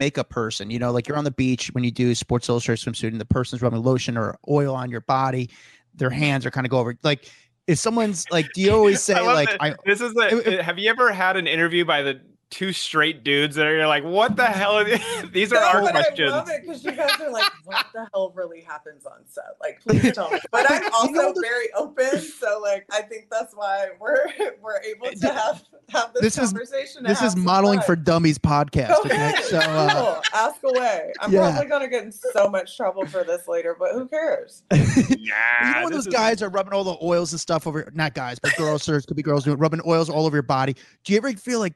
make 0.00 0.18
a 0.18 0.24
person? 0.24 0.70
You 0.70 0.78
know, 0.78 0.92
like 0.92 1.08
you're 1.08 1.16
on 1.16 1.24
the 1.24 1.30
beach 1.30 1.68
when 1.72 1.84
you 1.84 1.90
do 1.90 2.14
Sports 2.14 2.48
Illustrated 2.48 2.84
swimsuit, 2.84 3.08
and 3.08 3.20
the 3.20 3.26
person's 3.26 3.62
rubbing 3.62 3.82
lotion 3.82 4.16
or 4.16 4.38
oil 4.48 4.74
on 4.74 4.90
your 4.90 5.02
body. 5.02 5.50
Their 5.94 6.10
hands 6.10 6.44
are 6.44 6.50
kind 6.50 6.66
of 6.66 6.70
go 6.70 6.78
over. 6.78 6.96
Like 7.02 7.30
if 7.66 7.78
someone's 7.78 8.26
like, 8.30 8.52
do 8.52 8.60
you 8.60 8.72
always 8.74 9.02
say 9.02 9.20
like, 9.20 9.54
I, 9.60 9.74
this 9.84 10.00
is 10.00 10.14
the, 10.14 10.62
have 10.62 10.78
you 10.78 10.90
ever 10.90 11.12
had 11.12 11.36
an 11.36 11.46
interview 11.46 11.84
by 11.84 12.02
the 12.02 12.20
two 12.50 12.72
straight 12.72 13.24
dudes 13.24 13.56
that 13.56 13.66
are 13.66 13.86
like, 13.86 14.04
what 14.04 14.36
the 14.36 14.44
hell? 14.44 14.78
Are 14.78 14.84
these? 14.84 15.00
these 15.32 15.52
are 15.52 15.60
no, 15.60 15.66
our 15.66 15.90
questions. 15.90 16.32
I 16.32 16.36
love 16.36 16.48
it 16.48 16.62
because 16.62 16.84
you 16.84 16.92
guys 16.92 17.20
are 17.20 17.30
like, 17.30 17.50
what 17.64 17.86
the 17.92 18.08
hell 18.12 18.32
really 18.34 18.60
happens 18.60 19.04
on 19.04 19.26
set? 19.26 19.44
Like, 19.60 19.80
please 19.80 20.12
tell 20.14 20.30
me. 20.30 20.38
But 20.50 20.70
I'm 20.70 20.92
also 20.92 21.34
very 21.40 21.72
open, 21.74 22.20
so 22.20 22.60
like, 22.62 22.86
I 22.92 23.02
think 23.02 23.28
that's 23.30 23.54
why 23.54 23.88
we're 23.98 24.26
we're 24.62 24.80
able 24.82 25.10
to 25.10 25.32
have 25.32 25.64
have 25.90 26.12
this, 26.14 26.36
this 26.36 26.50
conversation. 26.50 27.06
Is, 27.06 27.20
this 27.20 27.22
is 27.22 27.36
modeling 27.36 27.80
fun. 27.80 27.86
for 27.86 27.96
dummies 27.96 28.38
podcast. 28.38 28.98
Okay, 29.04 29.34
so 29.42 29.58
uh, 29.58 30.20
ask 30.32 30.60
away. 30.62 31.12
I'm 31.20 31.32
yeah. 31.32 31.50
probably 31.50 31.68
gonna 31.68 31.88
get 31.88 32.04
in 32.04 32.12
so 32.12 32.48
much 32.48 32.76
trouble 32.76 33.06
for 33.06 33.24
this 33.24 33.48
later, 33.48 33.76
but 33.78 33.92
who 33.92 34.06
cares? 34.06 34.62
yeah, 34.72 34.78
you 35.08 35.74
know 35.74 35.82
when 35.84 35.92
those 35.92 36.06
is... 36.06 36.12
guys 36.12 36.42
are 36.42 36.48
rubbing 36.48 36.72
all 36.72 36.84
the 36.84 36.96
oils 37.02 37.32
and 37.32 37.40
stuff 37.40 37.66
over, 37.66 37.90
not 37.94 38.14
guys, 38.14 38.38
but 38.38 38.54
girls, 38.56 38.82
sir, 38.82 39.00
could 39.00 39.16
be 39.16 39.22
girls 39.22 39.44
doing 39.44 39.58
rubbing 39.58 39.80
oils 39.86 40.08
all 40.08 40.26
over 40.26 40.36
your 40.36 40.42
body. 40.42 40.74
Do 41.04 41.12
you 41.12 41.18
ever 41.18 41.32
feel 41.32 41.58
like? 41.58 41.74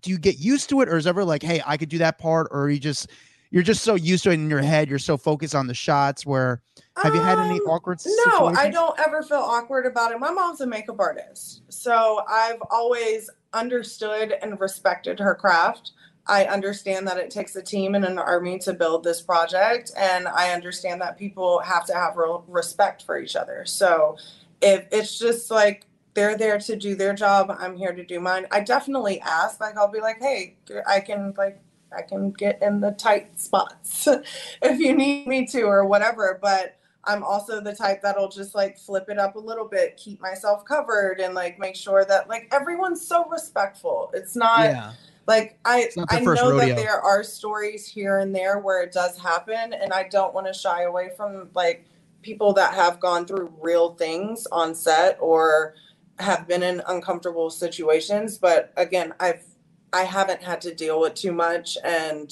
Do 0.00 0.10
you 0.10 0.18
get 0.18 0.38
used 0.38 0.68
to 0.70 0.80
it, 0.80 0.88
or 0.88 0.96
is 0.96 1.06
ever 1.06 1.24
like, 1.24 1.42
hey, 1.42 1.62
I 1.66 1.76
could 1.76 1.88
do 1.88 1.98
that 1.98 2.18
part, 2.18 2.48
or 2.50 2.70
you 2.70 2.78
just 2.78 3.10
you're 3.50 3.62
just 3.62 3.82
so 3.82 3.94
used 3.94 4.24
to 4.24 4.30
it 4.30 4.34
in 4.34 4.50
your 4.50 4.60
head, 4.60 4.90
you're 4.90 4.98
so 4.98 5.16
focused 5.16 5.54
on 5.54 5.66
the 5.66 5.74
shots. 5.74 6.26
Where 6.26 6.62
have 7.02 7.14
you 7.14 7.20
had 7.20 7.38
any 7.38 7.60
um, 7.60 7.66
awkward? 7.66 7.98
No, 8.26 8.46
I 8.46 8.70
don't 8.70 8.98
ever 9.00 9.22
feel 9.22 9.38
awkward 9.38 9.86
about 9.86 10.12
it. 10.12 10.18
My 10.18 10.30
mom's 10.30 10.60
a 10.60 10.66
makeup 10.66 11.00
artist, 11.00 11.62
so 11.68 12.20
I've 12.28 12.60
always 12.70 13.30
understood 13.52 14.34
and 14.42 14.60
respected 14.60 15.18
her 15.20 15.34
craft. 15.34 15.92
I 16.26 16.44
understand 16.44 17.08
that 17.08 17.16
it 17.16 17.30
takes 17.30 17.56
a 17.56 17.62
team 17.62 17.94
and 17.94 18.04
an 18.04 18.18
army 18.18 18.58
to 18.60 18.74
build 18.74 19.02
this 19.02 19.22
project, 19.22 19.92
and 19.96 20.28
I 20.28 20.52
understand 20.52 21.00
that 21.00 21.18
people 21.18 21.60
have 21.60 21.86
to 21.86 21.94
have 21.94 22.16
real 22.16 22.44
respect 22.46 23.04
for 23.04 23.18
each 23.18 23.34
other. 23.34 23.64
So 23.64 24.18
if 24.60 24.86
it's 24.92 25.18
just 25.18 25.50
like 25.50 25.86
they're 26.18 26.36
there 26.36 26.58
to 26.58 26.74
do 26.74 26.96
their 26.96 27.14
job. 27.14 27.54
I'm 27.60 27.76
here 27.76 27.92
to 27.92 28.04
do 28.04 28.18
mine. 28.18 28.46
I 28.50 28.58
definitely 28.58 29.20
ask. 29.20 29.60
Like 29.60 29.76
I'll 29.76 29.90
be 29.90 30.00
like, 30.00 30.18
hey, 30.18 30.56
I 30.84 30.98
can 30.98 31.32
like 31.38 31.60
I 31.96 32.02
can 32.02 32.32
get 32.32 32.60
in 32.60 32.80
the 32.80 32.90
tight 32.90 33.38
spots 33.38 34.08
if 34.62 34.80
you 34.80 34.96
need 34.96 35.28
me 35.28 35.46
to 35.46 35.62
or 35.62 35.84
whatever. 35.84 36.40
But 36.42 36.76
I'm 37.04 37.22
also 37.22 37.60
the 37.60 37.72
type 37.72 38.02
that'll 38.02 38.30
just 38.30 38.56
like 38.56 38.76
flip 38.78 39.08
it 39.08 39.16
up 39.16 39.36
a 39.36 39.38
little 39.38 39.68
bit, 39.68 39.96
keep 39.96 40.20
myself 40.20 40.64
covered, 40.64 41.20
and 41.20 41.34
like 41.34 41.60
make 41.60 41.76
sure 41.76 42.04
that 42.04 42.28
like 42.28 42.48
everyone's 42.50 43.06
so 43.06 43.28
respectful. 43.28 44.10
It's 44.12 44.34
not. 44.34 44.64
Yeah. 44.64 44.92
Like 45.28 45.56
I, 45.64 45.88
I 46.08 46.18
know 46.20 46.32
rodeo. 46.50 46.58
that 46.58 46.76
there 46.76 47.00
are 47.00 47.22
stories 47.22 47.86
here 47.86 48.18
and 48.18 48.34
there 48.34 48.58
where 48.58 48.82
it 48.82 48.90
does 48.90 49.16
happen, 49.16 49.72
and 49.72 49.92
I 49.92 50.08
don't 50.08 50.34
want 50.34 50.48
to 50.48 50.52
shy 50.52 50.82
away 50.82 51.10
from 51.16 51.50
like 51.54 51.84
people 52.22 52.52
that 52.54 52.74
have 52.74 52.98
gone 52.98 53.24
through 53.24 53.52
real 53.60 53.94
things 53.94 54.46
on 54.50 54.74
set 54.74 55.16
or 55.20 55.74
have 56.20 56.48
been 56.48 56.62
in 56.62 56.82
uncomfortable 56.88 57.50
situations, 57.50 58.38
but 58.38 58.72
again, 58.76 59.14
I've 59.20 59.44
I 59.92 60.02
haven't 60.02 60.42
had 60.42 60.60
to 60.62 60.74
deal 60.74 61.00
with 61.00 61.14
too 61.14 61.32
much 61.32 61.78
and 61.82 62.30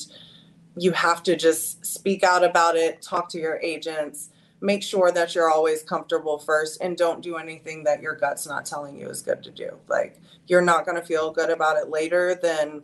you 0.77 0.93
have 0.93 1.23
to 1.23 1.37
just 1.37 1.87
speak 1.87 2.23
out 2.23 2.45
about 2.45 2.77
it, 2.77 3.01
talk 3.01 3.31
to 3.31 3.39
your 3.39 3.59
agents, 3.63 4.29
make 4.61 4.83
sure 4.83 5.11
that 5.11 5.35
you're 5.35 5.51
always 5.51 5.83
comfortable 5.83 6.39
first 6.39 6.83
and 6.83 6.99
don't 6.99 7.23
do 7.23 7.37
anything 7.37 7.85
that 7.85 8.03
your 8.03 8.15
gut's 8.15 8.47
not 8.47 8.67
telling 8.67 8.99
you 8.99 9.09
is 9.09 9.23
good 9.23 9.43
to 9.43 9.51
do. 9.51 9.71
Like 9.89 10.21
you're 10.49 10.61
not 10.61 10.85
going 10.85 11.01
to 11.01 11.07
feel 11.07 11.31
good 11.31 11.49
about 11.51 11.79
it 11.79 11.89
later 11.89 12.35
then 12.35 12.83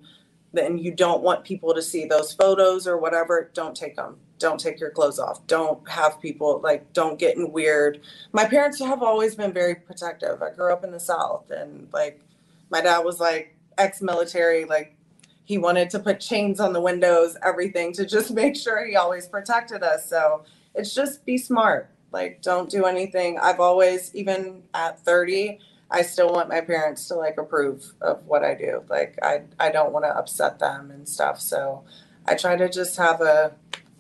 then 0.55 0.77
you 0.77 0.93
don't 0.93 1.23
want 1.23 1.45
people 1.45 1.75
to 1.75 1.83
see 1.83 2.05
those 2.05 2.33
photos 2.33 2.87
or 2.87 2.99
whatever, 2.99 3.51
don't 3.55 3.75
take 3.75 3.97
them. 3.97 4.19
Don't 4.43 4.61
take 4.61 4.81
your 4.81 4.91
clothes 4.91 5.21
off. 5.21 5.47
Don't 5.47 5.89
have 5.89 6.21
people 6.21 6.61
like 6.65 6.93
don't 6.93 7.19
get 7.19 7.37
in 7.37 7.53
weird. 7.53 8.01
My 8.33 8.45
parents 8.45 8.81
have 8.81 9.03
always 9.03 9.37
been 9.37 9.53
very 9.53 9.77
protective. 9.77 10.43
I 10.43 10.51
grew 10.51 10.73
up 10.73 10.85
in 10.85 10.91
the 10.91 11.01
south 11.01 11.51
and 11.53 11.89
like 11.93 12.21
my 12.71 12.81
dad 12.81 12.99
was 13.01 13.21
like 13.21 13.57
ex-military 13.79 14.65
like 14.65 14.97
he 15.45 15.59
wanted 15.59 15.91
to 15.91 16.01
put 16.01 16.21
chains 16.21 16.61
on 16.61 16.73
the 16.73 16.81
windows, 16.81 17.37
everything 17.43 17.93
to 17.95 18.07
just 18.07 18.31
make 18.43 18.57
sure 18.57 18.85
he 18.85 18.97
always 18.97 19.29
protected 19.29 19.85
us. 19.85 20.09
So 20.09 20.45
it's 20.75 20.93
just 20.95 21.25
be 21.25 21.39
smart. 21.39 21.91
Like, 22.13 22.43
don't 22.43 22.69
do 22.69 22.85
anything. 22.85 23.39
I've 23.39 23.61
always, 23.61 24.15
even 24.15 24.65
at 24.75 25.01
30, 25.01 25.61
I 25.91 26.03
still 26.03 26.31
want 26.31 26.49
my 26.49 26.61
parents 26.61 27.09
to 27.09 27.15
like 27.15 27.39
approve 27.39 27.95
of 28.01 28.27
what 28.27 28.45
I 28.45 28.55
do. 28.55 28.85
Like, 28.89 29.19
I, 29.23 29.43
I 29.61 29.71
don't 29.71 29.93
want 29.93 30.05
to 30.05 30.17
upset 30.17 30.59
them 30.59 30.91
and 30.91 31.09
stuff. 31.09 31.41
So 31.41 31.85
I 32.27 32.35
try 32.35 32.57
to 32.57 32.69
just 32.69 32.97
have 32.99 33.21
a 33.21 33.53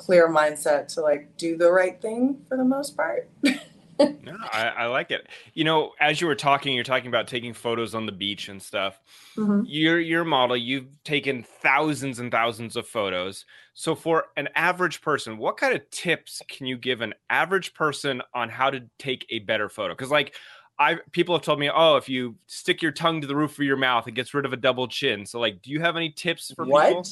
clear 0.04 0.28
mindset 0.28 0.88
to 0.88 1.00
like 1.00 1.36
do 1.36 1.56
the 1.56 1.70
right 1.70 2.00
thing 2.00 2.44
for 2.48 2.56
the 2.56 2.64
most 2.64 2.96
part. 2.96 3.30
no, 3.44 4.36
I, 4.52 4.72
I, 4.78 4.86
like 4.86 5.12
it. 5.12 5.28
You 5.54 5.62
know, 5.62 5.92
as 6.00 6.20
you 6.20 6.26
were 6.26 6.34
talking, 6.34 6.74
you're 6.74 6.82
talking 6.82 7.06
about 7.06 7.28
taking 7.28 7.54
photos 7.54 7.94
on 7.94 8.04
the 8.06 8.12
beach 8.12 8.48
and 8.48 8.60
stuff. 8.60 9.00
Mm-hmm. 9.36 9.62
You're 9.64 10.00
your 10.00 10.24
model. 10.24 10.56
You've 10.56 11.02
taken 11.04 11.44
thousands 11.44 12.18
and 12.18 12.32
thousands 12.32 12.74
of 12.74 12.86
photos. 12.86 13.44
So, 13.74 13.94
for 13.94 14.26
an 14.36 14.48
average 14.56 15.02
person, 15.02 15.38
what 15.38 15.56
kind 15.56 15.74
of 15.74 15.88
tips 15.90 16.42
can 16.48 16.66
you 16.66 16.76
give 16.76 17.00
an 17.00 17.14
average 17.30 17.72
person 17.74 18.22
on 18.34 18.48
how 18.48 18.70
to 18.70 18.80
take 18.98 19.24
a 19.30 19.38
better 19.40 19.68
photo? 19.68 19.94
Because, 19.94 20.10
like, 20.10 20.34
I 20.80 20.96
people 21.12 21.36
have 21.36 21.42
told 21.42 21.60
me, 21.60 21.70
oh, 21.72 21.96
if 21.96 22.08
you 22.08 22.34
stick 22.48 22.82
your 22.82 22.92
tongue 22.92 23.20
to 23.20 23.26
the 23.28 23.36
roof 23.36 23.52
of 23.52 23.64
your 23.64 23.76
mouth, 23.76 24.08
it 24.08 24.12
gets 24.12 24.34
rid 24.34 24.46
of 24.46 24.52
a 24.52 24.56
double 24.56 24.88
chin. 24.88 25.24
So, 25.26 25.38
like, 25.38 25.62
do 25.62 25.70
you 25.70 25.80
have 25.80 25.96
any 25.96 26.10
tips 26.10 26.52
for 26.56 26.64
what? 26.64 26.88
people? 26.88 27.06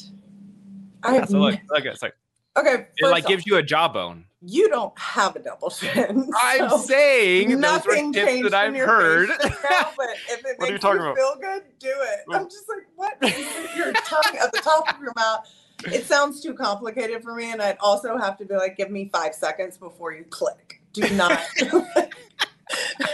I 1.03 1.15
yeah, 1.15 1.25
so 1.25 1.39
look, 1.39 1.59
look, 1.71 1.85
it's 1.87 2.03
like 2.03 2.15
okay, 2.57 2.87
it 2.97 3.09
like 3.09 3.27
gives 3.27 3.47
you 3.47 3.57
a 3.57 3.63
jawbone 3.63 4.25
you 4.43 4.69
don't 4.71 4.99
have 4.99 5.37
a 5.37 5.39
double 5.39 5.71
chin. 5.71 6.31
I'm 6.37 6.79
saying 6.79 7.61
nothing 7.61 8.13
those 8.13 8.25
tips 8.25 8.51
that 8.51 8.55
I've 8.55 8.75
heard. 8.75 9.29
Now, 9.29 9.91
but 9.97 10.09
if 10.31 10.45
it 10.45 10.57
makes 10.61 10.73
you, 10.73 10.79
talking 10.79 11.03
you 11.03 11.15
feel 11.15 11.37
good, 11.41 11.63
do 11.79 11.93
it. 11.95 12.21
I'm 12.31 12.49
just 12.49 12.65
like, 12.69 12.87
what? 12.97 13.21
your 13.77 13.93
tongue 13.93 14.39
at 14.41 14.53
the 14.53 14.61
top 14.63 14.95
of 14.95 15.01
your 15.01 15.13
mouth. 15.17 15.47
It 15.87 16.05
sounds 16.05 16.43
too 16.43 16.55
complicated 16.55 17.23
for 17.23 17.35
me, 17.35 17.53
and 17.53 17.63
I'd 17.63 17.79
also 17.81 18.19
have 18.19 18.37
to 18.39 18.45
be 18.45 18.55
like, 18.55 18.77
give 18.77 18.91
me 18.91 19.09
five 19.13 19.35
seconds 19.35 19.79
before 19.79 20.13
you 20.13 20.25
click. 20.25 20.81
Do 20.93 21.09
not. 21.11 21.41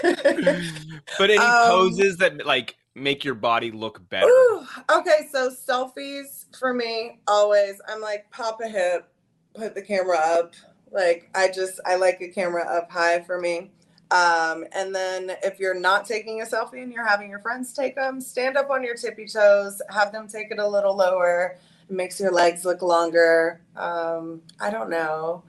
but 0.03 1.31
any 1.31 1.39
um, 1.39 1.71
poses 1.71 2.17
that 2.17 2.45
like 2.45 2.77
make 2.97 3.25
your 3.25 3.35
body 3.35 3.71
look 3.71 4.09
better? 4.09 4.27
Ooh, 4.27 4.67
okay, 4.91 5.29
so 5.31 5.51
selfies 5.51 6.47
for 6.59 6.75
me 6.75 7.21
always. 7.29 7.81
I'm 7.89 8.01
like, 8.01 8.29
pop 8.33 8.61
a 8.61 8.69
hip, 8.69 9.09
put 9.57 9.75
the 9.75 9.83
camera 9.83 10.19
up 10.19 10.55
like 10.93 11.29
I 11.35 11.49
just 11.49 11.81
I 11.85 11.97
like 11.97 12.21
a 12.21 12.29
camera 12.29 12.65
up 12.65 12.91
high 12.91 13.21
for 13.21 13.41
me. 13.41 13.71
Um, 14.11 14.65
and 14.73 14.95
then 14.95 15.33
if 15.43 15.59
you're 15.59 15.79
not 15.79 16.07
taking 16.07 16.41
a 16.41 16.45
selfie 16.45 16.83
and 16.83 16.93
you're 16.93 17.07
having 17.07 17.29
your 17.29 17.41
friends 17.41 17.73
take 17.73 17.97
them, 17.97 18.21
stand 18.21 18.57
up 18.57 18.71
on 18.71 18.85
your 18.85 18.95
tippy 18.95 19.27
toes, 19.27 19.83
have 19.91 20.13
them 20.13 20.29
take 20.29 20.51
it 20.51 20.59
a 20.59 20.67
little 20.67 20.97
lower. 20.97 21.59
It 21.89 21.95
makes 21.95 22.21
your 22.21 22.33
legs 22.33 22.65
look 22.65 22.83
longer. 22.83 23.61
Um, 23.75 24.43
I 24.61 24.71
don't 24.71 24.91
know. 24.91 25.43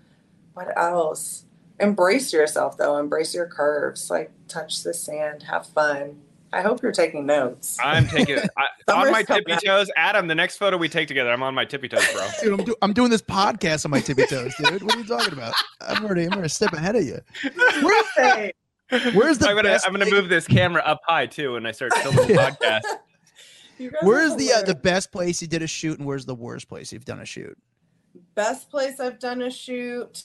What 0.54 0.76
else? 0.78 1.46
Embrace 1.80 2.34
yourself 2.34 2.78
though. 2.78 2.98
Embrace 2.98 3.36
your 3.36 3.48
curves. 3.48 4.10
Like 4.10 4.32
touch 4.48 4.84
the 4.84 4.93
sand, 4.93 5.43
have 5.43 5.67
fun. 5.67 6.22
I 6.53 6.62
hope 6.62 6.81
you're 6.81 6.91
taking 6.91 7.25
notes. 7.25 7.77
I'm 7.83 8.07
taking 8.07 8.39
I, 8.57 8.67
on 8.93 9.12
my 9.12 9.23
tippy 9.23 9.55
toes. 9.63 9.91
Adam, 9.97 10.27
the 10.27 10.36
next 10.36 10.57
photo 10.57 10.77
we 10.77 10.88
take 10.88 11.07
together, 11.07 11.31
I'm 11.31 11.43
on 11.43 11.53
my 11.53 11.65
tippy 11.65 11.89
toes, 11.89 12.07
bro. 12.13 12.27
Dude, 12.41 12.60
I'm, 12.60 12.65
do, 12.65 12.75
I'm, 12.81 12.93
doing 12.93 13.10
this 13.10 13.21
podcast 13.21 13.83
on 13.83 13.91
my 13.91 13.99
tippy 13.99 14.25
toes, 14.25 14.53
dude. 14.57 14.81
What 14.83 14.95
are 14.95 14.99
you 14.99 15.05
talking 15.05 15.33
about? 15.33 15.53
I'm 15.81 16.05
already, 16.05 16.23
I'm 16.23 16.31
already 16.31 16.45
a 16.45 16.49
step 16.49 16.71
ahead 16.73 16.95
of 16.95 17.03
you. 17.03 17.19
Where's 17.81 18.05
they? 18.15 18.53
Where's 19.13 19.38
the? 19.38 19.49
I'm 19.49 19.55
gonna, 19.55 19.77
I'm 19.86 19.91
gonna 19.91 20.10
move 20.10 20.29
this 20.29 20.47
camera 20.47 20.81
up 20.86 21.01
high 21.05 21.25
too 21.25 21.53
when 21.53 21.65
I 21.65 21.71
start 21.71 21.93
filming 21.95 22.27
the 22.27 22.33
podcast. 22.60 22.83
Where's 24.01 24.36
the 24.36 24.51
uh, 24.53 24.62
the 24.63 24.73
best 24.73 25.12
place 25.12 25.41
you 25.41 25.47
did 25.47 25.62
a 25.62 25.67
shoot, 25.67 25.99
and 25.99 26.07
where's 26.07 26.25
the 26.25 26.33
worst 26.33 26.67
place 26.67 26.91
you've 26.91 27.05
done 27.05 27.19
a 27.19 27.25
shoot? 27.25 27.55
Best 28.33 28.71
place 28.71 28.99
I've 28.99 29.19
done 29.19 29.43
a 29.43 29.51
shoot. 29.51 30.23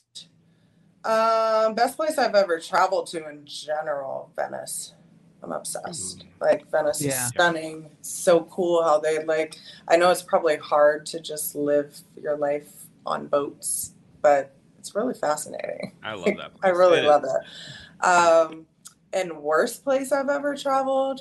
Um, 1.04 1.74
best 1.74 1.96
place 1.96 2.16
I've 2.16 2.35
ever 2.35 2.58
traveled 2.61 3.08
to 3.08 3.28
in 3.28 3.44
general, 3.44 4.32
Venice. 4.37 4.94
I'm 5.42 5.52
obsessed. 5.52 6.20
Mm-hmm. 6.20 6.44
Like 6.44 6.70
Venice 6.70 7.02
yeah. 7.02 7.11
is 7.11 7.28
stunning. 7.28 7.90
So 8.02 8.44
cool 8.44 8.83
how 8.83 8.98
they 9.00 9.24
like. 9.24 9.57
I 9.88 9.96
know 9.96 10.11
it's 10.11 10.22
probably 10.22 10.57
hard 10.57 11.07
to 11.07 11.20
just 11.20 11.55
live 11.55 11.98
your 12.20 12.37
life 12.37 12.87
on 13.05 13.26
boats, 13.26 13.92
but 14.20 14.55
it's 14.78 14.94
really 14.94 15.14
fascinating. 15.14 15.92
I 16.02 16.14
love 16.14 16.37
that. 16.37 16.52
I 16.62 16.68
really 16.68 17.00
it 17.00 17.05
love 17.05 17.24
it. 17.24 18.05
Um, 18.05 18.66
and 19.12 19.38
worst 19.38 19.85
place 19.85 20.12
I've 20.12 20.28
ever 20.28 20.57
traveled. 20.57 21.20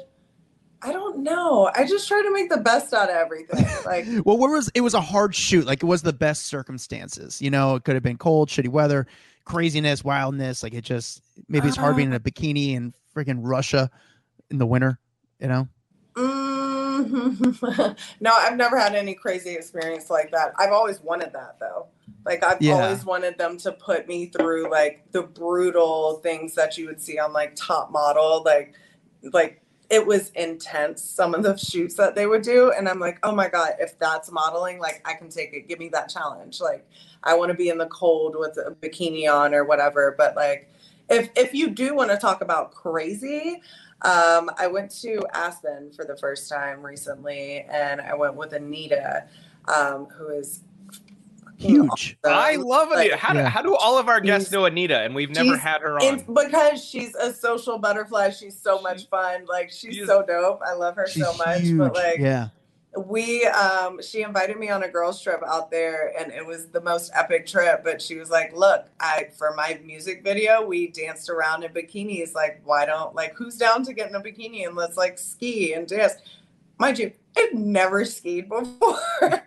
I 0.83 0.91
don't 0.91 1.19
know. 1.19 1.69
I 1.75 1.85
just 1.85 2.07
try 2.07 2.23
to 2.23 2.31
make 2.31 2.49
the 2.49 2.57
best 2.57 2.91
out 2.93 3.09
of 3.09 3.15
everything. 3.15 3.65
Like, 3.85 4.05
well, 4.25 4.37
where 4.37 4.51
was 4.51 4.69
it 4.73 4.81
was 4.81 4.93
a 4.93 5.01
hard 5.01 5.33
shoot. 5.35 5.65
Like, 5.65 5.81
it 5.83 5.85
was 5.85 6.01
the 6.03 6.13
best 6.13 6.45
circumstances. 6.45 7.41
You 7.41 7.49
know, 7.49 7.75
it 7.75 7.83
could 7.83 7.95
have 7.95 8.03
been 8.03 8.17
cold, 8.17 8.47
shitty 8.47 8.69
weather, 8.69 9.07
craziness, 9.43 10.03
wildness. 10.03 10.63
Like, 10.63 10.73
it 10.73 10.83
just 10.83 11.21
maybe 11.49 11.67
it's 11.67 11.77
hard 11.77 11.95
being 11.95 12.09
in 12.09 12.13
a 12.13 12.19
bikini 12.19 12.73
in 12.73 12.93
freaking 13.15 13.39
Russia 13.41 13.89
in 14.51 14.57
the 14.57 14.65
winter, 14.65 14.99
you 15.39 15.47
know? 15.47 15.67
Mm-hmm. 16.13 17.91
no, 18.19 18.31
I've 18.33 18.57
never 18.57 18.77
had 18.77 18.95
any 18.95 19.13
crazy 19.13 19.51
experience 19.51 20.09
like 20.09 20.31
that. 20.31 20.53
I've 20.57 20.71
always 20.71 21.01
wanted 21.01 21.33
that 21.33 21.57
though. 21.59 21.87
Like 22.25 22.43
I've 22.43 22.61
yeah. 22.61 22.73
always 22.73 23.05
wanted 23.05 23.37
them 23.37 23.57
to 23.59 23.71
put 23.71 24.07
me 24.07 24.27
through 24.27 24.69
like 24.69 25.05
the 25.11 25.23
brutal 25.23 26.19
things 26.21 26.53
that 26.55 26.77
you 26.77 26.85
would 26.87 27.01
see 27.01 27.17
on 27.17 27.33
like 27.33 27.55
top 27.55 27.91
model. 27.91 28.43
Like 28.43 28.75
like 29.31 29.61
it 29.91 30.07
was 30.07 30.29
intense 30.31 31.03
some 31.03 31.35
of 31.35 31.43
the 31.43 31.57
shoots 31.57 31.95
that 31.95 32.15
they 32.15 32.25
would 32.25 32.41
do 32.41 32.71
and 32.71 32.87
i'm 32.87 32.97
like 32.97 33.19
oh 33.23 33.35
my 33.35 33.47
god 33.47 33.73
if 33.77 33.99
that's 33.99 34.31
modeling 34.31 34.79
like 34.79 35.01
i 35.05 35.13
can 35.13 35.29
take 35.29 35.53
it 35.53 35.67
give 35.67 35.77
me 35.79 35.89
that 35.89 36.09
challenge 36.09 36.61
like 36.61 36.87
i 37.23 37.35
want 37.35 37.51
to 37.51 37.57
be 37.57 37.69
in 37.69 37.77
the 37.77 37.87
cold 37.87 38.35
with 38.39 38.57
a 38.57 38.71
bikini 38.81 39.31
on 39.31 39.53
or 39.53 39.65
whatever 39.65 40.15
but 40.17 40.35
like 40.35 40.69
if 41.09 41.29
if 41.35 41.53
you 41.53 41.69
do 41.69 41.93
want 41.93 42.09
to 42.09 42.17
talk 42.17 42.41
about 42.41 42.71
crazy 42.71 43.61
um, 44.03 44.49
I 44.57 44.67
went 44.67 44.91
to 45.01 45.25
Aspen 45.33 45.91
for 45.91 46.05
the 46.05 46.17
first 46.17 46.49
time 46.49 46.85
recently, 46.85 47.65
and 47.69 48.01
I 48.01 48.15
went 48.15 48.35
with 48.35 48.53
Anita, 48.53 49.27
um, 49.67 50.05
who 50.05 50.29
is 50.29 50.63
huge. 51.57 52.17
Awesome. 52.23 52.37
I 52.37 52.55
love 52.55 52.91
Anita. 52.91 53.17
How, 53.17 53.33
yeah. 53.33 53.43
do, 53.43 53.47
how 53.49 53.61
do 53.61 53.75
all 53.75 53.97
of 53.97 54.07
our 54.07 54.19
guests 54.19 54.51
know 54.51 54.65
Anita, 54.65 55.01
and 55.01 55.13
we've 55.13 55.29
never 55.29 55.55
had 55.55 55.81
her 55.81 55.99
on? 55.99 56.25
because 56.33 56.83
she's 56.83 57.13
a 57.15 57.31
social 57.31 57.77
butterfly. 57.77 58.31
She's 58.31 58.59
so 58.59 58.81
much 58.81 59.07
fun. 59.07 59.45
Like 59.47 59.69
she's, 59.69 59.95
she's 59.95 60.07
so 60.07 60.23
dope. 60.25 60.61
I 60.65 60.73
love 60.73 60.95
her 60.95 61.07
so 61.07 61.33
much. 61.37 61.61
Huge. 61.61 61.77
But 61.77 61.93
like, 61.93 62.19
yeah 62.19 62.49
we 62.97 63.45
um 63.45 64.01
she 64.01 64.21
invited 64.21 64.57
me 64.57 64.69
on 64.69 64.83
a 64.83 64.87
girls 64.87 65.21
trip 65.21 65.41
out 65.47 65.71
there 65.71 66.11
and 66.19 66.31
it 66.31 66.45
was 66.45 66.67
the 66.67 66.81
most 66.81 67.09
epic 67.15 67.47
trip 67.47 67.83
but 67.85 68.01
she 68.01 68.15
was 68.15 68.29
like 68.29 68.53
look 68.53 68.87
i 68.99 69.27
for 69.37 69.53
my 69.55 69.79
music 69.85 70.23
video 70.23 70.65
we 70.65 70.87
danced 70.87 71.29
around 71.29 71.63
in 71.63 71.71
bikinis 71.71 72.33
like 72.33 72.61
why 72.65 72.85
don't 72.85 73.15
like 73.15 73.33
who's 73.33 73.55
down 73.55 73.83
to 73.83 73.93
get 73.93 74.09
in 74.09 74.15
a 74.15 74.19
bikini 74.19 74.67
and 74.67 74.75
let's 74.75 74.97
like 74.97 75.17
ski 75.17 75.73
and 75.73 75.87
dance? 75.87 76.15
Mind 76.79 76.99
you 76.99 77.13
i've 77.37 77.53
never 77.53 78.03
skied 78.03 78.49
before 78.49 78.99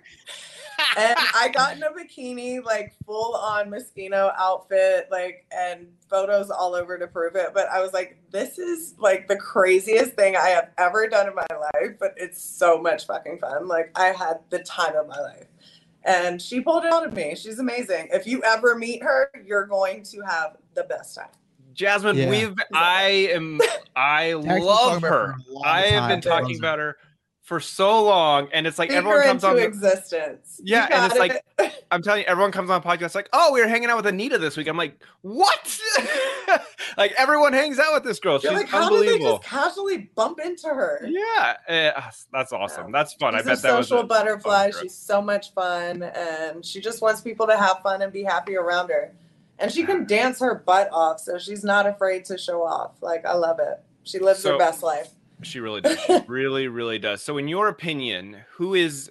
and 0.97 1.17
I 1.35 1.51
got 1.53 1.77
in 1.77 1.83
a 1.83 1.91
bikini, 1.91 2.63
like 2.65 2.95
full 3.07 3.35
on 3.35 3.71
Moschino 3.71 4.33
outfit, 4.37 5.09
like, 5.11 5.47
and 5.51 5.89
photos 6.09 6.51
all 6.51 6.75
over 6.75 6.99
to 6.99 7.07
prove 7.07 7.37
it. 7.37 7.51
But 7.55 7.69
I 7.69 7.81
was 7.81 7.93
like, 7.93 8.19
this 8.31 8.59
is 8.59 8.95
like 8.99 9.29
the 9.29 9.37
craziest 9.37 10.15
thing 10.15 10.37
I 10.37 10.49
have 10.49 10.71
ever 10.79 11.09
done 11.09 11.29
in 11.29 11.35
my 11.35 11.47
life, 11.51 11.97
but 11.99 12.15
it's 12.17 12.43
so 12.43 12.81
much 12.81 13.07
fucking 13.07 13.39
fun. 13.39 13.69
Like, 13.69 13.91
I 13.95 14.07
had 14.07 14.41
the 14.51 14.61
time 14.61 14.97
of 14.97 15.09
my 15.09 15.21
life. 15.21 15.47
And 16.07 16.41
she 16.41 16.61
pulled 16.61 16.85
it 16.85 16.93
out 16.93 17.07
of 17.07 17.15
me. 17.15 17.35
She's 17.35 17.59
amazing. 17.59 18.09
If 18.13 18.27
you 18.27 18.43
ever 18.43 18.77
meet 18.77 19.03
her, 19.03 19.31
you're 19.45 19.67
going 19.67 20.03
to 20.05 20.21
have 20.21 20.57
the 20.75 20.85
best 20.85 21.15
time. 21.15 21.29
Jasmine, 21.73 22.17
yeah. 22.17 22.31
we've 22.31 22.55
I 22.73 23.31
am 23.33 23.61
I 23.97 24.35
love 24.35 25.03
her. 25.03 25.35
I 25.65 25.87
have 25.87 26.09
been 26.09 26.21
talking 26.21 26.57
about 26.59 26.79
her 26.79 26.97
for 27.45 27.61
so 27.61 28.03
long, 28.03 28.49
and 28.55 28.67
it's 28.67 28.79
like 28.79 28.89
Speak 28.89 28.99
everyone 28.99 29.23
comes 29.23 29.45
on 29.45 29.59
existence. 29.59 30.61
Yeah, 30.65 30.89
and 30.91 31.13
it's 31.13 31.15
it. 31.15 31.19
like 31.59 31.77
I'm 31.91 32.03
telling 32.03 32.23
you, 32.23 32.27
everyone 32.27 32.53
comes 32.53 32.71
on 32.71 32.83
podcast 32.83 33.15
like, 33.15 33.29
"Oh, 33.35 33.53
we 33.53 33.61
were 33.61 33.69
hanging 33.69 33.91
out 33.91 33.97
with 33.97 34.07
Anita 34.07 34.39
this 34.39 34.57
week." 34.57 34.67
I'm 34.67 34.79
like, 34.79 34.99
"What?" 35.21 35.79
like 36.97 37.13
everyone 37.19 37.53
hangs 37.53 37.79
out 37.79 37.93
with 37.93 38.03
this 38.03 38.19
girl. 38.19 38.41
You're 38.43 38.53
She's 38.53 38.61
like, 38.61 38.69
how 38.69 38.89
did 38.89 39.07
they 39.07 39.19
just 39.19 39.43
casually 39.43 40.11
bump 40.15 40.41
into 40.41 40.69
her? 40.69 41.07
Yeah, 41.07 41.57
eh, 41.69 41.93
that's 42.33 42.53
awesome. 42.53 42.91
That's 42.91 43.13
fun. 43.13 43.35
She's 43.35 43.43
I 43.43 43.45
bet 43.51 43.59
a 43.59 43.63
that 43.63 43.77
was 43.77 43.89
social 43.89 44.05
a 44.05 44.07
butterfly. 44.07 44.71
She's 44.81 44.95
so 44.95 45.21
much 45.21 45.53
fun, 45.53 46.03
and 46.03 46.65
she 46.65 46.81
just 46.81 47.03
wants 47.03 47.21
people 47.21 47.47
to 47.47 47.59
have 47.59 47.81
fun 47.83 48.01
and 48.01 48.11
be 48.11 48.23
happy 48.25 48.57
around 48.57 48.89
her. 48.89 49.13
And 49.59 49.71
she 49.71 49.85
can 49.85 50.07
dance 50.07 50.41
her 50.41 50.55
butt 50.55 50.89
off, 50.93 51.21
so 51.21 51.39
she's 51.39 51.63
not 51.63 51.87
afraid 51.87 52.25
to 52.27 52.39
show 52.39 52.63
off. 52.65 52.93
Like 53.03 53.27
I 53.27 53.35
love 53.35 53.59
it. 53.61 53.83
She 54.03 54.19
lives 54.19 54.41
So- 54.41 54.53
her 54.53 54.59
best 54.59 54.83
life. 54.83 55.11
She 55.43 55.61
really 55.61 55.81
does. 55.81 55.99
She 56.01 56.19
really, 56.27 56.69
really 56.69 56.99
does. 56.99 57.23
So, 57.23 57.39
in 57.39 57.49
your 57.49 57.69
opinion, 57.69 58.39
who 58.53 58.75
is 58.75 59.11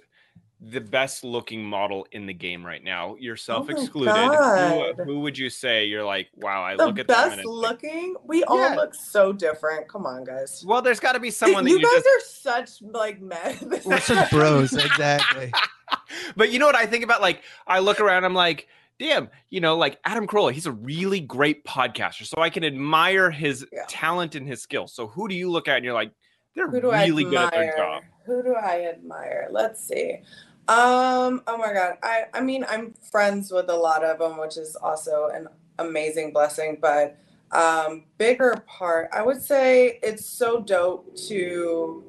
the 0.60 0.80
best 0.80 1.22
looking 1.24 1.62
model 1.62 2.06
in 2.12 2.24
the 2.26 2.32
game 2.32 2.64
right 2.64 2.82
now? 2.82 3.10
Oh 3.12 3.16
Yourself 3.18 3.66
Oh 3.68 3.72
excluded. 3.72 4.14
Who, 4.14 4.18
uh, 4.32 4.92
who 5.04 5.20
would 5.20 5.36
you 5.36 5.50
say 5.50 5.84
you're 5.84 6.04
like, 6.04 6.28
wow, 6.36 6.62
I 6.62 6.76
The 6.76 6.86
look 6.86 6.98
at 6.98 7.06
them 7.06 7.16
and 7.18 7.30
best 7.30 7.38
it's 7.40 7.46
like- 7.46 7.70
looking. 7.82 8.14
We 8.24 8.42
all 8.44 8.58
Yeah. 8.58 8.74
look 8.74 8.94
so 8.94 9.32
different. 9.32 9.88
Come 9.88 10.06
on, 10.06 10.24
guys. 10.24 10.64
well, 10.66 10.80
there's 10.80 11.00
got 11.00 11.12
to 11.12 11.20
be 11.20 11.30
someone 11.42 11.64
that 11.64 11.70
you 11.70 11.78
you, 11.78 11.82
guys 11.82 12.02
just. 12.02 12.46
are 12.46 12.66
such 12.78 12.82
like 12.92 13.20
men. 13.20 13.80
We're 13.84 14.00
such 14.00 14.30
bros, 14.30 14.72
exactly. 14.72 15.52
but 16.36 16.50
you 16.50 16.58
know 16.58 16.66
what 16.66 16.76
I 16.76 16.86
think 16.86 17.04
about? 17.04 17.20
Like, 17.20 17.42
I 17.66 17.80
look 17.80 18.00
around, 18.00 18.24
I'm 18.24 18.34
like, 18.34 18.66
damn, 18.98 19.28
you 19.50 19.60
know, 19.60 19.76
like 19.76 19.98
Adam 20.04 20.26
Carolla, 20.26 20.52
he's 20.52 20.66
a 20.66 20.72
really 20.72 21.20
great 21.20 21.64
podcaster. 21.64 22.26
So 22.26 22.40
I 22.40 22.50
can 22.50 22.64
admire 22.64 23.30
his 23.30 23.66
Yeah. 23.72 23.84
talent 23.88 24.34
and 24.34 24.46
his 24.46 24.62
skills. 24.62 24.94
So 24.94 25.08
who 25.08 25.28
do 25.28 25.34
you 25.34 25.50
look 25.50 25.68
at 25.68 25.76
and 25.76 25.84
you're 25.84 25.94
like, 25.94 26.12
they're 26.54 26.68
Who 26.68 26.80
do 26.80 26.90
really 26.90 27.24
I 27.24 27.30
good 27.30 27.34
admire? 27.34 27.44
at 27.46 27.52
their 27.52 27.76
job? 27.76 28.02
Who 28.26 28.42
do 28.42 28.54
I 28.54 28.86
admire? 28.86 29.48
Let's 29.50 29.84
see. 29.86 30.22
Um, 30.68 31.42
oh 31.46 31.58
my 31.58 31.72
god. 31.74 31.98
I 32.02 32.24
I 32.32 32.40
mean, 32.40 32.64
I'm 32.68 32.94
friends 33.10 33.50
with 33.52 33.68
a 33.68 33.76
lot 33.76 34.02
of 34.02 34.18
them, 34.18 34.38
which 34.38 34.56
is 34.56 34.76
also 34.76 35.28
an 35.34 35.48
amazing 35.78 36.32
blessing, 36.32 36.78
but 36.80 37.18
um 37.52 38.04
bigger 38.16 38.64
part, 38.66 39.10
I 39.12 39.20
would 39.22 39.42
say 39.42 39.98
it's 40.02 40.24
so 40.24 40.60
dope 40.62 41.14
to 41.28 42.02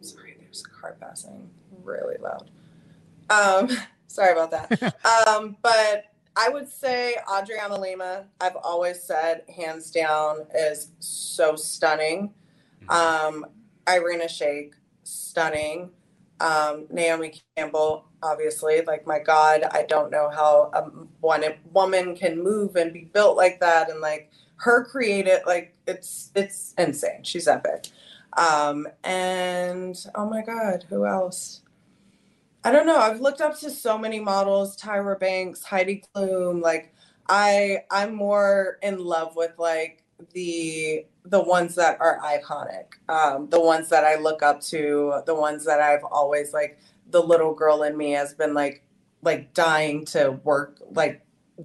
sorry, 0.00 0.36
there's 0.40 0.64
a 0.66 0.80
car 0.80 0.96
passing 1.00 1.50
really 1.84 2.16
loud. 2.18 2.50
Um, 3.28 3.68
sorry 4.06 4.32
about 4.32 4.50
that. 4.52 4.94
um, 5.28 5.56
but 5.62 6.06
I 6.36 6.48
would 6.48 6.68
say 6.68 7.16
Adriana 7.38 7.78
Lima, 7.78 8.26
I've 8.40 8.56
always 8.56 9.02
said 9.02 9.42
hands 9.54 9.90
down 9.90 10.46
is 10.54 10.90
so 10.98 11.56
stunning. 11.56 12.32
Um, 12.88 13.46
Irina 13.88 14.24
Shayk, 14.24 14.72
stunning. 15.04 15.90
Um, 16.40 16.86
Naomi 16.90 17.40
Campbell, 17.56 18.06
obviously, 18.20 18.82
like 18.82 19.06
my 19.06 19.20
God, 19.20 19.62
I 19.70 19.84
don't 19.84 20.10
know 20.10 20.28
how 20.28 20.70
a 20.74 20.82
one 21.20 21.44
woman 21.72 22.16
can 22.16 22.42
move 22.42 22.74
and 22.74 22.92
be 22.92 23.04
built 23.12 23.36
like 23.36 23.60
that, 23.60 23.90
and 23.90 24.00
like 24.00 24.32
her 24.56 24.84
creative, 24.84 25.40
like 25.46 25.74
it's 25.86 26.32
it's 26.34 26.74
insane. 26.78 27.22
She's 27.22 27.46
epic. 27.46 27.88
Um, 28.36 28.88
and 29.04 29.96
oh 30.16 30.28
my 30.28 30.42
God, 30.42 30.84
who 30.88 31.06
else? 31.06 31.60
I 32.64 32.70
don't 32.70 32.86
know. 32.86 32.98
I've 32.98 33.20
looked 33.20 33.40
up 33.40 33.58
to 33.60 33.70
so 33.70 33.98
many 33.98 34.20
models: 34.20 34.76
Tyra 34.76 35.18
Banks, 35.18 35.64
Heidi 35.64 36.04
Klum. 36.14 36.60
Like, 36.62 36.94
I 37.28 37.84
I'm 37.90 38.14
more 38.14 38.78
in 38.82 38.98
love 39.04 39.34
with 39.36 39.52
like 39.58 40.04
the 40.32 41.04
the 41.24 41.40
ones 41.42 41.74
that 41.76 42.00
are 42.00 42.20
iconic, 42.20 42.86
um, 43.08 43.48
the 43.50 43.60
ones 43.60 43.88
that 43.88 44.04
I 44.04 44.16
look 44.16 44.42
up 44.42 44.60
to, 44.62 45.22
the 45.26 45.34
ones 45.34 45.64
that 45.64 45.80
I've 45.80 46.04
always 46.04 46.52
like. 46.52 46.78
The 47.10 47.22
little 47.22 47.52
girl 47.54 47.82
in 47.82 47.96
me 47.96 48.12
has 48.12 48.32
been 48.34 48.54
like 48.54 48.84
like 49.22 49.52
dying 49.54 50.04
to 50.06 50.32
work, 50.44 50.78
like 50.92 51.22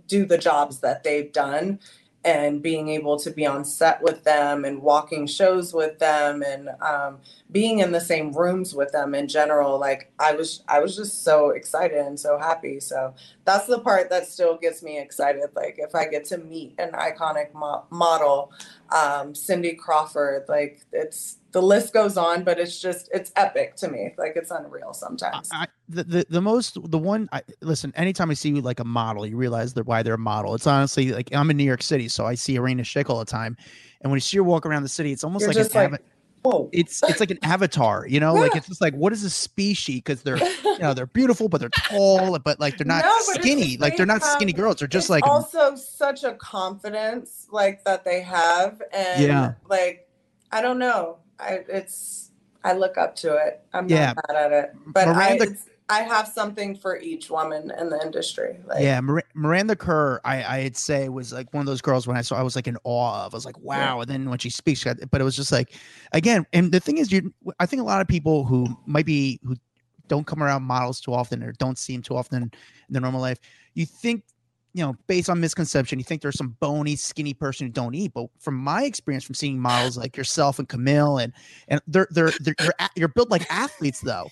do 0.07 0.25
the 0.25 0.37
jobs 0.37 0.79
that 0.79 1.03
they've 1.03 1.31
done, 1.31 1.79
and 2.27 2.61
being 2.61 2.89
able 2.89 3.17
to 3.17 3.31
be 3.31 3.45
on 3.45 3.63
set 3.63 4.01
with 4.01 4.21
them 4.25 4.65
and 4.65 4.81
walking 4.81 5.25
shows 5.25 5.73
with 5.73 5.97
them 5.97 6.43
and 6.43 6.67
um, 6.81 7.19
being 7.53 7.79
in 7.79 7.93
the 7.93 8.01
same 8.01 8.33
rooms 8.33 8.75
with 8.75 8.91
them 8.91 9.15
in 9.15 9.29
general 9.29 9.79
like 9.79 10.11
i 10.19 10.33
was 10.33 10.61
i 10.67 10.77
was 10.77 10.93
just 10.97 11.23
so 11.23 11.51
excited 11.51 11.97
and 11.97 12.19
so 12.19 12.37
happy. 12.37 12.81
So 12.81 13.13
that's 13.45 13.65
the 13.65 13.79
part 13.79 14.09
that 14.09 14.27
still 14.27 14.57
gets 14.57 14.83
me 14.83 14.99
excited. 14.99 15.49
Like 15.55 15.75
if 15.77 15.95
i 15.95 16.05
get 16.05 16.25
to 16.25 16.37
meet 16.37 16.75
an 16.79 16.91
iconic 16.91 17.53
mo- 17.53 17.85
model 17.89 18.51
um, 18.89 19.33
cindy 19.33 19.73
crawford 19.73 20.45
like 20.49 20.85
it's 20.91 21.37
the 21.57 21.63
list 21.63 21.91
goes 21.91 22.17
on 22.17 22.43
but 22.43 22.59
it's 22.59 22.79
just 22.79 23.09
it's 23.11 23.31
epic 23.35 23.75
to 23.77 23.87
me. 23.89 24.13
Like 24.15 24.33
it's 24.35 24.51
unreal 24.51 24.93
sometimes. 24.93 25.49
I, 25.51 25.65
the, 25.89 26.03
the 26.03 26.25
the 26.29 26.41
most 26.41 26.77
the 26.91 26.99
one 26.99 27.27
I 27.31 27.41
listen 27.61 27.91
anytime 27.95 28.29
I 28.29 28.35
see 28.35 28.53
like 28.61 28.79
a 28.79 28.83
model 28.85 29.25
you 29.25 29.37
realize 29.37 29.73
that 29.73 29.87
why 29.87 30.03
they're 30.03 30.13
a 30.13 30.19
model. 30.19 30.53
It's 30.53 30.67
honestly 30.67 31.11
like 31.13 31.33
I'm 31.33 31.49
in 31.49 31.57
New 31.57 31.63
York 31.63 31.81
City 31.81 32.09
so 32.09 32.27
I 32.27 32.35
see 32.35 32.57
Irina 32.57 32.83
Shayk 32.83 33.09
all 33.09 33.17
the 33.17 33.25
time. 33.25 33.57
And 34.01 34.11
when 34.11 34.17
you 34.17 34.21
see 34.21 34.37
her 34.37 34.43
walk 34.43 34.67
around 34.67 34.83
the 34.83 34.89
city 34.89 35.11
it's 35.11 35.23
almost 35.23 35.41
You're 35.41 35.51
like 35.51 35.57
an 35.57 35.63
like, 35.73 35.87
ava- 35.93 35.99
whoa. 36.43 36.69
it's 36.73 37.01
it's 37.09 37.19
like 37.19 37.31
an 37.31 37.39
avatar 37.41 38.05
you 38.07 38.19
know? 38.19 38.35
Like 38.35 38.55
it's 38.55 38.67
just 38.67 38.79
like 38.81 38.93
what 38.93 39.11
is 39.11 39.23
a 39.23 39.29
species? 39.31 39.95
Because 39.95 40.21
they're 40.21 40.37
you 40.37 40.77
know 40.79 40.93
they're 40.97 41.07
beautiful 41.07 41.49
but 41.49 41.59
they're 41.59 41.69
tall 41.89 42.37
but 42.37 42.59
like 42.59 42.77
they're 42.77 42.85
not 42.85 43.03
No, 43.03 43.17
skinny. 43.33 43.77
like 43.77 43.97
they're 43.97 44.05
they 44.05 44.13
not 44.13 44.21
skinny 44.23 44.53
girls 44.53 44.75
they're 44.75 44.87
just 44.87 45.09
like 45.09 45.25
also 45.25 45.75
such 45.75 46.23
a 46.23 46.33
confidence 46.33 47.47
like 47.51 47.83
that 47.85 48.05
they 48.05 48.21
have. 48.21 48.79
And 48.93 49.23
Yeah. 49.23 49.53
like 49.67 50.03
i 50.51 50.61
don't 50.61 50.77
know 50.79 51.17
i 51.39 51.59
it's 51.69 52.31
i 52.63 52.73
look 52.73 52.97
up 52.97 53.15
to 53.15 53.35
it 53.35 53.61
i'm 53.73 53.87
Yeah. 53.87 54.13
not 54.13 54.17
mad 54.29 54.35
at 54.45 54.51
it 54.51 54.73
but 54.87 55.07
Miranda- 55.07 55.55
i 55.89 55.99
i 55.99 56.01
have 56.01 56.27
something 56.27 56.75
for 56.75 56.99
each 56.99 57.29
woman 57.29 57.71
in 57.79 57.89
the 57.89 58.01
industry 58.03 58.59
like 58.65 58.81
yeah, 58.81 58.99
Mir- 58.99 59.23
Miranda 59.33 59.75
Kerr, 59.75 60.19
I 60.25 60.43
I'd 60.43 60.75
say 60.75 61.07
was 61.09 61.31
like 61.31 61.53
one 61.53 61.61
of 61.61 61.65
those 61.67 61.81
girls 61.81 62.07
when 62.07 62.17
I 62.17 62.21
saw 62.21 62.35
I 62.35 62.41
was 62.43 62.55
like 62.57 62.67
in 62.67 62.77
awe 62.83 63.25
of. 63.25 63.33
I 63.33 63.37
was 63.37 63.45
like, 63.45 63.57
wow. 63.59 64.01
And 64.01 64.09
then 64.09 64.29
when 64.29 64.37
she 64.39 64.49
speaks, 64.49 64.81
she 64.81 64.85
got- 64.85 64.97
but 65.09 65.21
it 65.21 65.23
was 65.23 65.35
just 65.37 65.51
like, 65.51 65.75
again, 66.11 66.45
and 66.51 66.71
the 66.73 66.81
thing 66.81 66.97
is, 66.97 67.09
you, 67.11 67.33
I 67.61 67.65
think 67.65 67.81
a 67.81 67.85
lot 67.85 68.01
of 68.01 68.07
people 68.09 68.43
who 68.43 68.67
might 68.85 69.05
be 69.05 69.39
who 69.43 69.55
don't 70.09 70.27
come 70.27 70.43
around 70.43 70.63
models 70.63 70.99
too 70.99 71.13
often 71.13 71.41
or 71.41 71.53
don't 71.53 71.77
see 71.77 71.93
them 71.93 72.01
too 72.03 72.17
often 72.17 72.43
in 72.43 72.51
their 72.89 73.01
normal 73.01 73.21
life, 73.21 73.39
you 73.75 73.85
think. 73.85 74.23
You 74.73 74.83
know, 74.83 74.95
based 75.07 75.29
on 75.29 75.39
misconception, 75.39 75.97
you 75.97 76.05
think 76.05 76.21
there's 76.21 76.37
some 76.37 76.55
bony, 76.59 76.95
skinny 76.95 77.33
person 77.33 77.65
who 77.67 77.73
don't 77.73 77.95
eat. 77.95 78.13
But 78.13 78.27
from 78.39 78.55
my 78.55 78.83
experience, 78.83 79.23
from 79.23 79.33
seeing 79.35 79.59
models 79.59 79.97
like 79.97 80.15
yourself 80.15 80.59
and 80.59 80.69
Camille, 80.69 81.17
and 81.17 81.33
and 81.67 81.81
they're 81.87 82.07
they're 82.11 82.31
they're 82.41 82.55
you're, 82.61 82.73
you're 82.95 83.07
built 83.07 83.29
like 83.31 83.49
athletes, 83.51 84.01
though. 84.01 84.29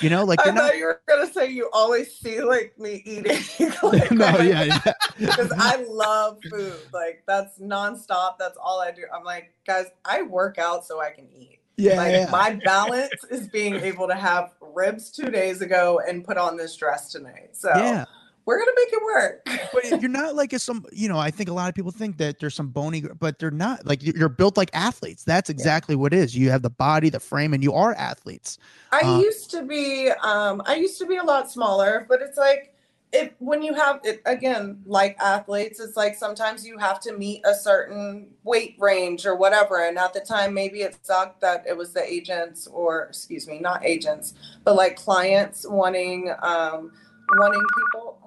You 0.00 0.08
know, 0.08 0.24
like 0.24 0.40
i 0.40 0.44
they're 0.44 0.52
not. 0.54 0.62
thought 0.70 0.78
you 0.78 0.84
were 0.86 1.02
gonna 1.06 1.30
say 1.30 1.50
you 1.50 1.68
always 1.72 2.10
see 2.16 2.40
like 2.40 2.72
me 2.78 3.02
eating 3.04 3.36
like, 3.82 4.10
no, 4.10 4.26
on 4.26 4.32
my- 4.32 4.42
yeah, 4.42 4.64
yeah. 4.64 4.92
because 5.18 5.52
I 5.52 5.76
love 5.88 6.38
food. 6.50 6.74
Like 6.92 7.22
that's 7.28 7.58
nonstop. 7.60 8.38
That's 8.38 8.56
all 8.56 8.80
I 8.80 8.90
do. 8.92 9.02
I'm 9.14 9.24
like, 9.24 9.52
guys, 9.66 9.86
I 10.06 10.22
work 10.22 10.56
out 10.58 10.86
so 10.86 11.02
I 11.02 11.10
can 11.10 11.28
eat. 11.36 11.60
yeah, 11.76 11.96
Like 11.98 12.12
yeah. 12.12 12.28
my 12.32 12.58
balance 12.64 13.12
is 13.30 13.46
being 13.48 13.74
able 13.74 14.08
to 14.08 14.14
have 14.14 14.54
ribs 14.74 15.10
two 15.12 15.30
days 15.30 15.60
ago 15.60 16.00
and 16.08 16.24
put 16.24 16.38
on 16.38 16.56
this 16.56 16.74
dress 16.76 17.12
tonight. 17.12 17.50
So 17.52 17.68
yeah. 17.76 18.06
We're 18.46 18.58
gonna 18.58 18.72
make 18.76 18.92
it 18.92 19.02
work. 19.02 19.42
but 19.72 20.02
you're 20.02 20.10
not 20.10 20.34
like 20.34 20.52
a 20.52 20.58
some 20.58 20.84
you 20.92 21.08
know 21.08 21.18
i 21.18 21.30
think 21.30 21.48
a 21.48 21.52
lot 21.52 21.68
of 21.68 21.74
people 21.74 21.90
think 21.90 22.18
that 22.18 22.38
there's 22.38 22.54
some 22.54 22.68
bony 22.68 23.02
but 23.18 23.38
they're 23.38 23.50
not 23.50 23.84
like 23.86 24.02
you're 24.02 24.28
built 24.28 24.56
like 24.56 24.70
athletes 24.74 25.24
that's 25.24 25.50
exactly 25.50 25.94
what 25.96 26.12
it 26.12 26.18
is 26.18 26.36
you 26.36 26.50
have 26.50 26.62
the 26.62 26.70
body 26.70 27.08
the 27.10 27.20
frame 27.20 27.54
and 27.54 27.62
you 27.62 27.72
are 27.72 27.94
athletes 27.94 28.58
I 28.92 29.00
Uh, 29.00 29.18
used 29.20 29.50
to 29.50 29.62
be 29.62 30.10
um 30.22 30.62
I 30.66 30.76
used 30.76 30.98
to 31.00 31.06
be 31.06 31.16
a 31.16 31.22
lot 31.24 31.50
smaller, 31.50 32.06
but 32.08 32.22
it's 32.22 32.38
like 32.38 32.72
it 33.12 33.34
when 33.38 33.62
you 33.62 33.74
have 33.74 34.00
it 34.04 34.22
again, 34.24 34.82
like 34.86 35.16
athletes, 35.20 35.80
it's 35.80 35.96
like 35.96 36.14
sometimes 36.14 36.66
you 36.66 36.78
have 36.78 37.00
to 37.00 37.12
meet 37.16 37.42
a 37.44 37.54
certain 37.54 38.28
weight 38.44 38.76
range 38.78 39.26
or 39.26 39.34
whatever. 39.36 39.84
And 39.84 39.98
at 39.98 40.12
the 40.14 40.20
time 40.20 40.54
maybe 40.54 40.82
it 40.82 40.96
sucked 41.02 41.40
that 41.40 41.64
it 41.66 41.76
was 41.76 41.92
the 41.92 42.04
agents 42.04 42.66
or 42.68 43.04
excuse 43.04 43.46
me, 43.48 43.58
not 43.58 43.84
agents, 43.84 44.34
but 44.64 44.76
like 44.76 44.96
clients 44.96 45.66
wanting 45.68 46.32
um 46.42 46.92
wanting 47.38 47.62
people 47.78 48.18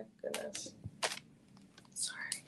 my 0.00 0.30
goodness. 0.30 0.72
Sorry. 1.94 2.44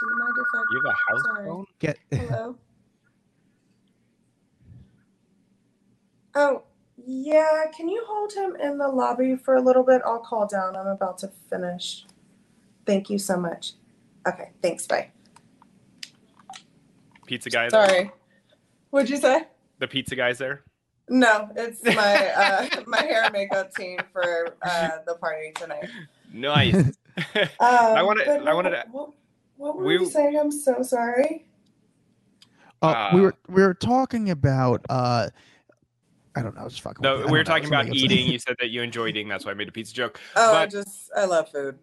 Do 0.00 0.06
you 0.06 0.18
mind 0.18 0.34
if 0.38 0.46
I 0.54 0.62
You 0.72 0.82
have 0.84 0.94
a 0.94 1.12
house 1.12 1.22
Sorry. 1.24 1.46
phone? 1.48 1.66
get 1.78 1.98
Hello. 2.10 2.56
Oh, 6.34 6.62
yeah. 6.96 7.64
Can 7.76 7.88
you 7.88 8.04
hold 8.06 8.32
him 8.32 8.56
in 8.56 8.78
the 8.78 8.88
lobby 8.88 9.36
for 9.36 9.56
a 9.56 9.62
little 9.62 9.82
bit? 9.82 10.02
I'll 10.04 10.20
call 10.20 10.46
down. 10.46 10.76
I'm 10.76 10.86
about 10.86 11.18
to 11.18 11.28
finish. 11.48 12.06
Thank 12.86 13.10
you 13.10 13.18
so 13.18 13.36
much. 13.36 13.72
Okay, 14.26 14.50
thanks. 14.62 14.86
Bye. 14.86 15.10
Pizza 17.26 17.50
guy 17.50 17.68
there? 17.68 17.88
Sorry. 17.88 18.10
What'd 18.90 19.10
you 19.10 19.16
say? 19.16 19.44
The 19.78 19.88
pizza 19.88 20.16
guy's 20.16 20.38
there? 20.38 20.64
No, 21.08 21.48
it's 21.56 21.82
my 21.84 22.28
uh, 22.28 22.68
my 22.86 23.02
hair 23.02 23.24
and 23.24 23.32
makeup 23.32 23.74
team 23.74 23.98
for 24.12 24.54
uh, 24.62 24.90
the 25.06 25.14
party 25.14 25.52
tonight. 25.54 25.88
Nice. 26.32 26.74
Um, 27.60 28.06
wanted- 28.06 28.24
but 28.26 28.48
I 28.48 28.54
wanted 28.54 28.70
to- 28.70 28.84
What, 28.90 29.10
what 29.56 29.76
were 29.76 29.84
we- 29.84 29.94
you 29.98 30.06
saying? 30.06 30.38
I'm 30.38 30.50
so 30.50 30.82
sorry. 30.82 31.46
uh, 32.82 33.10
we 33.12 33.20
Uh, 33.20 33.22
were 33.24 33.34
we 33.48 33.62
were 33.62 33.74
talking 33.74 34.30
about 34.30 34.80
uh 34.88 35.28
i 36.36 36.42
don't 36.42 36.54
know 36.56 36.66
just 36.68 36.80
fucking 36.80 37.02
no, 37.02 37.12
with 37.16 37.20
you. 37.22 37.26
I 37.28 37.32
we 37.32 37.38
were 37.38 37.44
talking 37.44 37.66
about 37.66 37.88
eating. 37.94 38.26
You 38.26 38.38
said 38.46 38.56
that 38.60 38.70
you 38.70 38.80
enjoy 38.82 39.08
eating. 39.08 39.28
That's 39.28 39.44
why 39.44 39.50
I 39.50 39.54
made 39.54 39.68
a 39.68 39.72
pizza 39.72 39.92
joke. 39.92 40.18
Oh, 40.36 40.54
I 40.56 40.66
just 40.66 41.10
I 41.14 41.24
love 41.26 41.50
food. 41.50 41.78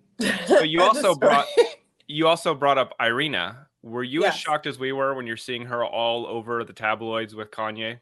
So 0.47 0.61
you 0.63 0.81
also 0.87 1.13
brought- 1.13 1.45
You 2.07 2.27
also 2.27 2.55
brought 2.55 2.77
up 2.79 2.93
Irina, 2.99 3.67
Were 3.83 4.03
you 4.03 4.21
Yes. 4.21 4.35
as 4.35 4.39
shocked 4.39 4.65
as 4.65 4.79
we 4.79 4.91
were 4.93 5.13
when 5.13 5.27
you're 5.27 5.37
seeing 5.37 5.65
her 5.65 5.85
all 5.85 6.25
over 6.25 6.63
the 6.63 6.73
tabloids 6.73 7.35
with 7.35 7.51
Kanye? 7.51 7.99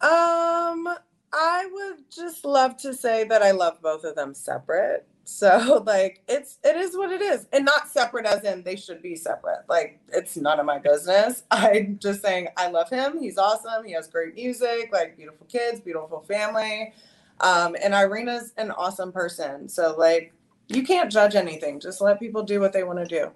Um, 0.00 0.88
I 1.32 1.68
would 1.70 2.10
just 2.10 2.44
love 2.44 2.76
to 2.78 2.92
say 2.94 3.24
that 3.24 3.42
I 3.42 3.50
love 3.52 3.80
both 3.82 4.02
of 4.04 4.16
them 4.16 4.34
separate. 4.34 5.06
So 5.24 5.82
like 5.86 6.22
it's 6.28 6.58
it 6.64 6.76
is 6.76 6.96
what 6.96 7.10
it 7.10 7.22
is. 7.22 7.46
And 7.52 7.64
not 7.64 7.88
separate 7.88 8.26
as 8.26 8.44
in 8.44 8.62
they 8.62 8.76
should 8.76 9.02
be 9.02 9.16
separate. 9.16 9.64
Like 9.68 10.00
it's 10.08 10.36
none 10.36 10.60
of 10.60 10.66
my 10.66 10.78
business. 10.78 11.44
I'm 11.50 11.98
just 11.98 12.22
saying 12.22 12.48
I 12.56 12.68
love 12.68 12.90
him. 12.90 13.20
He's 13.20 13.38
awesome. 13.38 13.84
He 13.84 13.92
has 13.92 14.08
great 14.08 14.34
music, 14.34 14.90
like 14.92 15.16
beautiful 15.16 15.46
kids, 15.46 15.80
beautiful 15.80 16.20
family. 16.20 16.92
Um, 17.40 17.74
and 17.82 17.94
Irina's 17.94 18.52
an 18.58 18.70
awesome 18.72 19.12
person. 19.12 19.68
So 19.68 19.94
like 19.96 20.32
you 20.68 20.82
can't 20.84 21.10
judge 21.10 21.34
anything. 21.34 21.80
Just 21.80 22.00
let 22.00 22.20
people 22.20 22.42
do 22.42 22.60
what 22.60 22.72
they 22.72 22.84
want 22.84 22.98
to 22.98 23.04
do. 23.06 23.30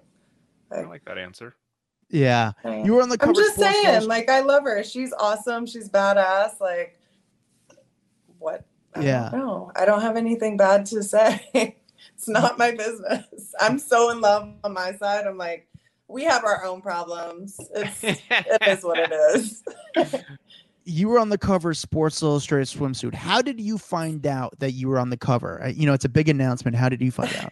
I 0.71 0.81
like 0.81 1.05
that 1.05 1.17
answer. 1.17 1.55
Yeah. 2.09 2.51
You 2.63 2.93
were 2.93 3.01
on 3.01 3.09
the 3.09 3.17
cover. 3.17 3.31
I'm 3.31 3.35
just 3.35 3.55
saying, 3.55 4.07
like 4.07 4.29
I 4.29 4.41
love 4.41 4.63
her. 4.63 4.83
She's 4.83 5.13
awesome. 5.13 5.65
She's 5.65 5.89
badass. 5.89 6.59
Like 6.59 6.97
what? 6.99 7.04
I 8.95 9.01
Yeah. 9.03 9.29
don't. 9.31 9.71
I 9.75 9.85
don't 9.85 10.01
have 10.01 10.17
anything 10.17 10.57
bad 10.57 10.85
to 10.87 11.03
say. 11.03 11.41
it's 12.15 12.27
not 12.27 12.57
my 12.57 12.71
business. 12.71 13.53
I'm 13.59 13.77
so 13.79 14.09
in 14.09 14.21
love 14.21 14.53
on 14.63 14.73
my 14.73 14.93
side. 14.93 15.27
I'm 15.27 15.37
like, 15.37 15.67
we 16.07 16.23
have 16.23 16.43
our 16.43 16.63
own 16.65 16.81
problems. 16.81 17.57
It's 17.73 18.03
it 18.03 18.61
is 18.67 18.83
what 18.83 18.99
it 18.99 19.11
is. 19.11 19.63
you 20.85 21.09
were 21.09 21.19
on 21.19 21.29
the 21.29 21.37
cover 21.37 21.71
of 21.71 21.77
Sports 21.77 22.21
Illustrated 22.21 22.67
swimsuit. 22.67 23.15
How 23.15 23.41
did 23.41 23.59
you 23.59 23.77
find 23.77 24.25
out 24.27 24.57
that 24.59 24.71
you 24.73 24.87
were 24.87 24.99
on 24.99 25.09
the 25.09 25.17
cover? 25.17 25.63
Uh, 25.63 25.69
You 25.69 25.87
know, 25.87 25.93
it's 25.93 26.05
a 26.05 26.09
big 26.09 26.29
announcement. 26.29 26.77
How 26.77 26.89
did 26.89 27.01
you 27.01 27.11
find 27.11 27.35
out? 27.37 27.51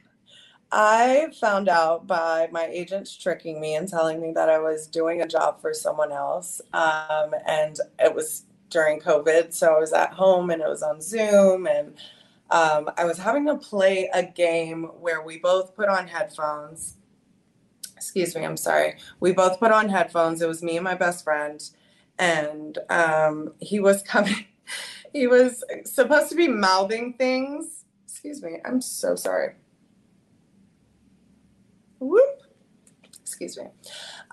I 0.71 1.27
found 1.39 1.69
out 1.69 2.07
by 2.07 2.49
my 2.51 2.65
agents 2.65 3.15
tricking 3.15 3.61
me 3.61 3.75
and 3.75 3.87
telling 3.87 4.19
me 4.19 4.31
that 4.33 4.49
I 4.49 4.57
was 4.57 4.87
doing 4.87 5.21
a 5.21 5.27
job 5.27 5.61
for 5.61 5.71
someone 5.73 6.11
else. 6.11 6.61
Um, 6.73 7.35
and 7.47 7.77
it 7.99 8.15
was 8.15 8.45
during 8.73 8.99
COVID. 8.99 9.53
So 9.53 9.75
I 9.75 9.79
was 9.79 9.93
at 9.93 10.13
home 10.13 10.49
and 10.49 10.61
it 10.61 10.67
was 10.67 10.83
on 10.83 11.01
Zoom. 11.01 11.67
And 11.67 11.95
um, 12.49 12.89
I 12.97 13.05
was 13.05 13.17
having 13.17 13.45
to 13.45 13.55
play 13.55 14.09
a 14.13 14.23
game 14.23 14.83
where 14.99 15.21
we 15.21 15.37
both 15.37 15.75
put 15.75 15.87
on 15.87 16.07
headphones. 16.07 16.97
Excuse 17.95 18.35
me, 18.35 18.43
I'm 18.43 18.57
sorry. 18.57 18.95
We 19.21 19.31
both 19.31 19.59
put 19.59 19.71
on 19.71 19.87
headphones. 19.87 20.41
It 20.41 20.47
was 20.47 20.61
me 20.61 20.75
and 20.75 20.83
my 20.83 20.95
best 20.95 21.23
friend. 21.23 21.63
And 22.19 22.77
um, 22.89 23.53
he 23.59 23.79
was 23.79 24.01
coming, 24.07 24.45
he 25.13 25.27
was 25.27 25.63
supposed 25.85 26.29
to 26.29 26.35
be 26.35 26.49
mouthing 26.49 27.13
things. 27.13 27.85
Excuse 28.05 28.41
me, 28.41 28.57
I'm 28.65 28.81
so 28.81 29.15
sorry. 29.15 29.53
Whoop. 31.99 32.41
Excuse 33.21 33.57
me. 33.57 33.65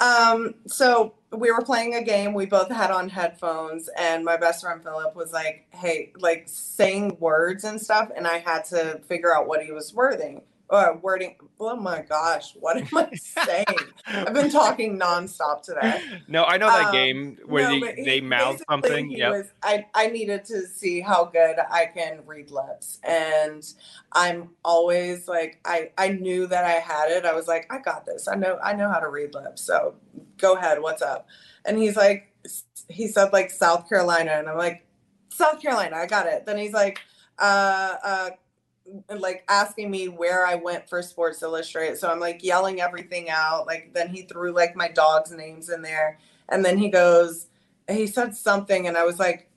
Um, 0.00 0.54
so 0.66 1.14
we 1.32 1.52
were 1.52 1.62
playing 1.62 1.94
a 1.96 2.02
game. 2.04 2.34
We 2.34 2.46
both 2.46 2.70
had 2.70 2.90
on 2.92 3.10
headphones, 3.10 3.88
and 3.98 4.24
my 4.24 4.36
best 4.38 4.62
friend 4.64 4.82
Philip 4.82 5.16
was 5.16 5.32
like, 5.32 5.66
"Hey, 5.70 6.12
like 6.18 6.44
saying 6.46 7.18
words 7.20 7.64
and 7.64 7.80
stuff," 7.80 8.10
and 8.16 8.26
I 8.26 8.38
had 8.38 8.64
to 8.66 9.00
figure 9.08 9.34
out 9.36 9.48
what 9.48 9.64
he 9.64 9.72
was 9.72 9.94
wording. 9.94 10.42
Uh, 10.70 10.92
wording. 11.02 11.34
Oh 11.58 11.74
my 11.74 12.02
gosh, 12.02 12.54
what 12.54 12.76
am 12.76 12.86
I 12.96 13.12
saying? 13.16 13.66
I've 14.06 14.32
been 14.32 14.50
talking 14.50 14.98
nonstop 14.98 15.62
today. 15.62 16.00
No, 16.28 16.44
I 16.44 16.58
know 16.58 16.68
that 16.68 16.86
Um, 16.86 16.92
game 16.92 17.38
where 17.44 17.64
no, 17.68 17.80
they, 17.80 17.94
he- 17.96 18.04
they 18.04 18.20
mouth 18.20 18.62
something. 18.70 19.10
Yeah. 19.10 19.42
I, 19.64 19.86
I 19.94 20.06
needed 20.06 20.44
to 20.46 20.66
see 20.68 21.00
how 21.00 21.24
good 21.24 21.56
I 21.70 21.86
can 21.86 22.20
read 22.24 22.52
lips. 22.52 23.00
And 23.02 23.66
I'm 24.12 24.50
always 24.64 25.26
like 25.26 25.58
I, 25.64 25.90
I 25.98 26.08
knew 26.10 26.46
that 26.46 26.64
I 26.64 26.72
had 26.74 27.10
it. 27.10 27.24
I 27.26 27.34
was 27.34 27.48
like, 27.48 27.66
I 27.72 27.78
got 27.80 28.06
this. 28.06 28.28
I 28.28 28.36
know 28.36 28.58
I 28.62 28.72
know 28.74 28.88
how 28.88 29.00
to 29.00 29.08
read 29.08 29.34
lips. 29.34 29.62
So 29.62 29.96
go 30.38 30.54
ahead, 30.56 30.80
what's 30.80 31.02
up? 31.02 31.26
And 31.64 31.78
he's 31.78 31.96
like 31.96 32.32
he 32.88 33.08
said 33.08 33.32
like 33.32 33.50
South 33.50 33.88
Carolina 33.88 34.32
and 34.32 34.48
I'm 34.48 34.56
like, 34.56 34.86
South 35.30 35.60
Carolina, 35.60 35.96
I 35.96 36.06
got 36.06 36.26
it. 36.26 36.46
Then 36.46 36.58
he's 36.58 36.72
like, 36.72 37.00
uh 37.40 37.96
uh 38.04 38.30
like 39.18 39.44
asking 39.48 39.90
me 39.90 40.08
where 40.08 40.46
I 40.46 40.54
went 40.56 40.88
for 40.88 41.02
Sports 41.02 41.42
Illustrated. 41.42 41.98
So 41.98 42.10
I'm 42.10 42.20
like 42.20 42.42
yelling 42.44 42.80
everything 42.80 43.30
out. 43.30 43.66
Like 43.66 43.92
then 43.94 44.08
he 44.08 44.22
threw 44.22 44.52
like 44.52 44.76
my 44.76 44.88
dog's 44.88 45.30
names 45.32 45.68
in 45.70 45.82
there. 45.82 46.18
And 46.48 46.64
then 46.64 46.78
he 46.78 46.88
goes, 46.88 47.46
he 47.88 48.06
said 48.06 48.36
something, 48.36 48.86
and 48.88 48.96
I 48.96 49.04
was 49.04 49.18
like, 49.18 49.48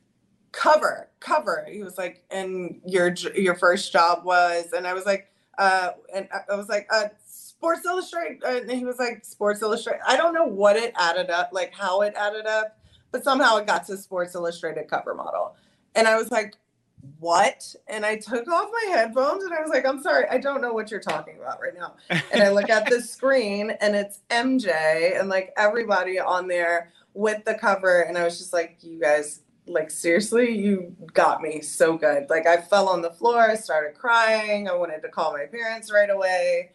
cover, 0.51 1.09
cover. 1.19 1.65
He 1.69 1.84
was 1.84 1.97
like, 1.97 2.23
and 2.31 2.81
your 2.86 3.13
your 3.36 3.55
first 3.55 3.91
job 3.91 4.23
was, 4.23 4.73
and 4.73 4.88
I 4.88 4.93
was 4.93 5.05
like, 5.05 5.29
uh, 5.57 5.91
and 6.13 6.27
I- 6.31 6.55
was 6.55 6.69
like, 6.69 6.88
uh, 6.91 7.09
Sports 7.27 7.86
Illustrated, 7.86 8.43
and 8.43 8.71
he 8.71 8.86
was 8.86 8.99
like, 8.99 9.23
Sports 9.25 9.61
Illustrated. 9.61 10.01
I 10.07 10.17
don't 10.17 10.34
know 10.34 10.45
what 10.45 10.75
it 10.75 10.93
added 10.97 11.29
up, 11.29 11.49
like 11.53 11.73
how 11.73 12.01
it 12.01 12.13
added 12.15 12.45
up, 12.45 12.77
but 13.11 13.23
somehow 13.23 13.57
it 13.57 13.67
got 13.67 13.86
to 13.88 13.97
Sports 13.97 14.36
Illustrated 14.36 14.88
cover 14.88 15.13
model, 15.13 15.55
and 15.95 16.07
I 16.07 16.15
was 16.17 16.31
like, 16.31 16.55
what? 17.20 17.76
And 17.88 18.06
I 18.06 18.18
took 18.18 18.47
off 18.47 18.70
my 18.72 18.95
headphones, 18.95 19.43
and 19.43 19.54
I 19.54 19.62
was 19.62 19.70
like, 19.70 19.86
I'm 19.86 20.01
sorry, 20.01 20.26
I 20.30 20.38
don't 20.38 20.62
know 20.62 20.74
what 20.74 20.91
you're 20.91 20.99
talking 20.99 21.38
about 21.38 21.62
right 21.62 21.74
now. 21.78 21.95
And 22.32 22.41
I 22.41 22.49
look 22.49 22.70
at 22.70 22.89
the 22.89 23.01
screen 23.01 23.72
and 23.82 23.95
it's 23.95 24.20
MJ 24.30 25.20
and 25.20 25.30
like 25.30 25.54
everybody 25.58 26.20
on 26.20 26.47
there 26.47 26.91
with 27.14 27.43
the 27.45 27.56
cover. 27.56 28.01
And 28.01 28.18
I 28.18 28.24
was 28.24 28.38
just 28.38 28.54
like 28.54 28.78
you 28.82 28.99
guys 28.99 29.41
like 29.66 29.89
seriously 29.89 30.51
you 30.58 30.95
got 31.14 31.41
me 31.41 31.62
so 31.62 31.97
good. 31.97 32.30
Like 32.30 32.47
I 32.47 32.58
fell 32.58 32.89
on 32.89 33.01
the 33.01 33.12
floor 33.12 33.39
I 33.39 33.56
started 33.56 33.97
crying 33.97 34.68
I 34.68 34.74
wanted 34.74 35.01
to 35.04 35.10
call 35.10 35.32
my 35.34 35.45
parents 35.45 35.91
right 35.91 36.10
away. 36.10 36.72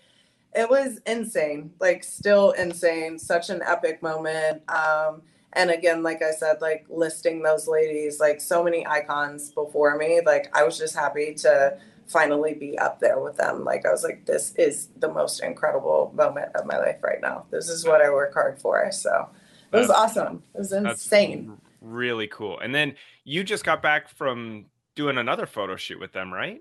It 0.55 0.71
was 0.71 0.99
insane 1.07 1.73
like 1.81 2.03
still 2.03 2.53
insane 2.53 3.19
such 3.19 3.51
an 3.51 3.63
epic 3.63 4.03
moment. 4.03 4.63
Um 4.71 5.23
and 5.59 5.71
again 5.71 6.03
like 6.03 6.23
I 6.23 6.31
said 6.31 6.63
like 6.63 6.87
listing 6.89 7.43
those 7.43 7.69
ladies 7.69 8.19
like 8.21 8.41
so 8.41 8.65
many 8.65 8.87
icons 8.87 9.51
before 9.51 9.99
me 9.99 10.21
like 10.25 10.49
I 10.57 10.63
was 10.65 10.79
just 10.79 10.95
happy 10.95 11.35
to 11.35 11.77
finally 12.09 12.55
be 12.55 12.79
up 12.79 13.01
there 13.01 13.21
with 13.21 13.37
them. 13.37 13.65
Like 13.65 13.87
I 13.87 13.91
was 13.91 14.03
like, 14.03 14.25
this 14.25 14.55
is 14.57 14.89
the 14.99 15.13
most 15.13 15.43
incredible 15.43 16.11
moment 16.15 16.51
of 16.55 16.67
my 16.67 16.79
life 16.79 17.03
right 17.03 17.21
now. 17.21 17.45
This 17.51 17.69
is 17.69 17.85
what 17.85 18.01
I 18.01 18.11
work 18.11 18.35
hard 18.35 18.61
for. 18.61 18.91
So 18.93 19.29
it 19.73 19.77
was 19.77 19.89
That's- 19.89 20.17
awesome. 20.17 20.43
It 20.55 20.59
was 20.59 20.73
insane. 20.73 21.59
Really 21.81 22.27
cool. 22.27 22.59
And 22.59 22.75
then 22.75 22.95
you 23.25 23.45
just 23.45 23.65
got 23.65 23.83
back 23.83 24.09
from 24.09 24.67
doing 24.95 25.19
another 25.19 25.47
photo 25.47 25.77
shoot 25.77 26.01
with 26.01 26.13
them, 26.13 26.33
right? 26.33 26.61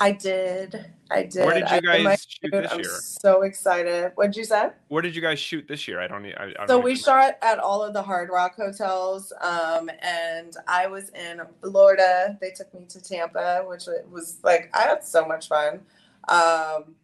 I 0.00 0.12
did. 0.12 0.92
I 1.10 1.22
did. 1.22 1.44
Where 1.44 1.54
did 1.54 1.70
you 1.70 1.80
guys 1.80 2.26
shoot, 2.28 2.50
this 2.50 2.72
I'm 2.72 2.80
year? 2.80 2.88
so 2.88 3.42
excited. 3.42 4.12
What'd 4.14 4.36
you 4.36 4.44
say? 4.44 4.70
Where 4.88 5.02
did 5.02 5.16
you 5.16 5.22
guys 5.22 5.38
shoot 5.38 5.66
this 5.66 5.88
year? 5.88 6.00
I 6.00 6.06
don't. 6.06 6.24
I, 6.26 6.44
I 6.44 6.52
don't 6.54 6.68
So 6.68 6.78
we 6.78 6.96
shot 6.96 7.36
at 7.42 7.58
all 7.58 7.82
of 7.82 7.94
the 7.94 8.02
Hard 8.02 8.28
Rock 8.30 8.56
hotels, 8.56 9.32
um, 9.40 9.90
and 10.02 10.54
I 10.66 10.86
was 10.86 11.10
in 11.10 11.40
Florida. 11.62 12.36
They 12.40 12.50
took 12.50 12.72
me 12.74 12.84
to 12.88 13.00
Tampa, 13.00 13.64
which 13.66 13.86
wa- 13.86 13.94
was 14.10 14.38
like 14.42 14.70
I 14.74 14.82
had 14.82 15.04
so 15.04 15.26
much 15.26 15.48
fun. 15.48 15.80
Um, 16.28 16.94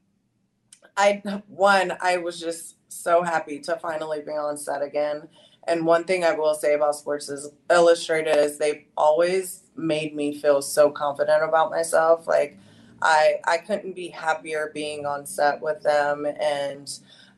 I 0.97 1.22
one, 1.49 1.95
I 2.01 2.18
was 2.18 2.39
just 2.39 2.76
so 2.89 3.22
happy 3.22 3.59
to 3.61 3.76
finally 3.76 4.20
be 4.20 4.32
on 4.32 4.57
set 4.57 4.82
again. 4.82 5.28
And 5.66 5.87
one 5.87 6.05
thing 6.05 6.24
I 6.24 6.32
will 6.32 6.55
say 6.55 6.74
about 6.74 6.95
Sports 6.95 7.28
is 7.30 7.51
Illustrated 7.70 8.37
is 8.37 8.59
they've 8.59 8.85
always 8.97 9.62
made 9.76 10.14
me 10.14 10.39
feel 10.39 10.61
so 10.61 10.91
confident 10.91 11.43
about 11.43 11.70
myself. 11.70 12.26
Like 12.26 12.59
I 13.05 13.41
I 13.47 13.59
couldn't 13.59 13.95
be 13.97 14.09
happier 14.09 14.73
being 14.75 15.07
on 15.07 15.27
set 15.27 15.63
with 15.63 15.83
them 15.85 16.27
and 16.27 16.93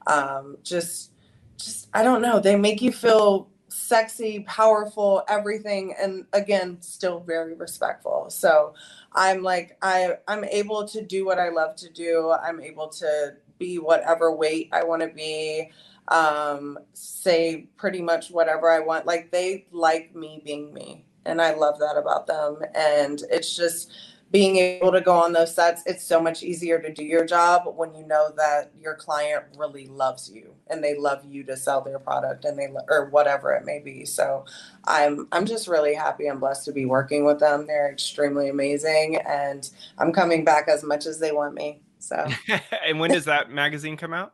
um, 0.08 0.58
just 0.64 1.12
just 1.58 1.88
I 1.94 2.04
don't 2.04 2.22
know. 2.22 2.40
They 2.40 2.56
make 2.56 2.82
you 2.82 2.92
feel 2.92 3.48
sexy, 3.68 4.40
powerful, 4.42 5.24
everything, 5.28 5.94
and 6.00 6.26
again, 6.34 6.78
still 6.82 7.20
very 7.20 7.54
respectful. 7.54 8.28
So 8.30 8.74
I'm 9.14 9.42
like 9.42 9.78
I 9.82 10.18
I'm 10.28 10.44
able 10.44 10.88
to 10.88 11.02
do 11.02 11.26
what 11.26 11.40
I 11.40 11.50
love 11.50 11.76
to 11.78 11.90
do. 11.92 12.32
I'm 12.32 12.60
able 12.62 12.88
to 12.90 13.34
be 13.58 13.78
whatever 13.78 14.32
weight 14.34 14.70
I 14.72 14.84
want 14.84 15.02
to 15.02 15.08
be. 15.08 15.70
Um, 16.08 16.78
say 16.94 17.68
pretty 17.78 18.02
much 18.02 18.30
whatever 18.30 18.70
I 18.70 18.80
want. 18.80 19.06
Like 19.06 19.32
they 19.32 19.66
like 19.72 20.14
me 20.16 20.42
being 20.44 20.74
me, 20.74 21.06
and 21.26 21.42
I 21.42 21.54
love 21.54 21.80
that 21.80 21.96
about 21.98 22.26
them. 22.28 22.58
And 22.76 23.22
it's 23.30 23.56
just 23.56 23.92
being 24.30 24.56
able 24.56 24.90
to 24.90 25.00
go 25.00 25.14
on 25.14 25.32
those 25.32 25.54
sets, 25.54 25.82
it's 25.86 26.02
so 26.02 26.20
much 26.20 26.42
easier 26.42 26.80
to 26.80 26.92
do 26.92 27.04
your 27.04 27.24
job 27.24 27.62
when 27.76 27.94
you 27.94 28.04
know 28.06 28.30
that 28.36 28.72
your 28.78 28.94
client 28.94 29.44
really 29.56 29.86
loves 29.86 30.30
you 30.30 30.54
and 30.68 30.82
they 30.82 30.96
love 30.96 31.24
you 31.24 31.44
to 31.44 31.56
sell 31.56 31.80
their 31.80 31.98
product 31.98 32.44
and 32.44 32.58
they 32.58 32.68
or 32.88 33.08
whatever 33.10 33.52
it 33.52 33.64
may 33.64 33.78
be. 33.78 34.04
So 34.04 34.44
I'm 34.84 35.28
I'm 35.30 35.46
just 35.46 35.68
really 35.68 35.94
happy 35.94 36.26
and 36.26 36.40
blessed 36.40 36.64
to 36.64 36.72
be 36.72 36.86
working 36.86 37.24
with 37.24 37.38
them. 37.38 37.66
They're 37.66 37.90
extremely 37.90 38.48
amazing 38.48 39.16
and 39.26 39.68
I'm 39.98 40.12
coming 40.12 40.44
back 40.44 40.66
as 40.68 40.82
much 40.82 41.06
as 41.06 41.20
they 41.20 41.30
want 41.30 41.54
me. 41.54 41.82
So 42.00 42.26
and 42.84 42.98
when 42.98 43.10
does 43.10 43.26
that 43.26 43.50
magazine 43.50 43.96
come 43.96 44.12
out? 44.12 44.32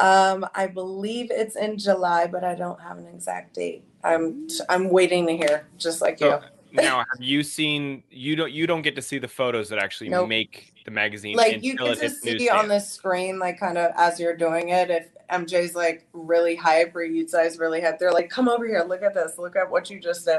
um 0.00 0.46
I 0.54 0.66
believe 0.68 1.30
it's 1.30 1.54
in 1.54 1.78
July, 1.78 2.26
but 2.26 2.44
I 2.44 2.54
don't 2.54 2.80
have 2.80 2.96
an 2.96 3.06
exact 3.08 3.54
date. 3.54 3.84
I'm 4.02 4.48
I'm 4.68 4.88
waiting 4.88 5.26
to 5.26 5.36
hear, 5.36 5.68
just 5.76 6.00
like 6.00 6.20
you. 6.20 6.40
Now 6.74 6.98
have 7.12 7.20
you 7.20 7.42
seen 7.42 8.02
you 8.10 8.36
don't 8.36 8.52
you 8.52 8.66
don't 8.66 8.82
get 8.82 8.96
to 8.96 9.02
see 9.02 9.18
the 9.18 9.28
photos 9.28 9.68
that 9.68 9.78
actually 9.78 10.10
Nope. 10.10 10.28
make 10.28 10.74
the 10.84 10.90
magazine 10.90 11.36
like 11.36 11.62
you 11.62 11.76
can 11.76 11.86
get 11.86 11.96
it 11.96 12.00
to 12.00 12.08
hits 12.08 12.20
see 12.42 12.50
on 12.50 12.68
the 12.68 12.78
screen 12.78 13.38
like 13.38 13.58
kind 13.58 13.78
of 13.78 13.92
as 13.96 14.20
you're 14.20 14.36
doing 14.36 14.68
it 14.68 14.90
if 14.90 15.08
mj's 15.30 15.74
like 15.74 16.06
really 16.12 16.54
hype 16.54 16.94
or 16.94 17.02
you 17.02 17.26
guys 17.26 17.58
really 17.58 17.80
hype 17.80 17.98
they're 17.98 18.12
like 18.12 18.28
come 18.28 18.48
over 18.48 18.66
here 18.66 18.84
look 18.86 19.02
at 19.02 19.14
this 19.14 19.38
look 19.38 19.56
at 19.56 19.70
what 19.70 19.88
you 19.88 19.98
just 19.98 20.24
did. 20.26 20.38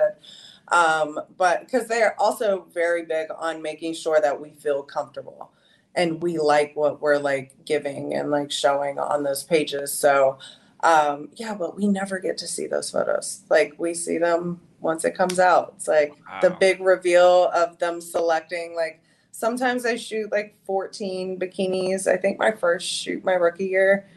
Um 0.69 1.19
but 1.37 1.61
because 1.61 1.87
they're 1.87 2.19
also 2.19 2.65
very 2.73 3.05
big 3.05 3.27
on 3.37 3.61
making 3.61 3.93
sure 3.93 4.19
that 4.21 4.39
we 4.39 4.51
feel 4.51 4.83
comfortable 4.83 5.51
and 5.95 6.21
we 6.21 6.37
like 6.37 6.75
what 6.75 7.01
we're 7.01 7.17
like 7.17 7.53
giving 7.65 8.13
and 8.13 8.29
like 8.29 8.51
showing 8.51 8.99
on 8.99 9.23
those 9.23 9.43
pages. 9.43 9.93
So 9.93 10.37
um 10.81 11.29
yeah 11.35 11.55
but 11.55 11.75
we 11.75 11.87
never 11.87 12.19
get 12.19 12.37
to 12.39 12.47
see 12.47 12.67
those 12.67 12.91
photos. 12.91 13.41
Like 13.49 13.73
we 13.77 13.93
see 13.93 14.17
them 14.17 14.59
once 14.79 15.05
it 15.05 15.15
comes 15.15 15.39
out 15.39 15.73
it's 15.75 15.87
like 15.87 16.13
the 16.41 16.49
big 16.59 16.79
reveal 16.79 17.49
of 17.53 17.77
them 17.79 17.99
selecting 18.01 18.75
like 18.75 19.01
sometimes 19.35 19.85
I 19.85 19.97
shoot 19.97 20.31
like 20.31 20.55
14 20.65 21.37
bikinis. 21.37 22.07
I 22.07 22.15
think 22.15 22.39
my 22.39 22.51
first 22.51 22.87
shoot 22.87 23.23
my 23.25 23.33
rookie 23.33 23.65
year, 23.67 24.07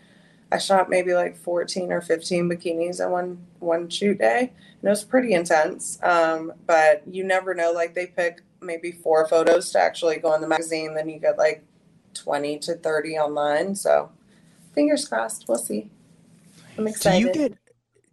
I 0.52 0.58
shot 0.58 0.88
maybe 0.88 1.12
like 1.12 1.36
14 1.36 1.92
or 1.92 2.00
15 2.00 2.48
bikinis 2.48 3.04
in 3.04 3.10
one 3.10 3.46
one 3.58 3.88
shoot 3.88 4.18
day. 4.18 4.52
And 4.80 4.84
it 4.84 4.88
was 4.88 5.04
pretty 5.04 5.34
intense. 5.34 5.98
Um, 6.02 6.52
but 6.66 7.02
you 7.10 7.24
never 7.24 7.52
know, 7.52 7.72
like 7.72 7.94
they 7.94 8.06
pick 8.06 8.42
maybe 8.60 8.92
four 8.92 9.26
photos 9.26 9.70
to 9.70 9.80
actually 9.80 10.18
go 10.18 10.34
in 10.34 10.40
the 10.40 10.48
magazine, 10.48 10.94
then 10.94 11.08
you 11.08 11.18
get 11.18 11.36
like 11.36 11.64
20 12.14 12.58
to 12.60 12.74
30 12.76 13.18
online. 13.18 13.74
So 13.74 14.10
fingers 14.74 15.06
crossed, 15.08 15.46
we'll 15.48 15.58
see. 15.58 15.90
I'm 16.76 16.84
Do 16.84 16.90
excited. 16.90 17.20
you 17.20 17.32
get 17.32 17.58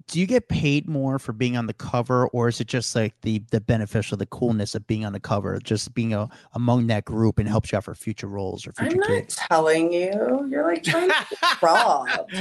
do 0.08 0.20
you 0.20 0.28
get 0.28 0.48
paid 0.50 0.88
more 0.88 1.18
for 1.18 1.34
being 1.34 1.58
on 1.58 1.66
the 1.66 1.74
cover, 1.74 2.28
or 2.28 2.48
is 2.48 2.62
it 2.62 2.68
just 2.68 2.96
like 2.96 3.14
the 3.22 3.42
the 3.52 3.60
beneficial, 3.60 4.18
the 4.18 4.28
coolness 4.28 4.76
of 4.76 4.86
being 4.86 5.04
on 5.04 5.14
the 5.14 5.20
cover, 5.20 5.60
just 5.60 5.94
being 5.96 6.14
a, 6.14 6.30
among 6.54 6.88
that 6.88 7.06
group 7.06 7.40
and 7.40 7.50
helps 7.50 7.72
you 7.72 7.78
out 7.78 7.84
for 7.86 7.96
future 7.96 8.28
roles 8.28 8.68
or 8.68 8.74
I'm 8.78 8.96
not 8.98 9.08
gigs? 9.08 9.36
telling 9.36 9.92
you. 9.92 10.48
You're 10.50 10.64
like 10.64 10.84
trying 10.84 11.10
to 11.10 11.26
robbed. 11.62 12.32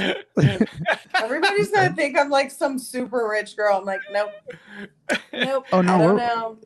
Everybody's 1.15 1.71
gonna 1.71 1.93
think 1.95 2.17
I'm 2.17 2.29
like 2.29 2.51
some 2.51 2.77
super 2.77 3.27
rich 3.27 3.55
girl. 3.55 3.77
I'm 3.77 3.85
like, 3.85 4.01
nope, 4.11 4.31
nope. 5.33 5.65
Oh, 5.71 5.81
no, 5.81 5.95
I 5.95 5.97
don't 5.97 6.17
know. 6.17 6.57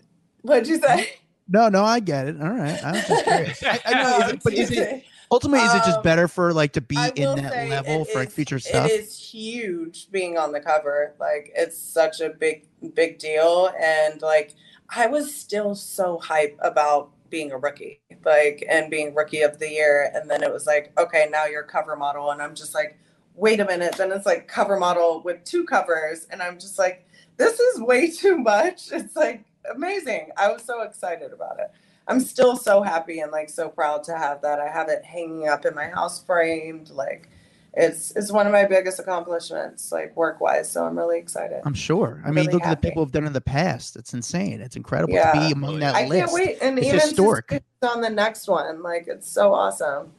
What'd 0.42 0.68
you 0.68 0.80
say? 0.80 1.14
No, 1.48 1.68
no, 1.70 1.84
I 1.84 2.00
get 2.00 2.28
it. 2.28 2.42
All 2.42 2.50
right, 2.50 2.80
I'm 2.84 2.94
just 2.94 3.24
curious. 3.24 3.64
I, 3.64 3.80
I 3.86 3.94
know, 3.94 4.04
No, 4.04 4.18
is 4.18 4.24
oh, 4.24 4.30
it, 4.30 4.42
but 4.44 4.54
is 4.54 4.72
it 4.72 5.04
Ultimately 5.32 5.66
is 5.66 5.74
it 5.76 5.84
just 5.84 5.98
Um, 5.98 6.04
better 6.04 6.28
for 6.28 6.54
like 6.54 6.74
to 6.74 6.82
be 6.82 6.96
in 7.16 7.36
that 7.44 7.70
level 7.70 8.06
for 8.06 8.20
like 8.20 8.30
is- 8.30 8.34
future 8.34 8.60
stuff? 8.60 8.90
It 8.90 9.02
is 9.02 9.18
huge 9.18 10.10
being 10.12 10.38
on 10.38 10.52
the 10.52 10.60
cover. 10.60 11.14
Like 11.20 11.52
it's 11.56 11.78
such 11.78 12.20
a 12.22 12.30
big, 12.30 12.66
big 12.96 13.20
deal. 13.20 13.72
And 13.80 14.22
like 14.22 14.56
I 14.96 15.08
was 15.08 15.34
still 15.34 15.76
so 15.76 16.18
hype 16.20 16.58
about 16.62 17.12
being 17.30 17.52
a 17.52 17.58
rookie, 17.58 18.02
like 18.26 18.66
and 18.68 18.90
being 18.90 19.14
rookie 19.14 19.42
of 19.42 19.60
the 19.60 19.70
year. 19.70 20.12
And 20.16 20.30
then 20.30 20.42
it 20.44 20.52
was 20.52 20.66
like, 20.66 20.92
okay, 20.98 21.28
now 21.32 21.46
you're 21.46 21.64
cover 21.64 21.96
model. 21.96 22.32
And 22.32 22.42
I'm 22.42 22.56
just 22.56 22.74
like, 22.74 22.98
wait 23.36 23.60
a 23.60 23.66
minute. 23.66 23.98
Then 23.98 24.12
it's 24.12 24.26
like 24.26 24.48
cover 24.48 24.78
model 24.78 25.22
with 25.24 25.44
two 25.44 25.64
covers. 25.66 26.26
And 26.32 26.42
I'm 26.42 26.58
just 26.60 26.80
like, 26.80 27.06
this 27.38 27.60
is 27.60 27.80
way 27.82 28.10
too 28.10 28.38
much. 28.38 28.92
It's 28.92 29.16
like 29.16 29.46
amazing. 29.74 30.32
I 30.38 30.52
was 30.52 30.64
so 30.64 30.82
excited 30.82 31.34
about 31.34 31.60
it. 31.60 31.72
I'm 32.10 32.20
still 32.20 32.58
so 32.58 32.82
happy 32.82 33.20
and 33.20 33.32
like 33.32 33.50
so 33.50 33.70
proud 33.70 34.04
to 34.06 34.18
have 34.18 34.42
that. 34.42 34.60
I 34.60 34.68
have 34.68 34.90
it 34.90 35.06
hanging 35.06 35.48
up 35.48 35.66
in 35.66 35.76
my 35.76 35.88
house 35.88 36.24
framed. 36.24 36.90
Like 36.90 37.30
it's 37.76 38.12
it's 38.16 38.32
one 38.32 38.48
of 38.48 38.52
my 38.52 38.66
biggest 38.66 39.00
accomplishments, 39.00 39.92
like 39.92 40.16
work 40.18 40.42
wise. 40.42 40.72
So 40.72 40.86
I'm 40.86 40.98
really 40.98 41.20
excited. 41.20 41.62
I'm 41.66 41.74
sure. 41.76 42.22
I 42.26 42.30
mean, 42.32 42.48
really 42.48 42.54
look 42.54 42.66
at 42.66 42.82
the 42.82 42.88
people 42.90 43.04
who've 43.04 43.12
done 43.12 43.26
in 43.28 43.34
the 43.34 43.40
past. 43.42 43.96
It's 43.96 44.14
insane. 44.14 44.60
It's 44.60 44.76
incredible 44.76 45.14
to 45.14 45.32
be 45.34 45.52
among 45.52 45.80
that 45.80 45.96
I 45.96 46.08
list. 46.08 46.20
can't 46.20 46.32
wait. 46.34 46.58
And 46.62 46.78
It's 46.80 46.88
even 46.88 47.00
historic. 47.00 47.64
on 47.84 48.02
the 48.02 48.10
next 48.10 48.48
one. 48.48 48.82
Like 48.82 49.08
it's 49.08 49.30
so 49.32 49.54
awesome. 49.54 50.12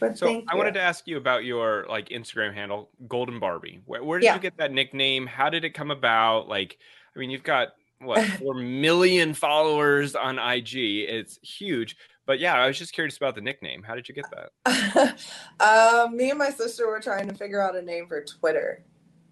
But 0.00 0.18
So 0.18 0.42
I 0.48 0.54
wanted 0.56 0.74
to 0.74 0.80
ask 0.80 1.06
you 1.06 1.16
about 1.16 1.44
your 1.44 1.86
like 1.88 2.08
Instagram 2.10 2.54
handle, 2.54 2.90
Golden 3.08 3.40
Barbie. 3.40 3.80
Where, 3.86 4.02
where 4.04 4.18
did 4.18 4.26
Yeah. 4.26 4.34
you 4.34 4.40
get 4.40 4.56
that 4.58 4.70
nickname? 4.72 5.26
How 5.26 5.50
did 5.50 5.64
it 5.64 5.70
come 5.70 5.90
about? 5.90 6.48
Like, 6.48 6.78
I 7.14 7.18
mean, 7.18 7.30
you've 7.30 7.42
got 7.44 7.68
what 8.00 8.24
four 8.38 8.54
million 8.54 9.34
followers 9.34 10.14
on 10.14 10.38
IG. 10.38 10.76
It's 10.76 11.38
huge. 11.42 11.96
But 12.26 12.40
yeah, 12.40 12.54
I 12.54 12.66
was 12.66 12.78
just 12.78 12.94
curious 12.94 13.16
about 13.16 13.34
the 13.34 13.42
nickname. 13.42 13.82
How 13.82 13.94
did 13.94 14.08
you 14.08 14.14
get 14.14 14.24
that? 14.30 15.18
um, 15.60 16.16
me 16.16 16.30
and 16.30 16.38
my 16.38 16.50
sister 16.50 16.86
were 16.86 17.00
trying 17.00 17.28
to 17.28 17.34
figure 17.34 17.60
out 17.60 17.76
a 17.76 17.82
name 17.82 18.06
for 18.06 18.24
Twitter. 18.24 18.82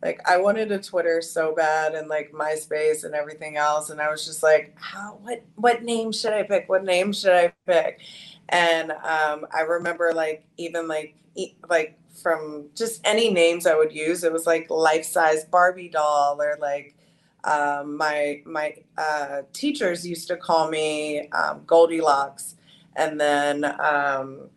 Like 0.02 0.20
I 0.28 0.36
wanted 0.36 0.72
a 0.72 0.78
Twitter 0.78 1.22
so 1.22 1.54
bad 1.54 1.94
and 1.94 2.08
like 2.08 2.32
MySpace 2.32 3.04
and 3.04 3.14
everything 3.14 3.56
else. 3.56 3.90
And 3.90 4.00
I 4.00 4.10
was 4.10 4.26
just 4.26 4.42
like, 4.42 4.76
how 4.78 5.18
what 5.22 5.42
what 5.54 5.84
name 5.84 6.12
should 6.12 6.32
I 6.32 6.42
pick? 6.42 6.68
What 6.68 6.84
name 6.84 7.12
should 7.12 7.32
I 7.32 7.52
pick? 7.66 8.00
And 8.48 8.90
um, 8.90 9.46
I 9.54 9.60
remember 9.66 10.12
like 10.12 10.44
even 10.58 10.88
like 10.88 11.14
e- 11.36 11.54
like 11.70 11.98
from 12.20 12.68
just 12.74 13.00
any 13.04 13.30
names 13.30 13.66
I 13.66 13.76
would 13.76 13.92
use, 13.92 14.24
it 14.24 14.32
was 14.32 14.46
like 14.46 14.68
life 14.70 15.04
size 15.04 15.44
Barbie 15.44 15.88
doll 15.88 16.42
or 16.42 16.58
like 16.60 16.96
um, 17.44 17.96
my 17.96 18.42
my 18.44 18.74
uh, 18.96 19.42
teachers 19.52 20.06
used 20.06 20.28
to 20.28 20.36
call 20.36 20.68
me 20.68 21.28
um, 21.30 21.62
Goldilocks, 21.66 22.56
and 22.96 23.20
then 23.20 23.64
um, 23.80 24.50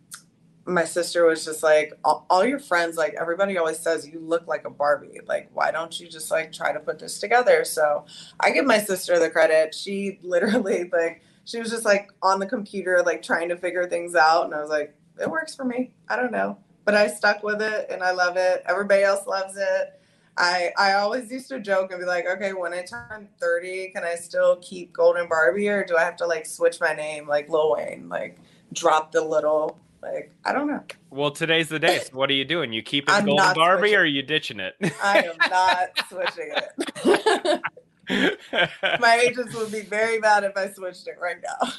my 0.66 0.84
sister 0.84 1.24
was 1.24 1.44
just 1.44 1.62
like, 1.62 1.92
all, 2.04 2.26
all 2.28 2.44
your 2.44 2.58
friends, 2.58 2.96
like 2.96 3.14
everybody 3.18 3.56
always 3.56 3.78
says, 3.78 4.06
you 4.06 4.18
look 4.18 4.46
like 4.46 4.66
a 4.66 4.70
Barbie. 4.70 5.20
Like, 5.26 5.48
why 5.54 5.70
don't 5.70 5.98
you 5.98 6.08
just 6.08 6.30
like 6.30 6.52
try 6.52 6.72
to 6.72 6.80
put 6.80 6.98
this 6.98 7.18
together? 7.18 7.64
So 7.64 8.04
I 8.40 8.50
give 8.50 8.66
my 8.66 8.78
sister 8.78 9.18
the 9.18 9.30
credit. 9.30 9.74
She 9.74 10.18
literally 10.22 10.90
like 10.92 11.22
she 11.44 11.58
was 11.58 11.70
just 11.70 11.84
like 11.84 12.10
on 12.22 12.40
the 12.40 12.46
computer 12.46 13.02
like 13.06 13.22
trying 13.22 13.48
to 13.48 13.56
figure 13.56 13.88
things 13.88 14.14
out, 14.14 14.44
and 14.44 14.54
I 14.54 14.60
was 14.60 14.70
like, 14.70 14.94
it 15.20 15.30
works 15.30 15.54
for 15.54 15.64
me. 15.64 15.92
I 16.08 16.16
don't 16.16 16.32
know, 16.32 16.58
but 16.84 16.94
I 16.94 17.08
stuck 17.08 17.42
with 17.42 17.62
it 17.62 17.86
and 17.90 18.02
I 18.02 18.10
love 18.10 18.36
it. 18.36 18.62
Everybody 18.66 19.02
else 19.02 19.26
loves 19.26 19.56
it. 19.56 20.00
I 20.38 20.70
I 20.76 20.94
always 20.94 21.30
used 21.30 21.48
to 21.48 21.60
joke 21.60 21.90
and 21.92 22.00
be 22.00 22.06
like, 22.06 22.26
okay, 22.26 22.52
when 22.52 22.74
I 22.74 22.82
turn 22.84 23.28
30, 23.40 23.90
can 23.90 24.04
I 24.04 24.14
still 24.14 24.56
keep 24.56 24.92
Golden 24.92 25.28
Barbie 25.28 25.68
or 25.68 25.84
do 25.84 25.96
I 25.96 26.02
have 26.02 26.16
to 26.16 26.26
like 26.26 26.46
switch 26.46 26.80
my 26.80 26.92
name 26.92 27.26
like 27.26 27.48
Lil 27.48 27.74
Wayne, 27.74 28.08
like 28.08 28.38
drop 28.72 29.12
the 29.12 29.22
little 29.22 29.78
like 30.02 30.30
I 30.44 30.52
don't 30.52 30.66
know. 30.66 30.82
Well, 31.10 31.30
today's 31.30 31.68
the 31.68 31.78
day. 31.78 32.00
So 32.00 32.16
what 32.16 32.30
are 32.30 32.34
you 32.34 32.44
doing? 32.44 32.72
You 32.72 32.82
keeping 32.82 33.14
I'm 33.14 33.24
Golden 33.26 33.54
Barbie 33.54 33.80
switching. 33.80 33.96
or 33.96 34.00
are 34.00 34.06
you 34.06 34.22
ditching 34.22 34.60
it? 34.60 34.74
I 35.02 35.22
am 35.22 35.36
not 35.50 35.88
switching 36.08 36.52
it. 37.08 37.62
my 39.00 39.16
agents 39.16 39.54
would 39.54 39.72
be 39.72 39.80
very 39.80 40.18
mad 40.18 40.44
if 40.44 40.56
I 40.56 40.68
switched 40.70 41.08
it 41.08 41.16
right 41.20 41.38
now. 41.42 41.72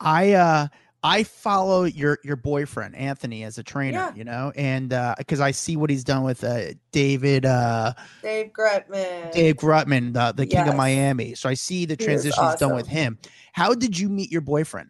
I 0.00 0.32
uh 0.32 0.68
I 1.04 1.22
follow 1.22 1.84
your 1.84 2.18
your 2.24 2.36
boyfriend 2.36 2.96
Anthony 2.96 3.44
as 3.44 3.58
a 3.58 3.62
trainer, 3.62 3.98
Yeah. 3.98 4.14
you 4.14 4.24
know, 4.24 4.52
and 4.56 4.90
uh 4.92 5.14
because 5.18 5.38
I 5.38 5.50
see 5.50 5.76
what 5.76 5.90
he's 5.90 6.02
done 6.02 6.22
with 6.24 6.42
uh 6.42 6.72
David 6.92 7.44
uh 7.44 7.92
Dave 8.22 8.52
Grutman. 8.52 9.30
Dave 9.30 9.56
Grutman, 9.56 10.14
the, 10.14 10.32
the 10.34 10.46
King 10.46 10.66
of 10.66 10.74
Miami. 10.74 11.34
So 11.34 11.48
I 11.48 11.54
see 11.54 11.84
the 11.84 11.94
He 11.94 12.04
is 12.04 12.06
transition 12.06 12.44
he's 12.44 12.54
done 12.56 12.74
with 12.74 12.86
him. 12.88 13.18
How 13.52 13.74
did 13.74 13.98
you 13.98 14.08
meet 14.08 14.32
your 14.32 14.40
boyfriend? 14.40 14.88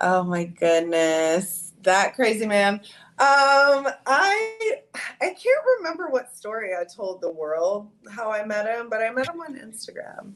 Oh 0.00 0.24
my 0.24 0.44
goodness. 0.44 1.72
That 1.82 2.14
crazy 2.14 2.46
man. 2.46 2.80
Um 3.18 3.86
I 4.06 4.78
I 5.20 5.28
can't 5.28 5.64
remember 5.78 6.08
what 6.08 6.34
story 6.34 6.70
I 6.74 6.84
told 6.84 7.20
the 7.20 7.30
world 7.30 7.90
how 8.10 8.32
I 8.32 8.44
met 8.44 8.66
him, 8.66 8.88
but 8.88 9.02
I 9.02 9.10
met 9.10 9.28
him 9.28 9.40
on 9.40 9.54
Instagram. 9.56 10.32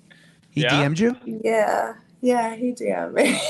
He 0.50 0.60
Yeah? 0.60 0.84
DM'd 0.86 0.98
you? 0.98 1.16
Yeah. 1.24 1.94
Yeah, 2.20 2.54
he 2.54 2.72
DM'd 2.72 3.14
me. 3.14 3.40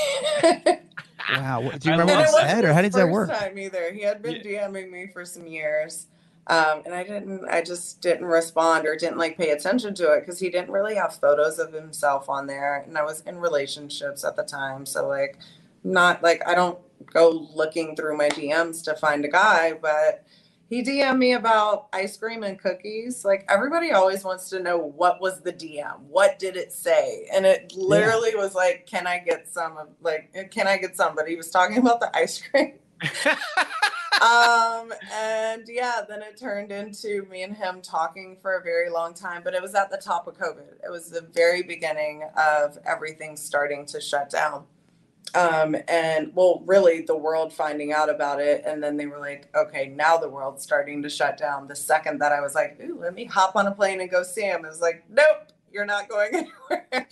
Wow. 1.31 1.61
Do 1.61 1.89
you 1.89 1.91
remember 1.91 2.13
what 2.13 2.31
that. 2.31 2.43
he 2.43 2.49
said 2.49 2.65
or 2.65 2.73
how 2.73 2.81
did 2.81 2.93
that 2.93 3.01
first 3.01 3.11
work? 3.11 3.29
time 3.29 3.57
either. 3.57 3.91
He 3.91 4.01
had 4.01 4.21
been 4.21 4.41
DMing 4.41 4.91
me 4.91 5.07
for 5.07 5.25
some 5.25 5.47
years. 5.47 6.07
Um, 6.47 6.81
and 6.85 6.95
I 6.95 7.03
didn't 7.03 7.47
I 7.47 7.61
just 7.61 8.01
didn't 8.01 8.25
respond 8.25 8.87
or 8.87 8.95
didn't 8.95 9.19
like 9.19 9.37
pay 9.37 9.51
attention 9.51 9.93
to 9.95 10.13
it 10.13 10.21
because 10.21 10.39
he 10.39 10.49
didn't 10.49 10.71
really 10.71 10.95
have 10.95 11.15
photos 11.15 11.59
of 11.59 11.73
himself 11.73 12.27
on 12.27 12.47
there. 12.47 12.83
And 12.87 12.97
I 12.97 13.03
was 13.03 13.21
in 13.21 13.37
relationships 13.37 14.23
at 14.23 14.35
the 14.35 14.43
time. 14.43 14.87
So 14.87 15.07
like 15.07 15.37
not 15.83 16.23
like 16.23 16.41
I 16.47 16.55
don't 16.55 16.79
go 17.13 17.47
looking 17.53 17.95
through 17.95 18.17
my 18.17 18.29
DMs 18.29 18.83
to 18.85 18.95
find 18.95 19.23
a 19.25 19.27
guy, 19.27 19.73
but 19.73 20.25
he 20.69 20.83
DM'd 20.83 21.17
me 21.17 21.33
about 21.33 21.87
ice 21.91 22.15
cream 22.15 22.43
and 22.43 22.59
cookies. 22.59 23.25
Like 23.25 23.43
everybody 23.49 23.91
always 23.91 24.23
wants 24.23 24.49
to 24.51 24.59
know 24.59 24.77
what 24.77 25.19
was 25.19 25.41
the 25.41 25.51
DM? 25.51 25.99
What 26.01 26.37
did 26.37 26.55
it 26.55 26.71
say? 26.71 27.27
And 27.33 27.45
it 27.45 27.73
literally 27.75 28.35
was 28.35 28.53
like, 28.53 28.85
can 28.85 29.07
I 29.07 29.17
get 29.17 29.47
some 29.51 29.77
of 29.77 29.87
like 30.01 30.51
can 30.51 30.67
I 30.67 30.77
get 30.77 30.95
some? 30.95 31.15
But 31.15 31.27
he 31.27 31.35
was 31.35 31.49
talking 31.49 31.79
about 31.79 31.99
the 31.99 32.15
ice 32.15 32.39
cream. 32.41 32.73
um 34.21 34.93
and 35.11 35.63
yeah, 35.67 36.01
then 36.07 36.21
it 36.21 36.37
turned 36.37 36.71
into 36.71 37.25
me 37.31 37.41
and 37.41 37.57
him 37.57 37.81
talking 37.81 38.37
for 38.39 38.57
a 38.57 38.61
very 38.61 38.91
long 38.91 39.15
time, 39.15 39.41
but 39.43 39.55
it 39.55 39.61
was 39.63 39.73
at 39.73 39.89
the 39.89 39.97
top 39.97 40.27
of 40.27 40.37
COVID. 40.37 40.83
It 40.83 40.91
was 40.91 41.09
the 41.09 41.27
very 41.33 41.63
beginning 41.63 42.29
of 42.37 42.77
everything 42.85 43.37
starting 43.37 43.87
to 43.87 43.99
shut 43.99 44.29
down 44.29 44.65
um 45.35 45.75
and 45.87 46.31
well 46.33 46.63
really 46.65 47.01
the 47.01 47.15
world 47.15 47.53
finding 47.53 47.93
out 47.93 48.09
about 48.09 48.39
it 48.41 48.63
and 48.65 48.81
then 48.81 48.97
they 48.97 49.05
were 49.05 49.19
like 49.19 49.47
okay 49.55 49.93
now 49.95 50.17
the 50.17 50.29
world's 50.29 50.63
starting 50.63 51.03
to 51.03 51.09
shut 51.09 51.37
down 51.37 51.67
the 51.67 51.75
second 51.75 52.19
that 52.19 52.31
i 52.31 52.41
was 52.41 52.55
like 52.55 52.79
ooh 52.81 52.97
let 52.99 53.13
me 53.13 53.25
hop 53.25 53.55
on 53.55 53.67
a 53.67 53.71
plane 53.71 54.01
and 54.01 54.09
go 54.09 54.23
see 54.23 54.41
him 54.41 54.65
it 54.65 54.69
was 54.69 54.81
like 54.81 55.03
nope 55.09 55.51
You're 55.71 55.85
not 55.85 56.09
going 56.09 56.33
anywhere. 56.33 57.07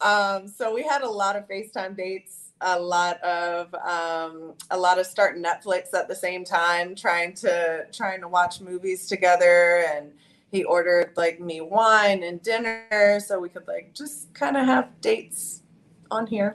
um, 0.00 0.48
so 0.48 0.74
we 0.74 0.82
had 0.82 1.02
a 1.02 1.08
lot 1.08 1.36
of 1.36 1.48
FaceTime 1.48 1.96
dates, 1.96 2.52
a 2.60 2.78
lot 2.78 3.22
of 3.22 3.74
um, 3.74 4.54
a 4.70 4.78
lot 4.78 4.98
of 4.98 5.06
starting 5.06 5.42
Netflix 5.42 5.94
at 5.94 6.08
the 6.08 6.14
same 6.14 6.44
time, 6.44 6.94
trying 6.94 7.34
to 7.36 7.86
trying 7.92 8.20
to 8.20 8.28
watch 8.28 8.60
movies 8.60 9.06
together 9.06 9.84
and 9.94 10.12
he 10.50 10.64
ordered 10.64 11.12
like 11.16 11.40
me 11.40 11.60
wine 11.60 12.22
and 12.22 12.42
dinner 12.42 13.20
so 13.24 13.38
we 13.38 13.48
could 13.48 13.66
like 13.68 13.94
just 13.94 14.32
kind 14.34 14.56
of 14.56 14.66
have 14.66 15.00
dates 15.00 15.62
on 16.10 16.26
here 16.26 16.52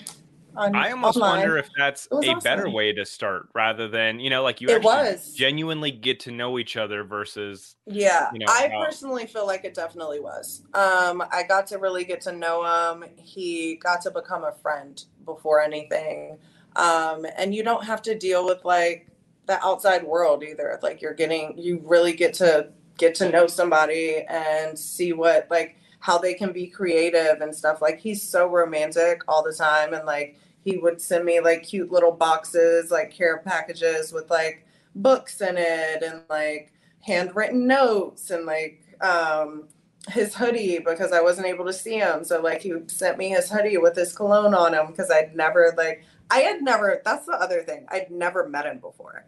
on 0.57 0.75
I 0.75 0.91
almost 0.91 1.17
online. 1.17 1.39
wonder 1.39 1.57
if 1.57 1.69
that's 1.77 2.07
a 2.11 2.39
better 2.41 2.69
way 2.69 2.93
to 2.93 3.05
start 3.05 3.49
rather 3.53 3.87
than, 3.87 4.19
you 4.19 4.29
know, 4.29 4.43
like 4.43 4.61
you 4.61 4.67
It 4.69 4.81
was. 4.83 5.33
genuinely 5.33 5.91
get 5.91 6.19
to 6.21 6.31
know 6.31 6.57
each 6.59 6.77
other 6.77 7.03
versus 7.03 7.75
Yeah, 7.87 8.31
you 8.31 8.39
know, 8.39 8.47
I 8.47 8.67
uh, 8.73 8.85
personally 8.85 9.27
feel 9.27 9.45
like 9.45 9.63
it 9.63 9.75
definitely 9.75 10.19
was. 10.19 10.63
Um, 10.73 11.23
I 11.31 11.43
got 11.47 11.67
to 11.67 11.77
really 11.77 12.03
get 12.03 12.21
to 12.21 12.31
know 12.31 12.63
him. 12.65 13.05
He 13.17 13.75
got 13.75 14.01
to 14.01 14.11
become 14.11 14.43
a 14.43 14.53
friend 14.53 15.03
before 15.23 15.61
anything. 15.61 16.39
Um, 16.75 17.25
and 17.37 17.53
you 17.53 17.63
don't 17.63 17.85
have 17.85 18.01
to 18.03 18.17
deal 18.17 18.43
with 18.45 18.65
like 18.65 19.07
the 19.45 19.63
outside 19.63 20.03
world 20.03 20.43
either. 20.43 20.79
Like 20.81 21.01
you're 21.01 21.13
getting, 21.13 21.57
you 21.57 21.79
really 21.83 22.13
get 22.13 22.33
to 22.35 22.69
get 22.97 23.13
to 23.15 23.29
know 23.29 23.45
somebody 23.45 24.23
and 24.29 24.77
see 24.77 25.13
what 25.13 25.47
like 25.51 25.77
how 25.99 26.17
they 26.17 26.33
can 26.33 26.51
be 26.51 26.67
creative 26.67 27.41
and 27.41 27.55
stuff. 27.55 27.81
Like 27.81 27.99
he's 27.99 28.21
so 28.21 28.47
romantic 28.47 29.21
all 29.27 29.43
the 29.43 29.53
time, 29.53 29.93
and 29.93 30.05
like 30.05 30.37
he 30.65 30.77
would 30.77 30.99
send 30.99 31.23
me 31.23 31.39
like 31.39 31.63
cute 31.63 31.91
little 31.91 32.11
boxes, 32.11 32.89
like 32.89 33.11
care 33.11 33.37
packages 33.37 34.11
with 34.11 34.29
like 34.31 34.65
books 34.95 35.39
in 35.39 35.57
it 35.57 36.03
and 36.03 36.23
like 36.27 36.73
handwritten 37.01 37.67
notes 37.67 38.31
and 38.31 38.45
like 38.45 38.81
um 38.99 39.67
his 40.09 40.35
hoodie 40.35 40.79
because 40.79 41.11
I 41.11 41.21
wasn't 41.21 41.47
able 41.47 41.65
to 41.65 41.73
see 41.73 41.99
him. 41.99 42.23
So 42.23 42.41
like 42.41 42.61
he 42.61 42.73
sent 42.87 43.19
me 43.19 43.29
his 43.29 43.49
hoodie 43.49 43.77
with 43.77 43.95
his 43.95 44.13
cologne 44.15 44.55
on 44.55 44.73
him 44.73 44.87
because 44.87 45.11
I'd 45.11 45.35
never 45.35 45.73
like 45.77 46.03
I 46.31 46.39
had 46.39 46.63
never 46.63 46.99
that's 47.05 47.27
the 47.27 47.33
other 47.33 47.61
thing. 47.61 47.85
I'd 47.89 48.09
never 48.09 48.49
met 48.49 48.65
him 48.65 48.79
before. 48.79 49.27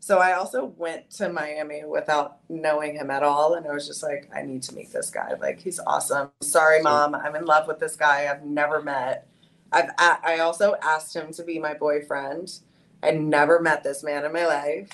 So 0.00 0.18
I 0.18 0.32
also 0.32 0.66
went 0.76 1.08
to 1.12 1.32
Miami 1.32 1.84
without 1.84 2.38
knowing 2.48 2.96
him 2.96 3.10
at 3.10 3.22
all 3.22 3.54
and 3.54 3.66
I 3.66 3.72
was 3.72 3.86
just 3.86 4.02
like 4.02 4.28
I 4.34 4.42
need 4.42 4.64
to 4.64 4.74
meet 4.74 4.92
this 4.92 5.10
guy. 5.10 5.34
Like 5.40 5.60
he's 5.60 5.78
awesome. 5.86 6.32
Sorry 6.42 6.82
mom, 6.82 7.14
I'm 7.14 7.36
in 7.36 7.44
love 7.44 7.68
with 7.68 7.78
this 7.78 7.94
guy 7.94 8.28
I've 8.28 8.44
never 8.44 8.82
met. 8.82 9.28
I've 9.74 9.90
a- 9.90 10.26
I 10.26 10.38
also 10.40 10.76
asked 10.82 11.16
him 11.16 11.32
to 11.34 11.44
be 11.44 11.58
my 11.58 11.74
boyfriend. 11.74 12.60
I 13.02 13.12
never 13.12 13.60
met 13.60 13.84
this 13.84 14.02
man 14.04 14.24
in 14.24 14.32
my 14.32 14.46
life. 14.46 14.88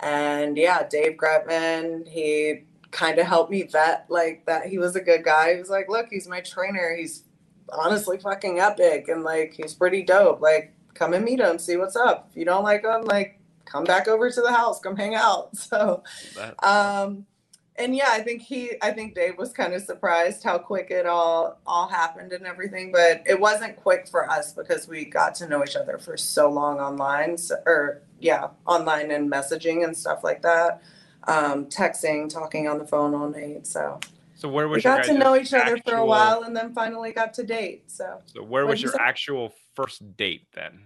And 0.00 0.56
yeah, 0.56 0.86
Dave 0.88 1.16
Grutman, 1.16 2.08
he 2.08 2.64
kind 2.90 3.18
of 3.18 3.26
helped 3.26 3.50
me 3.50 3.62
vet 3.64 4.06
like 4.10 4.44
that 4.46 4.66
he 4.66 4.78
was 4.78 4.96
a 4.96 5.00
good 5.00 5.24
guy. 5.24 5.54
He 5.54 5.58
was 5.60 5.70
like, 5.70 5.88
look, 5.88 6.08
he's 6.10 6.28
my 6.28 6.40
trainer. 6.42 6.94
He's 6.96 7.24
honestly 7.70 8.18
fucking 8.18 8.60
epic 8.60 9.08
and 9.08 9.24
like 9.24 9.54
he's 9.54 9.74
pretty 9.74 10.02
dope. 10.02 10.40
Like, 10.40 10.74
come 10.94 11.14
and 11.14 11.24
meet 11.24 11.40
him, 11.40 11.58
see 11.58 11.76
what's 11.78 11.96
up. 11.96 12.28
If 12.30 12.36
you 12.36 12.44
don't 12.44 12.64
like 12.64 12.84
him, 12.84 13.02
like 13.04 13.40
come 13.64 13.84
back 13.84 14.08
over 14.08 14.30
to 14.30 14.40
the 14.42 14.52
house, 14.52 14.80
come 14.80 14.96
hang 14.96 15.14
out. 15.14 15.56
So 15.56 16.02
um 16.62 17.26
and 17.82 17.94
yeah, 17.96 18.08
I 18.10 18.20
think 18.20 18.42
he 18.42 18.72
I 18.80 18.92
think 18.92 19.14
Dave 19.14 19.36
was 19.38 19.52
kind 19.52 19.74
of 19.74 19.82
surprised 19.82 20.42
how 20.42 20.58
quick 20.58 20.90
it 20.90 21.06
all 21.06 21.58
all 21.66 21.88
happened 21.88 22.32
and 22.32 22.46
everything, 22.46 22.92
but 22.92 23.22
it 23.26 23.38
wasn't 23.38 23.76
quick 23.76 24.08
for 24.08 24.30
us 24.30 24.52
because 24.52 24.88
we 24.88 25.04
got 25.04 25.34
to 25.36 25.48
know 25.48 25.62
each 25.62 25.76
other 25.76 25.98
for 25.98 26.16
so 26.16 26.50
long 26.50 26.78
online 26.78 27.36
so, 27.36 27.56
or 27.66 28.02
yeah, 28.20 28.48
online 28.66 29.10
and 29.10 29.30
messaging 29.30 29.84
and 29.84 29.96
stuff 29.96 30.22
like 30.22 30.42
that. 30.42 30.82
Um 31.26 31.66
texting, 31.66 32.28
talking 32.28 32.68
on 32.68 32.78
the 32.78 32.86
phone 32.86 33.14
all 33.14 33.28
night. 33.28 33.66
So 33.66 34.00
so 34.34 34.48
where 34.48 34.68
was 34.68 34.84
we 34.84 34.90
your 34.90 34.96
got 34.96 35.04
to 35.04 35.14
know 35.14 35.36
each 35.36 35.52
other 35.52 35.78
for 35.78 35.94
a 35.94 36.06
while 36.06 36.42
and 36.42 36.56
then 36.56 36.72
finally 36.74 37.12
got 37.12 37.34
to 37.34 37.42
date. 37.42 37.90
So 37.90 38.20
So 38.26 38.42
where 38.42 38.66
was 38.66 38.82
your 38.82 38.92
say? 38.92 38.98
actual 39.00 39.52
first 39.74 40.16
date 40.16 40.46
then? 40.52 40.80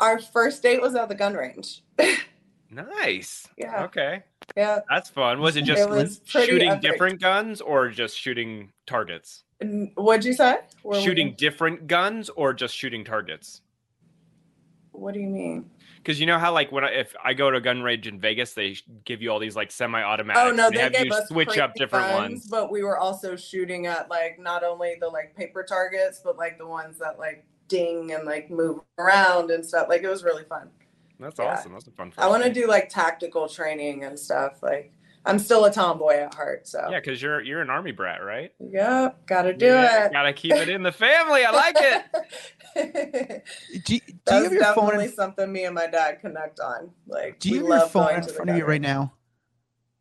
our 0.00 0.18
first 0.18 0.62
date 0.62 0.80
was 0.80 0.94
at 0.94 1.10
the 1.10 1.14
gun 1.14 1.34
range. 1.34 1.82
Nice. 2.70 3.48
Yeah. 3.56 3.84
Okay. 3.84 4.22
Yeah. 4.56 4.80
That's 4.88 5.08
fun. 5.10 5.40
Was 5.40 5.56
it 5.56 5.62
just 5.62 5.82
It 5.82 5.88
was 5.88 6.20
shooting 6.24 6.68
epic. 6.68 6.82
different 6.82 7.20
guns 7.20 7.60
or 7.60 7.88
just 7.88 8.18
shooting 8.18 8.72
targets? 8.86 9.44
What'd 9.94 10.24
you 10.24 10.32
say? 10.32 10.58
Were 10.82 10.92
we- 10.92 11.02
shooting 11.02 11.34
different 11.36 11.86
guns 11.86 12.30
or 12.30 12.54
just 12.54 12.74
shooting 12.74 13.04
targets? 13.04 13.62
what 15.00 15.14
do 15.14 15.20
you 15.20 15.28
mean? 15.28 15.70
Because 15.96 16.20
you 16.20 16.26
know 16.26 16.38
how 16.38 16.52
like 16.52 16.72
when 16.72 16.84
I, 16.84 16.88
if 16.90 17.14
I 17.22 17.34
go 17.34 17.50
to 17.50 17.56
a 17.56 17.60
gun 17.60 17.82
range 17.82 18.06
in 18.06 18.20
Vegas, 18.20 18.54
they 18.54 18.76
give 19.04 19.22
you 19.22 19.30
all 19.30 19.38
these 19.38 19.56
like 19.56 19.70
semi-automatic. 19.70 20.42
Oh 20.42 20.54
no, 20.54 20.70
they, 20.70 20.76
they, 20.76 20.82
have 20.82 20.92
gave 20.92 21.06
you 21.06 21.12
us 21.12 21.28
switch 21.28 21.58
up 21.58 21.74
different 21.74 22.08
guns, 22.08 22.30
ones. 22.30 22.46
but 22.48 22.70
we 22.70 22.82
were 22.82 22.98
also 22.98 23.36
shooting 23.36 23.86
at 23.86 24.08
like 24.08 24.38
not 24.38 24.62
only 24.62 24.96
the 25.00 25.08
like 25.08 25.34
paper 25.36 25.62
targets, 25.62 26.20
but 26.22 26.36
like 26.38 26.58
the 26.58 26.66
ones 26.66 26.98
that 26.98 27.18
like 27.18 27.44
ding 27.68 28.12
and 28.12 28.24
like 28.24 28.50
move 28.50 28.80
around 28.98 29.50
and 29.50 29.64
stuff. 29.64 29.88
Like 29.88 30.02
it 30.02 30.08
was 30.08 30.24
really 30.24 30.44
fun. 30.44 30.70
That's 31.20 31.38
yeah. 31.38 31.46
awesome. 31.46 31.72
That's 31.72 31.86
a 31.86 31.90
fun. 31.92 32.12
I 32.18 32.28
want 32.28 32.42
to 32.44 32.52
do 32.52 32.66
like 32.66 32.88
tactical 32.88 33.48
training 33.48 34.04
and 34.04 34.18
stuff. 34.18 34.62
Like 34.62 34.92
I'm 35.26 35.38
still 35.38 35.66
a 35.66 35.72
tomboy 35.72 36.14
at 36.14 36.34
heart, 36.34 36.66
so 36.66 36.88
Yeah, 36.90 36.98
because 37.00 37.20
you're 37.20 37.42
you're 37.42 37.60
an 37.60 37.68
army 37.70 37.92
brat, 37.92 38.24
right? 38.24 38.52
yep, 38.58 39.26
gotta 39.26 39.52
do 39.52 39.66
Yeah, 39.66 40.06
it. 40.06 40.12
Gotta 40.12 40.32
keep 40.32 40.52
it 40.54 40.68
in 40.70 40.82
the 40.82 40.92
family. 40.92 41.44
I 41.44 41.50
like 41.50 41.76
it. 41.78 42.04
it. 42.76 43.44
Do 43.84 43.94
you, 43.94 44.00
do 44.00 44.04
you 44.06 44.18
That's 44.24 44.44
have 44.44 44.52
your 44.52 44.64
phone? 44.64 44.74
definitely 44.76 45.04
In, 45.06 45.12
something 45.12 45.52
me 45.52 45.64
and 45.64 45.74
my 45.74 45.86
dad 45.88 46.20
connect 46.20 46.60
on. 46.60 46.90
Like, 47.06 47.38
do 47.38 47.50
you 47.50 47.56
have 47.56 47.66
your 47.66 47.88
phone 47.88 48.14
in 48.14 48.22
front 48.22 48.50
of 48.50 48.56
you 48.56 48.64
right 48.64 48.80
now? 48.80 49.12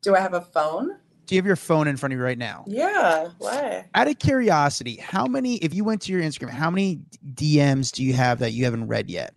Do 0.01 0.15
I 0.15 0.20
have 0.20 0.34
a 0.34 0.41
phone? 0.41 0.97
Do 1.26 1.36
you 1.36 1.39
have 1.39 1.45
your 1.45 1.55
phone 1.57 1.88
in 1.88 1.97
front 1.97 2.13
of 2.13 2.20
you 2.20 2.24
right 2.24 2.38
now? 2.38 2.63
Yeah. 2.67 3.30
Why? 3.39 3.86
Out 3.93 4.07
of 4.07 4.17
curiosity, 4.20 4.95
how 4.95 5.26
many? 5.26 5.57
If 5.57 5.74
you 5.74 5.84
went 5.84 6.01
to 6.03 6.11
your 6.11 6.22
Instagram, 6.22 6.51
how 6.51 6.70
many 6.72 7.01
DMs 7.34 7.91
do 7.91 8.03
you 8.03 8.13
have 8.13 8.39
that 8.39 8.53
you 8.53 8.63
haven't 8.65 8.88
read 8.88 9.09
yet? 9.09 9.34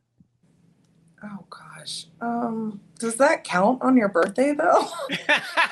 Oh 1.24 1.44
gosh. 1.50 1.61
Um, 2.22 2.80
does 3.00 3.16
that 3.16 3.42
count 3.42 3.82
on 3.82 3.96
your 3.96 4.08
birthday 4.08 4.54
though? 4.54 4.88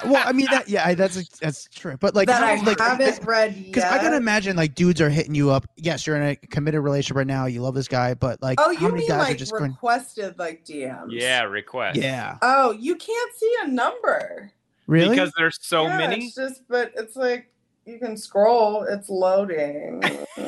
Well, 0.07 0.23
I 0.27 0.33
mean 0.33 0.47
that. 0.51 0.67
Yeah, 0.69 0.87
I- 0.87 0.95
that's 0.95 1.29
that's 1.39 1.67
true. 1.67 1.97
But 2.01 2.15
like, 2.15 2.27
that 2.27 2.41
how- 2.43 2.47
I 2.49 2.57
like, 2.67 2.81
haven't 2.81 3.25
read 3.25 3.55
yet. 3.55 3.67
Because 3.67 3.85
I 3.85 3.99
gotta 4.03 4.17
imagine 4.17 4.57
like 4.57 4.75
dudes 4.75 5.01
are 5.01 5.11
hitting 5.11 5.35
you 5.35 5.51
up. 5.51 5.67
Yes, 5.77 6.07
you're 6.07 6.17
in 6.17 6.23
a 6.23 6.37
committed 6.37 6.81
relationship 6.81 7.17
right 7.19 7.27
now. 7.27 7.45
You 7.47 7.61
love 7.61 7.75
this 7.75 7.87
guy, 7.87 8.15
but 8.15 8.43
like, 8.43 8.59
Oh, 8.61 8.65
how 8.75 8.87
you 8.87 8.89
many 8.89 9.01
mean 9.01 9.09
guys 9.09 9.19
like 9.21 9.35
are 9.35 9.39
just 9.39 9.53
going? 9.53 9.71
requested 9.73 10.39
like 10.39 10.65
DMs? 10.65 11.09
yeah, 11.11 11.43
request. 11.43 11.99
Yeah, 12.01 12.39
Oh, 12.43 12.73
you 12.73 12.97
can't 12.97 13.35
see 13.37 13.55
a 13.63 13.69
number. 13.69 14.51
really? 14.87 15.11
Because 15.11 15.31
there's 15.37 15.59
so 15.61 15.85
Yeah, 15.85 15.99
many. 15.99 16.25
It's 16.25 16.35
just, 16.35 16.63
but 16.69 16.93
it's 16.97 17.15
like 17.15 17.51
you 17.85 17.99
can 17.99 18.17
scroll. 18.17 18.85
It's 18.85 19.09
loading. 19.11 20.03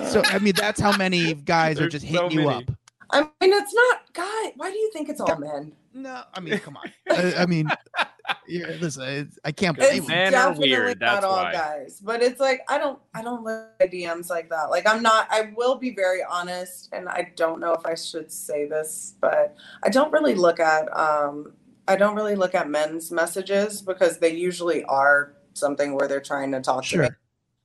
so 0.09 0.22
I 0.24 0.38
mean, 0.38 0.55
that's 0.57 0.80
how 0.80 0.96
many 0.96 1.34
guys 1.34 1.76
are 1.76 1.80
There's 1.88 1.92
just 1.92 2.07
so 2.11 2.24
hitting 2.28 2.40
you 2.40 2.48
up. 2.48 2.64
I 3.11 3.20
mean, 3.20 3.53
it's 3.53 3.74
not 3.74 4.12
guy. 4.14 4.53
Why 4.57 4.70
do 4.70 4.78
you 4.78 4.90
think 4.94 5.11
it's 5.11 5.20
all 5.20 5.36
men? 5.36 5.72
No, 5.95 6.22
I 6.34 6.40
mean, 6.40 6.59
come 6.59 6.76
on. 6.76 6.90
I, 7.11 7.34
I 7.43 7.47
mean, 7.47 7.68
yeah, 8.49 8.66
listen, 8.80 9.30
I 9.45 9.53
can't 9.53 9.76
blame 9.76 9.99
It's. 9.99 10.09
Men 10.09 10.28
are 10.28 10.30
definitely 10.30 10.70
weird, 10.70 11.01
not 11.01 11.14
that's 11.14 11.24
all 11.24 11.43
why. 11.43 11.53
guys, 11.53 12.01
but 12.01 12.22
it's 12.22 12.40
like 12.40 12.61
I 12.68 12.78
don't, 12.78 12.99
I 13.14 13.22
don't 13.22 13.45
look 13.45 13.68
at 13.80 13.90
DMs 13.93 14.30
like 14.30 14.49
that. 14.51 14.70
Like 14.70 14.86
I'm 14.88 15.03
not. 15.03 15.28
I 15.30 15.53
will 15.57 15.76
be 15.76 15.95
very 15.95 16.22
honest, 16.28 16.88
and 16.93 17.09
I 17.09 17.32
don't 17.36 17.61
know 17.61 17.72
if 17.74 17.84
I 17.86 17.95
should 17.95 18.32
say 18.32 18.66
this, 18.66 19.14
but 19.20 19.57
I 19.82 19.88
don't 19.88 20.12
really 20.12 20.34
look 20.34 20.61
at. 20.61 20.95
um 20.97 21.53
I 21.88 21.97
don't 21.97 22.14
really 22.14 22.36
look 22.36 22.55
at 22.55 22.70
men's 22.70 23.11
messages 23.11 23.82
because 23.82 24.18
they 24.18 24.32
usually 24.34 24.84
are 24.84 25.34
something 25.55 25.95
where 25.95 26.07
they're 26.07 26.20
trying 26.20 26.53
to 26.53 26.61
talk 26.61 26.84
to 26.84 26.99
me. 26.99 27.09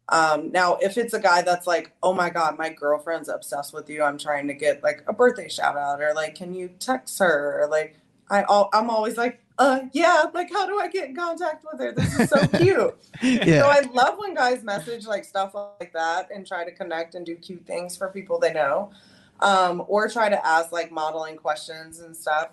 Um, 0.10 0.52
now, 0.52 0.78
if 0.82 0.98
it's 0.98 1.14
a 1.14 1.20
guy 1.20 1.42
that's 1.42 1.68
like, 1.68 1.92
oh 2.02 2.14
my 2.14 2.30
God, 2.30 2.58
my 2.58 2.70
girlfriend's 2.70 3.30
obsessed 3.30 3.74
with 3.74 3.90
you, 3.90 4.04
I'm 4.04 4.18
trying 4.18 4.48
to 4.48 4.54
get 4.54 4.82
like 4.82 5.04
a 5.08 5.14
birthday 5.14 5.50
shout 5.50 5.78
out, 5.78 6.02
or 6.02 6.14
like, 6.14 6.36
can 6.36 6.54
you 6.54 6.70
text 6.80 7.20
her? 7.20 7.62
Or 7.62 7.68
like, 7.68 7.98
I, 8.30 8.44
al- 8.44 8.70
I'm 8.74 8.90
always 8.90 9.18
like, 9.18 9.42
uh, 9.60 9.82
yeah, 9.92 10.26
like, 10.34 10.52
how 10.52 10.68
do 10.68 10.80
I 10.80 10.88
get 10.88 11.10
in 11.10 11.16
contact 11.16 11.66
with 11.70 11.82
her? 11.82 11.92
This 11.92 12.20
is 12.20 12.30
so 12.30 12.48
cute. 12.48 12.96
yeah. 13.22 13.62
So 13.62 13.68
I 13.68 13.82
love 13.92 14.20
when 14.20 14.36
guys 14.36 14.64
message 14.64 15.08
like 15.08 15.26
stuff 15.26 15.56
like 15.56 15.94
that 15.94 16.30
and 16.34 16.46
try 16.46 16.64
to 16.64 16.72
connect 16.72 17.16
and 17.16 17.26
do 17.26 17.36
cute 17.36 17.66
things 17.66 17.98
for 17.98 18.10
people 18.10 18.40
they 18.40 18.54
know, 18.54 18.92
um, 19.40 19.84
or 19.88 20.08
try 20.10 20.30
to 20.30 20.46
ask 20.46 20.72
like 20.72 20.92
modeling 20.92 21.38
questions 21.38 22.02
and 22.02 22.16
stuff. 22.16 22.50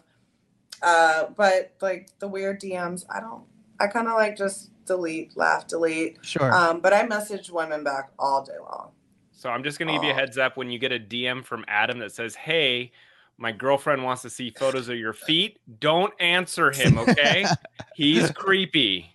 Uh, 0.83 1.27
but 1.37 1.73
like 1.81 2.09
the 2.21 2.29
weird 2.29 2.61
DMs, 2.61 3.05
I 3.15 3.21
don't. 3.21 3.45
I 3.81 3.89
kind 3.89 4.07
of 4.07 4.15
like 4.15 4.37
just 4.37 4.71
delete, 4.87 5.37
laugh, 5.37 5.67
delete. 5.67 6.19
sure. 6.23 6.53
Um, 6.53 6.81
but 6.81 6.93
I 6.93 7.07
message 7.07 7.51
women 7.51 7.85
back 7.85 8.11
all 8.19 8.43
day 8.45 8.53
long. 8.61 8.91
So 9.33 9.51
I'm 9.51 9.63
just 9.63 9.79
gonna 9.79 9.93
give 9.93 10.05
you 10.05 10.11
a 10.11 10.15
heads 10.15 10.39
up 10.39 10.57
when 10.57 10.71
you 10.71 10.79
get 10.79 10.91
a 10.91 10.99
DM 10.99 11.45
from 11.45 11.67
Adam 11.69 11.99
that 11.99 12.13
says, 12.13 12.35
"Hey, 12.35 12.93
my 13.39 13.53
girlfriend 13.53 14.05
wants 14.05 14.23
to 14.23 14.31
see 14.31 14.51
photos 14.51 14.89
of 14.89 14.97
your 14.97 15.13
feet." 15.27 15.59
Don't 15.81 16.13
answer 16.21 16.71
him, 16.71 16.99
okay? 16.99 17.47
He's 17.95 18.31
creepy. 18.33 19.15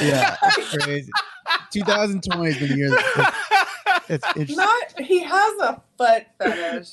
yeah, 0.00 0.36
it's 0.42 0.76
crazy. 0.84 1.10
2020 1.72 2.52
has 2.52 2.58
been 2.58 2.68
the 2.68 2.76
year. 2.76 2.90
That, 2.90 4.04
it's 4.08 4.26
interesting. 4.28 4.56
Not 4.56 5.00
he 5.00 5.20
has 5.20 5.60
a 5.60 5.82
foot 5.96 6.26
fetish. 6.38 6.92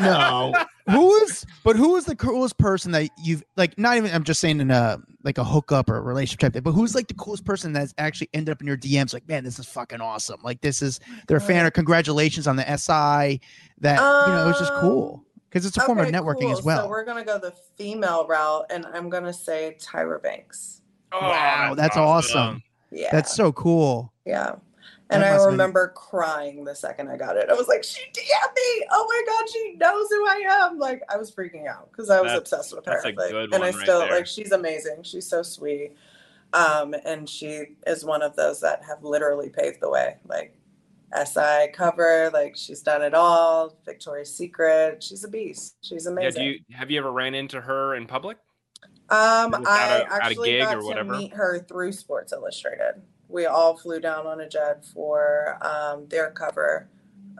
no 0.00 0.52
who 0.90 1.14
is 1.22 1.44
but 1.64 1.74
who 1.76 1.96
is 1.96 2.04
the 2.04 2.14
coolest 2.14 2.58
person 2.58 2.92
that 2.92 3.10
you've 3.22 3.42
like 3.56 3.76
not 3.78 3.96
even 3.96 4.12
i'm 4.12 4.22
just 4.22 4.40
saying 4.40 4.60
in 4.60 4.70
a 4.70 4.98
like 5.24 5.38
a 5.38 5.44
hookup 5.44 5.88
or 5.88 5.96
a 5.96 6.00
relationship 6.02 6.40
type 6.40 6.52
thing, 6.52 6.62
but 6.62 6.72
who's 6.72 6.94
like 6.94 7.08
the 7.08 7.14
coolest 7.14 7.44
person 7.44 7.72
that's 7.72 7.94
actually 7.98 8.28
ended 8.34 8.52
up 8.52 8.60
in 8.60 8.66
your 8.66 8.76
DMs? 8.76 9.14
Like, 9.14 9.26
man, 9.26 9.42
this 9.42 9.58
is 9.58 9.66
fucking 9.66 10.00
awesome. 10.00 10.38
Like, 10.44 10.60
this 10.60 10.82
is 10.82 11.00
they're 11.26 11.38
a 11.38 11.40
fan 11.40 11.64
or 11.64 11.70
congratulations 11.70 12.46
on 12.46 12.56
the 12.56 12.76
SI. 12.76 13.40
That 13.80 13.96
you 13.96 14.32
know, 14.34 14.50
it's 14.50 14.58
just 14.60 14.72
cool 14.74 15.14
Um, 15.14 15.23
because 15.54 15.66
it's 15.66 15.76
a 15.76 15.82
form 15.82 16.00
of 16.00 16.08
networking 16.08 16.40
cool. 16.42 16.58
as 16.58 16.64
well. 16.64 16.82
So 16.82 16.88
we're 16.88 17.04
gonna 17.04 17.24
go 17.24 17.38
the 17.38 17.52
female 17.76 18.26
route, 18.26 18.66
and 18.70 18.84
I'm 18.86 19.08
gonna 19.08 19.32
say 19.32 19.76
Tyra 19.80 20.20
Banks. 20.20 20.80
Oh, 21.12 21.20
wow, 21.20 21.74
that's 21.76 21.96
awesome. 21.96 22.60
Yeah, 22.90 23.10
That's 23.12 23.32
so 23.34 23.52
cool. 23.52 24.12
yeah. 24.24 24.56
And 25.10 25.22
That 25.22 25.28
I 25.28 25.32
must 25.32 25.42
have 25.42 25.50
been- 25.50 25.52
remember 25.52 25.88
crying 25.94 26.64
the 26.64 26.74
second 26.74 27.08
I 27.08 27.16
got 27.16 27.36
it. 27.36 27.48
I 27.50 27.54
was 27.54 27.68
like, 27.68 27.84
"She 27.84 28.00
DM'd 28.12 28.54
me! 28.56 28.86
Oh 28.90 29.06
my 29.06 29.22
god, 29.28 29.48
she 29.50 29.74
knows 29.76 30.08
who 30.10 30.26
I 30.26 30.44
am!" 30.66 30.78
Like 30.78 31.02
I 31.08 31.16
was 31.16 31.30
freaking 31.30 31.68
out 31.68 31.90
because 31.92 32.10
I 32.10 32.20
was 32.20 32.32
That's- 32.32 32.38
obsessed 32.52 32.74
with 32.74 32.84
her. 32.86 32.92
that's 32.92 33.04
a 33.04 33.08
like, 33.08 33.30
good 33.30 33.54
and 33.54 33.62
I 33.62 33.70
right 33.70 33.74
still 33.74 34.00
there. 34.00 34.10
like 34.12 34.26
she's 34.26 34.50
amazing. 34.50 35.02
She's 35.02 35.26
so 35.26 35.42
sweet, 35.42 35.94
um, 36.52 36.94
and 37.04 37.28
she 37.28 37.76
is 37.86 38.04
one 38.04 38.22
of 38.22 38.34
those 38.34 38.60
that 38.62 38.82
have 38.84 39.04
literally 39.04 39.50
paved 39.50 39.80
the 39.80 39.90
way. 39.90 40.16
Like 40.26 40.56
SI 41.14 41.68
cover, 41.72 42.30
like 42.32 42.56
she's 42.56 42.82
done 42.82 43.02
it 43.02 43.14
all. 43.14 43.76
Victoria's 43.84 44.34
Secret, 44.34 45.02
she's 45.02 45.24
a 45.24 45.28
beast. 45.28 45.76
She's 45.82 46.06
Yeah, 46.06 46.12
amazing. 46.12 46.42
do 46.42 46.48
you 46.50 46.58
have 46.76 46.90
you 46.90 46.98
ever 46.98 47.12
ran 47.12 47.34
into 47.34 47.60
her 47.60 47.94
in 47.94 48.06
public? 48.06 48.38
Um, 49.10 49.54
I 49.66 49.98
a- 50.08 50.12
actually 50.14 50.58
got 50.58 50.74
to 50.74 50.80
whatever? 50.86 51.12
meet 51.16 51.32
her 51.34 51.58
through 51.68 51.92
Sports 51.92 52.32
Illustrated. 52.32 53.02
We 53.28 53.46
all 53.46 53.76
flew 53.76 54.00
down 54.00 54.26
on 54.26 54.40
a 54.40 54.48
jet 54.48 54.84
for 54.84 55.58
um, 55.60 56.06
their 56.08 56.30
cover, 56.30 56.88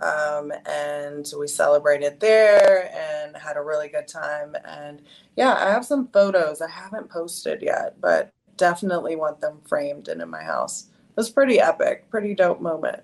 um, 0.03 0.53
and 0.67 1.31
we 1.39 1.47
celebrated 1.47 2.21
there 2.21 2.91
and 2.95 3.37
had 3.37 3.57
a 3.57 3.63
really 3.63 3.89
good 3.89 4.09
time. 4.09 4.55
And 4.65 5.03
yeah, 5.37 5.55
I 5.55 5.71
have 5.71 5.85
some 5.85 6.09
photos 6.09 6.61
I 6.61 6.69
haven't 6.71 7.11
posted 7.11 7.63
yet, 7.63 8.01
but 8.01 8.31
definitely 8.57 9.17
want 9.17 9.41
them 9.41 9.61
framed 9.67 10.09
and 10.09 10.21
in 10.23 10.29
my 10.31 10.43
house. 10.43 10.89
It 10.91 11.17
was 11.17 11.31
pretty 11.31 11.61
epic, 11.61 12.09
pretty 12.11 12.35
dope 12.35 12.61
moment. 12.61 13.03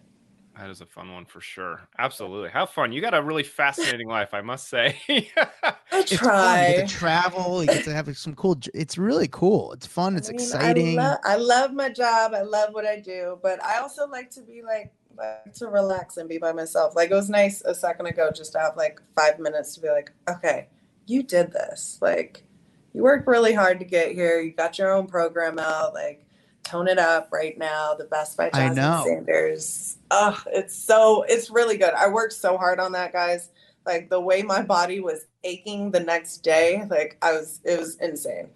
That 0.60 0.68
is 0.68 0.82
a 0.82 0.86
fun 0.86 1.10
one 1.10 1.24
for 1.24 1.40
sure. 1.40 1.88
Absolutely. 1.98 2.50
Have 2.50 2.68
fun. 2.68 2.92
You 2.92 3.00
got 3.00 3.14
a 3.14 3.22
really 3.22 3.42
fascinating 3.42 4.08
life, 4.08 4.34
I 4.34 4.42
must 4.42 4.68
say. 4.68 5.00
I 5.08 5.74
It's 5.92 6.10
fun. 6.10 6.10
You 6.10 6.16
try. 6.18 6.72
get 6.76 6.88
to 6.88 6.94
travel. 6.94 7.62
You 7.62 7.68
get 7.68 7.84
to 7.84 7.94
have 7.94 8.14
some 8.18 8.34
cool. 8.34 8.58
It's 8.74 8.98
really 8.98 9.28
cool. 9.28 9.72
It's 9.72 9.86
fun. 9.86 10.16
It's 10.16 10.28
I 10.28 10.32
mean, 10.32 10.40
exciting. 10.40 10.98
I, 10.98 11.12
lo- 11.12 11.16
I 11.24 11.36
love 11.36 11.72
my 11.72 11.88
job. 11.88 12.34
I 12.34 12.42
love 12.42 12.74
what 12.74 12.84
I 12.84 13.00
do, 13.00 13.38
but 13.42 13.62
I 13.64 13.78
also 13.78 14.06
like 14.06 14.30
to 14.32 14.42
be 14.42 14.60
like, 14.62 14.92
like 15.16 15.54
to 15.54 15.68
relax 15.68 16.18
and 16.18 16.28
be 16.28 16.36
by 16.36 16.52
myself. 16.52 16.94
Like 16.94 17.10
it 17.10 17.14
was 17.14 17.30
nice 17.30 17.62
a 17.62 17.74
second 17.74 18.06
ago 18.06 18.30
just 18.30 18.52
to 18.52 18.58
have 18.58 18.76
like 18.76 19.00
five 19.16 19.38
minutes 19.38 19.74
to 19.76 19.80
be 19.80 19.88
like, 19.88 20.12
okay, 20.28 20.68
you 21.06 21.22
did 21.22 21.52
this. 21.52 21.96
Like 22.02 22.44
you 22.92 23.02
worked 23.02 23.26
really 23.26 23.54
hard 23.54 23.78
to 23.78 23.86
get 23.86 24.12
here. 24.12 24.40
You 24.40 24.52
got 24.52 24.78
your 24.78 24.92
own 24.92 25.06
program 25.06 25.58
out. 25.58 25.94
Like 25.94 26.26
tone 26.64 26.86
it 26.86 26.98
up 26.98 27.30
right 27.32 27.56
now. 27.56 27.94
The 27.94 28.04
best 28.04 28.36
by 28.36 28.50
I 28.52 28.68
know. 28.74 29.04
Sanders. 29.06 29.96
Oh, 30.10 30.42
it's 30.46 30.74
so 30.74 31.24
it's 31.28 31.50
really 31.50 31.76
good. 31.76 31.94
I 31.94 32.08
worked 32.08 32.32
so 32.32 32.56
hard 32.56 32.80
on 32.80 32.92
that, 32.92 33.12
guys. 33.12 33.50
Like 33.86 34.10
the 34.10 34.20
way 34.20 34.42
my 34.42 34.62
body 34.62 35.00
was 35.00 35.26
aching 35.44 35.90
the 35.90 36.00
next 36.00 36.38
day, 36.38 36.84
like 36.90 37.16
I 37.22 37.32
was, 37.32 37.60
it 37.64 37.78
was 37.78 37.96
insane. 37.96 38.48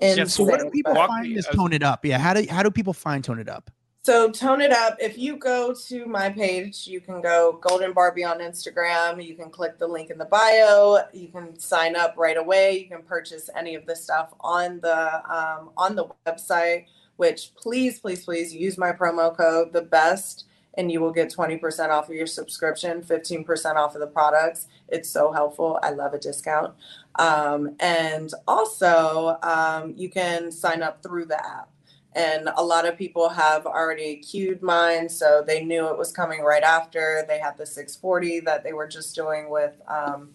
Yeah, 0.00 0.24
so 0.24 0.44
what 0.44 0.60
do 0.60 0.70
people 0.70 0.94
but- 0.94 1.08
find 1.08 1.28
me 1.28 1.34
this 1.34 1.46
tone 1.46 1.72
it 1.72 1.82
up? 1.82 2.04
Yeah, 2.04 2.18
how 2.18 2.34
do 2.34 2.46
how 2.48 2.62
do 2.62 2.70
people 2.70 2.92
find 2.92 3.22
tone 3.22 3.38
it 3.38 3.48
up? 3.48 3.70
So 4.04 4.30
tone 4.30 4.60
it 4.60 4.70
up. 4.70 4.98
If 5.00 5.16
you 5.16 5.38
go 5.38 5.74
to 5.86 6.04
my 6.04 6.28
page, 6.28 6.86
you 6.86 7.00
can 7.00 7.22
go 7.22 7.58
Golden 7.62 7.94
Barbie 7.94 8.22
on 8.22 8.38
Instagram. 8.40 9.24
You 9.24 9.34
can 9.34 9.48
click 9.48 9.78
the 9.78 9.86
link 9.86 10.10
in 10.10 10.18
the 10.18 10.26
bio. 10.26 10.98
You 11.14 11.28
can 11.28 11.58
sign 11.58 11.96
up 11.96 12.14
right 12.18 12.36
away. 12.36 12.78
You 12.80 12.88
can 12.88 13.02
purchase 13.02 13.48
any 13.56 13.74
of 13.76 13.86
the 13.86 13.96
stuff 13.96 14.34
on 14.40 14.80
the 14.80 15.14
um, 15.34 15.70
on 15.78 15.96
the 15.96 16.08
website. 16.26 16.84
Which 17.16 17.54
please, 17.54 17.98
please, 18.00 18.24
please 18.24 18.54
use 18.54 18.76
my 18.76 18.92
promo 18.92 19.34
code 19.34 19.72
the 19.72 19.82
best, 19.82 20.44
and 20.78 20.92
you 20.92 21.00
will 21.00 21.12
get 21.12 21.30
twenty 21.30 21.56
percent 21.56 21.92
off 21.92 22.08
of 22.08 22.14
your 22.14 22.26
subscription, 22.26 23.02
fifteen 23.02 23.44
percent 23.44 23.78
off 23.78 23.94
of 23.94 24.00
the 24.00 24.06
products. 24.06 24.68
It's 24.88 25.08
so 25.10 25.32
helpful. 25.32 25.78
I 25.82 25.90
love 25.90 26.14
a 26.14 26.18
discount. 26.18 26.74
Um, 27.16 27.76
and 27.80 28.30
also, 28.48 29.38
um, 29.42 29.94
you 29.96 30.10
can 30.10 30.52
sign 30.52 30.82
up 30.82 31.02
through 31.02 31.26
the 31.26 31.44
app 31.44 31.68
and 32.14 32.48
a 32.56 32.64
lot 32.64 32.86
of 32.86 32.96
people 32.96 33.28
have 33.28 33.66
already 33.66 34.16
queued 34.16 34.62
mine 34.62 35.08
so 35.08 35.44
they 35.46 35.64
knew 35.64 35.88
it 35.88 35.98
was 35.98 36.12
coming 36.12 36.40
right 36.42 36.62
after 36.62 37.24
they 37.28 37.38
had 37.38 37.56
the 37.58 37.66
640 37.66 38.40
that 38.40 38.64
they 38.64 38.72
were 38.72 38.88
just 38.88 39.14
doing 39.14 39.50
with 39.50 39.74
um, 39.88 40.30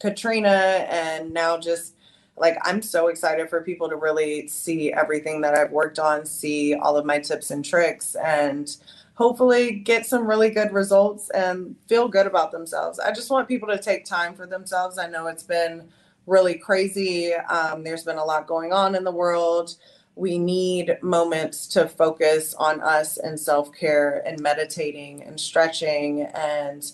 katrina 0.00 0.86
and 0.90 1.32
now 1.32 1.58
just 1.58 1.94
like 2.36 2.56
i'm 2.64 2.82
so 2.82 3.08
excited 3.08 3.48
for 3.48 3.62
people 3.62 3.88
to 3.88 3.96
really 3.96 4.48
see 4.48 4.92
everything 4.92 5.40
that 5.40 5.54
i've 5.56 5.70
worked 5.72 5.98
on 5.98 6.24
see 6.26 6.74
all 6.74 6.96
of 6.96 7.04
my 7.06 7.18
tips 7.18 7.50
and 7.50 7.64
tricks 7.64 8.16
and 8.16 8.76
hopefully 9.14 9.72
get 9.72 10.06
some 10.06 10.26
really 10.26 10.50
good 10.50 10.72
results 10.72 11.30
and 11.30 11.76
feel 11.88 12.08
good 12.08 12.26
about 12.26 12.52
themselves. 12.52 12.98
I 12.98 13.12
just 13.12 13.30
want 13.30 13.48
people 13.48 13.68
to 13.68 13.78
take 13.78 14.04
time 14.04 14.34
for 14.34 14.46
themselves. 14.46 14.98
I 14.98 15.08
know 15.08 15.28
it's 15.28 15.42
been 15.42 15.88
really 16.26 16.54
crazy. 16.54 17.32
Um, 17.34 17.84
there's 17.84 18.04
been 18.04 18.18
a 18.18 18.24
lot 18.24 18.46
going 18.46 18.72
on 18.72 18.94
in 18.94 19.04
the 19.04 19.12
world. 19.12 19.76
We 20.16 20.38
need 20.38 20.98
moments 21.02 21.66
to 21.68 21.88
focus 21.88 22.54
on 22.54 22.80
us 22.80 23.18
and 23.18 23.38
self-care 23.38 24.22
and 24.26 24.40
meditating 24.40 25.22
and 25.22 25.38
stretching 25.38 26.22
and 26.22 26.84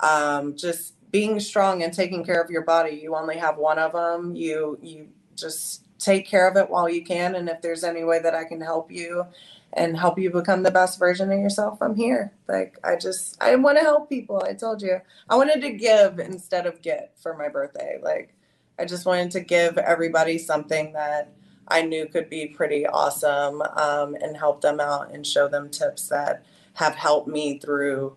um, 0.00 0.56
just 0.56 0.94
being 1.10 1.40
strong 1.40 1.82
and 1.82 1.92
taking 1.92 2.24
care 2.24 2.40
of 2.40 2.50
your 2.50 2.62
body. 2.62 2.98
You 3.02 3.16
only 3.16 3.36
have 3.38 3.56
one 3.56 3.78
of 3.78 3.92
them 3.92 4.34
you 4.36 4.78
you 4.82 5.08
just 5.36 5.84
take 5.98 6.26
care 6.26 6.48
of 6.48 6.56
it 6.56 6.68
while 6.68 6.88
you 6.88 7.02
can. 7.02 7.34
And 7.36 7.48
if 7.48 7.62
there's 7.62 7.84
any 7.84 8.04
way 8.04 8.18
that 8.20 8.34
i 8.34 8.44
can 8.44 8.60
help 8.60 8.90
you 8.90 9.24
and 9.72 9.98
help 9.98 10.18
you 10.18 10.30
become 10.30 10.62
the 10.62 10.70
best 10.70 10.98
version 10.98 11.30
of 11.32 11.38
yourself 11.38 11.78
i'm 11.80 11.96
here. 11.96 12.32
Like 12.48 12.78
i 12.84 12.96
just 12.96 13.40
i 13.42 13.54
want 13.56 13.78
to 13.78 13.84
help 13.84 14.08
people 14.08 14.42
i 14.46 14.54
told 14.54 14.82
you. 14.82 15.00
I 15.28 15.36
wanted 15.36 15.60
to 15.62 15.72
give 15.72 16.18
instead 16.18 16.66
of 16.66 16.82
get 16.82 17.14
for 17.18 17.36
my 17.36 17.48
birthday. 17.48 17.98
Like 18.02 18.34
i 18.78 18.84
just 18.84 19.06
wanted 19.06 19.30
to 19.32 19.40
give 19.40 19.78
everybody 19.78 20.38
something 20.38 20.92
that 20.92 21.32
I 21.68 21.82
knew 21.82 22.06
could 22.06 22.30
be 22.30 22.46
pretty 22.46 22.86
awesome 22.86 23.62
um, 23.62 24.14
and 24.14 24.36
help 24.36 24.60
them 24.60 24.80
out 24.80 25.12
and 25.12 25.26
show 25.26 25.48
them 25.48 25.70
tips 25.70 26.08
that 26.08 26.44
have 26.74 26.94
helped 26.94 27.28
me 27.28 27.58
through 27.58 28.16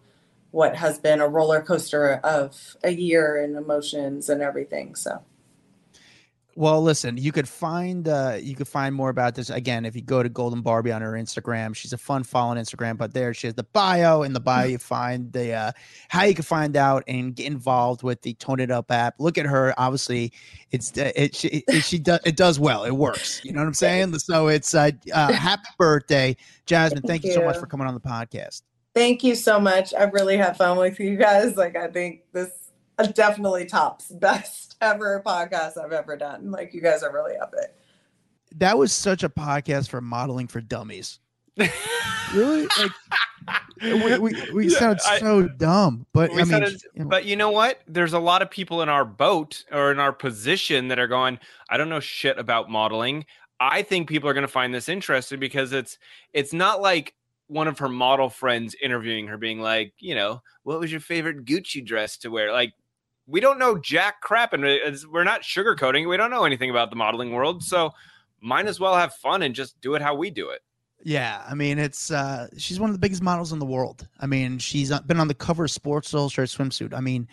what 0.51 0.75
has 0.75 0.99
been 0.99 1.21
a 1.21 1.27
roller 1.27 1.61
coaster 1.61 2.15
of 2.23 2.75
a 2.83 2.91
year 2.91 3.41
and 3.41 3.55
emotions 3.55 4.29
and 4.29 4.41
everything. 4.41 4.95
So, 4.95 5.23
Well, 6.59 6.81
listen, 6.81 7.15
you 7.15 7.31
could 7.31 7.47
find 7.47 8.05
uh 8.09 8.37
you 8.37 8.53
could 8.53 8.67
find 8.67 8.93
more 8.93 9.09
about 9.09 9.33
this 9.33 9.49
again 9.49 9.85
if 9.85 9.95
you 9.95 10.01
go 10.01 10.21
to 10.21 10.27
Golden 10.27 10.61
Barbie 10.61 10.91
on 10.91 11.01
her 11.01 11.13
Instagram. 11.13 11.73
She's 11.73 11.93
a 11.93 11.97
fun 11.97 12.21
follow 12.21 12.51
on 12.51 12.57
Instagram, 12.57 12.97
but 12.97 13.13
there 13.13 13.33
she 13.33 13.47
has 13.47 13.53
the 13.53 13.63
bio. 13.63 14.23
In 14.23 14.33
the 14.33 14.41
bio, 14.41 14.65
you 14.65 14.77
find 14.77 15.31
the 15.31 15.53
uh 15.53 15.71
how 16.09 16.23
you 16.23 16.35
can 16.35 16.43
find 16.43 16.75
out 16.75 17.05
and 17.07 17.33
get 17.33 17.45
involved 17.45 18.03
with 18.03 18.21
the 18.23 18.33
Tone 18.33 18.59
It 18.59 18.71
Up 18.71 18.91
app. 18.91 19.15
Look 19.19 19.37
at 19.37 19.45
her. 19.45 19.73
Obviously, 19.77 20.33
it's 20.71 20.97
uh, 20.97 21.13
it 21.15 21.33
she, 21.33 21.63
it, 21.69 21.81
she 21.81 21.97
does 21.97 22.19
it 22.25 22.35
does 22.35 22.59
well. 22.59 22.83
It 22.83 22.91
works. 22.91 23.39
You 23.45 23.53
know 23.53 23.61
what 23.61 23.67
I'm 23.67 23.73
saying? 23.73 24.19
So 24.19 24.49
it's 24.49 24.75
uh, 24.75 24.91
uh 25.13 25.31
happy 25.31 25.69
birthday, 25.77 26.35
Jasmine. 26.65 27.03
Thank, 27.03 27.21
Thank 27.21 27.23
you 27.23 27.39
so 27.39 27.45
much 27.45 27.57
for 27.57 27.67
coming 27.67 27.87
on 27.87 27.93
the 27.93 28.01
podcast. 28.01 28.63
thank 28.93 29.23
you 29.23 29.35
so 29.35 29.61
much. 29.61 29.93
I 29.93 30.03
really 30.03 30.35
had 30.35 30.57
fun 30.57 30.77
with 30.77 30.99
you 30.99 31.15
guys. 31.15 31.55
Like, 31.55 31.77
I 31.77 31.87
think 31.87 32.23
this 32.33 32.58
definitely 33.15 33.65
tops 33.65 34.07
best 34.11 34.75
ever 34.81 35.21
podcast 35.25 35.77
I've 35.77 35.91
ever 35.93 36.15
done. 36.17 36.51
Like, 36.51 36.73
you 36.73 36.81
guys 36.81 37.03
are 37.03 37.13
really 37.13 37.33
epic. 37.41 37.75
That 38.55 38.77
was 38.77 38.91
such 38.91 39.23
a 39.23 39.29
podcast 39.29 39.89
for 39.89 40.01
modeling 40.01 40.47
for 40.47 40.61
dummies. 40.61 41.19
Really? 42.33 42.67
Like 42.77 42.91
we, 43.81 44.17
we, 44.19 44.51
we 44.53 44.67
Yeah, 44.69 44.77
sound 44.77 44.99
I- 45.07 45.17
so 45.19 45.47
dumb, 45.47 46.05
but 46.13 46.29
We 46.31 46.35
I 46.41 46.43
mean, 46.43 46.51
sounded- 46.51 46.81
you 46.93 47.03
know, 47.03 47.09
But 47.09 47.25
you 47.25 47.35
know 47.35 47.49
what? 47.49 47.79
There's 47.87 48.13
a 48.13 48.19
lot 48.19 48.43
of 48.43 48.51
people 48.51 48.83
in 48.83 48.89
our 48.89 49.03
boat 49.03 49.63
or 49.71 49.91
in 49.91 49.99
our 49.99 50.13
position 50.13 50.89
that 50.89 50.99
are 50.99 51.07
going, 51.07 51.39
I 51.71 51.77
don't 51.77 51.89
know 51.89 51.99
shit 51.99 52.37
about 52.37 52.69
modeling. 52.69 53.25
I 53.59 53.81
think 53.81 54.07
people 54.07 54.29
are 54.29 54.33
going 54.33 54.43
to 54.43 54.47
find 54.47 54.71
this 54.75 54.89
interesting 54.89 55.39
because 55.39 55.73
it's 55.73 55.97
it's 56.33 56.53
not 56.53 56.81
like 56.81 57.15
one 57.47 57.67
of 57.67 57.79
her 57.79 57.89
model 57.89 58.29
friends 58.29 58.75
interviewing 58.79 59.25
her 59.25 59.37
being 59.39 59.59
like, 59.59 59.93
you 59.97 60.13
know, 60.13 60.43
what 60.61 60.79
was 60.79 60.91
your 60.91 61.01
favorite 61.01 61.45
Gucci 61.45 61.83
dress 61.83 62.17
to 62.17 62.29
wear? 62.29 62.51
Like 62.53 62.73
we 63.29 63.39
don't 63.39 63.59
know 63.59 63.77
jack 63.77 64.21
crap 64.21 64.53
and 64.53 64.63
we're 64.63 65.23
not 65.23 65.41
sugarcoating. 65.41 66.09
We 66.09 66.17
don't 66.17 66.31
know 66.31 66.45
anything 66.45 66.69
about 66.69 66.89
the 66.89 66.95
modeling 66.95 67.31
world, 67.31 67.63
so 67.63 67.91
might 68.41 68.65
as 68.67 68.79
well 68.79 68.95
have 68.95 69.13
fun 69.15 69.43
and 69.43 69.53
just 69.53 69.79
do 69.81 69.95
it 69.95 70.01
how 70.01 70.15
we 70.15 70.29
do 70.29 70.49
it. 70.49 70.61
Yeah, 71.03 71.43
I 71.47 71.53
mean, 71.53 71.79
it's 71.79 72.11
uh 72.11 72.47
she's 72.57 72.79
one 72.79 72.89
of 72.89 72.95
the 72.95 72.99
biggest 72.99 73.21
models 73.21 73.53
in 73.53 73.59
the 73.59 73.65
world. 73.65 74.07
I 74.19 74.25
mean, 74.25 74.57
she's 74.57 74.97
been 75.01 75.19
on 75.19 75.27
the 75.27 75.33
cover 75.33 75.65
of 75.65 75.71
Sports 75.71 76.13
Illustrated 76.13 76.57
swimsuit. 76.57 76.93
I 76.93 76.99
mean, 76.99 77.27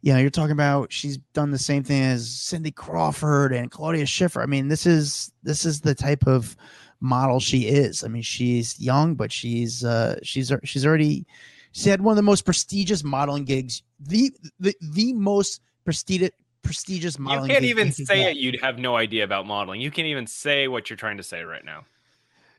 you 0.00 0.12
know, 0.12 0.18
you're 0.18 0.30
talking 0.30 0.52
about 0.52 0.92
she's 0.92 1.18
done 1.34 1.50
the 1.50 1.58
same 1.58 1.82
thing 1.82 2.02
as 2.02 2.30
Cindy 2.30 2.70
Crawford 2.70 3.52
and 3.52 3.70
Claudia 3.70 4.06
Schiffer. 4.06 4.42
I 4.42 4.46
mean, 4.46 4.68
this 4.68 4.86
is 4.86 5.32
this 5.42 5.64
is 5.64 5.80
the 5.80 5.94
type 5.94 6.26
of 6.26 6.56
model 7.00 7.40
she 7.40 7.66
is. 7.66 8.02
I 8.04 8.08
mean, 8.08 8.22
she's 8.22 8.80
young, 8.80 9.14
but 9.14 9.30
she's 9.30 9.84
uh 9.84 10.18
she's 10.22 10.52
she's 10.64 10.86
already 10.86 11.26
she 11.72 11.88
had 11.88 12.02
one 12.02 12.12
of 12.12 12.16
the 12.16 12.22
most 12.22 12.44
prestigious 12.44 13.02
modeling 13.02 13.44
gigs, 13.44 13.82
the 14.06 14.32
the 14.60 14.74
the 14.80 15.12
most 15.12 15.60
prestigious 15.84 16.30
prestigious 16.62 17.18
modeling. 17.18 17.50
You 17.50 17.54
can't 17.54 17.64
even 17.64 17.92
say 17.92 18.04
get. 18.22 18.30
it. 18.32 18.36
You'd 18.36 18.60
have 18.60 18.78
no 18.78 18.96
idea 18.96 19.24
about 19.24 19.46
modeling. 19.46 19.80
You 19.80 19.90
can't 19.90 20.06
even 20.06 20.26
say 20.26 20.68
what 20.68 20.88
you're 20.90 20.96
trying 20.96 21.16
to 21.16 21.22
say 21.22 21.42
right 21.42 21.64
now. 21.64 21.84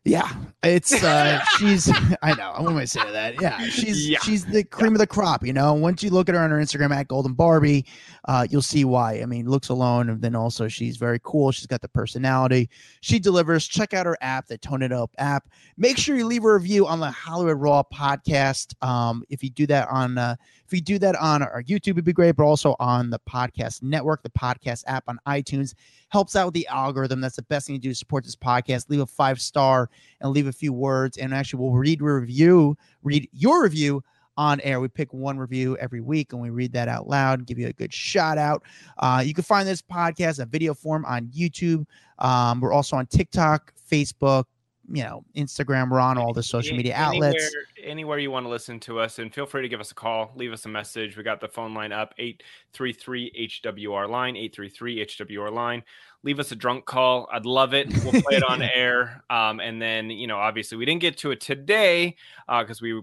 Yeah, 0.06 0.30
it's 0.64 1.02
uh 1.02 1.41
she's 1.58 1.89
I 2.22 2.34
know. 2.34 2.52
What 2.58 2.72
am 2.72 2.78
I 2.78 2.84
saying 2.84 3.06
to 3.08 3.14
say 3.14 3.36
that? 3.38 3.41
Yeah, 3.41 3.62
she's 3.70 4.10
Yeah. 4.10 4.20
she's 4.20 4.46
the 4.46 4.66
cream 4.66 4.91
of 4.91 4.98
the 5.00 5.08
crop, 5.08 5.46
you 5.46 5.54
know. 5.54 5.74
Once 5.74 6.04
you 6.04 6.10
look 6.10 6.28
at 6.28 6.36
her 6.36 6.41
on 6.41 6.50
her 6.50 6.58
Instagram 6.58 6.91
at 6.94 7.08
Golden 7.08 7.32
Barbie, 7.32 7.86
uh, 8.26 8.46
you'll 8.50 8.62
see 8.62 8.84
why. 8.84 9.22
I 9.22 9.26
mean, 9.26 9.50
looks 9.50 9.70
alone, 9.70 10.10
and 10.10 10.22
then 10.22 10.36
also 10.36 10.68
she's 10.68 10.98
very 10.98 11.22
cool. 11.24 11.54
She's 11.54 11.68
got 11.68 11.80
the 11.82 11.88
personality. 11.88 12.70
She 13.00 13.18
delivers. 13.18 13.66
Check 13.66 13.94
out 13.94 14.06
her 14.06 14.18
app, 14.20 14.48
the 14.48 14.58
Tone 14.58 14.82
It 14.82 14.91
Up 14.91 15.12
app. 15.20 15.48
Make 15.78 15.98
sure 15.98 16.18
you 16.18 16.26
leave 16.26 16.44
a 16.44 16.54
review 16.54 16.86
on 16.86 17.00
the 17.00 17.10
Hollywood 17.10 17.62
Raw 17.62 17.84
podcast. 17.84 18.74
Um, 18.86 19.24
if 19.30 19.41
you 19.41 19.52
do 19.52 19.66
that 19.68 19.88
on 19.88 20.18
uh, 20.18 20.36
you 20.74 20.82
do 20.82 21.00
that 21.00 21.16
on 21.16 21.44
our 21.44 21.64
YouTube, 21.64 21.92
it'd 21.92 22.06
be 22.06 22.14
great, 22.14 22.36
but 22.36 22.44
also 22.44 22.76
on 22.80 23.10
the 23.10 23.20
podcast 23.20 23.84
network, 23.84 24.24
the 24.24 24.30
podcast 24.30 24.84
app 24.88 25.04
on 25.08 25.20
iTunes 25.28 25.74
helps 26.10 26.36
out 26.36 26.48
with 26.48 26.54
the 26.54 26.68
algorithm. 26.68 27.22
That's 27.22 27.36
the 27.36 27.44
best 27.44 27.68
thing 27.68 27.76
to 27.76 27.82
do 27.82 27.90
to 27.90 27.96
support 27.96 28.24
this 28.24 28.36
podcast. 28.36 28.90
Leave 28.90 29.02
a 29.02 29.06
five 29.06 29.40
star 29.40 29.90
and 30.22 30.32
leave 30.32 30.48
a 30.48 30.52
few 30.52 30.74
words, 30.74 31.18
and 31.18 31.34
actually 31.34 31.62
we'll 31.62 31.72
read 31.72 32.02
review, 32.02 32.78
read 33.04 33.28
your 33.32 33.64
review 33.64 34.04
on 34.38 34.60
air. 34.62 34.80
We 34.80 34.88
pick 34.88 35.14
one 35.14 35.38
review 35.38 35.78
every 35.78 36.02
week 36.02 36.34
and 36.34 36.42
we 36.42 36.50
read 36.50 36.74
that 36.74 36.88
out 36.88 37.08
loud, 37.08 37.46
give 37.46 37.60
you 37.60 37.68
a 37.68 37.74
good 37.74 37.94
shout 37.94 38.38
out. 38.38 38.64
Uh, 38.98 39.24
you 39.26 39.34
can 39.34 39.44
find 39.44 39.68
this 39.68 39.82
podcast 39.82 40.42
in 40.42 40.50
video 40.50 40.74
form 40.74 41.06
on 41.06 41.28
YouTube. 41.28 41.86
Um, 42.20 42.60
we're 42.60 42.74
also 42.74 42.96
on 42.96 43.06
TikTok, 43.06 43.74
Facebook, 43.90 44.46
you 44.92 45.04
know, 45.04 45.24
Instagram. 45.36 45.90
We're 45.90 46.00
on 46.00 46.18
all 46.18 46.34
the 46.34 46.44
social 46.44 46.76
media 46.76 46.96
outlets. 46.96 47.36
Anywhere, 47.36 47.92
anywhere 47.92 48.20
you 48.20 48.32
want 48.32 48.46
to 48.46 48.50
listen 48.50 48.80
to 48.82 49.00
us, 49.00 49.20
and 49.20 49.34
feel 49.34 49.46
free 49.46 49.62
to 49.62 49.70
give 49.70 49.80
us 49.80 49.92
a 49.92 49.96
call, 49.96 50.32
leave 50.36 50.52
us 50.52 50.66
a 50.66 50.70
message. 50.70 51.16
We 51.16 51.24
got 51.24 51.40
the 51.40 51.48
phone 51.48 51.74
line 51.74 51.92
up 51.92 52.14
833 52.18 53.50
HWR 53.64 54.10
line, 54.10 54.36
833 54.36 55.06
HWR 55.06 55.52
line. 55.52 55.84
Leave 56.24 56.40
us 56.40 56.52
a 56.52 56.56
drunk 56.56 56.86
call. 56.86 57.28
I'd 57.32 57.46
love 57.46 57.74
it. 57.74 57.90
We'll 58.04 58.22
play 58.22 58.38
it 58.38 58.44
on 58.44 58.62
air. 58.76 59.24
Um, 59.30 59.60
and 59.60 59.82
then, 59.82 60.10
you 60.10 60.28
know, 60.28 60.38
obviously 60.38 60.78
we 60.78 60.86
didn't 60.86 61.02
get 61.02 61.18
to 61.18 61.32
it 61.32 61.42
today 61.42 62.16
because 62.48 62.82
we 62.82 63.02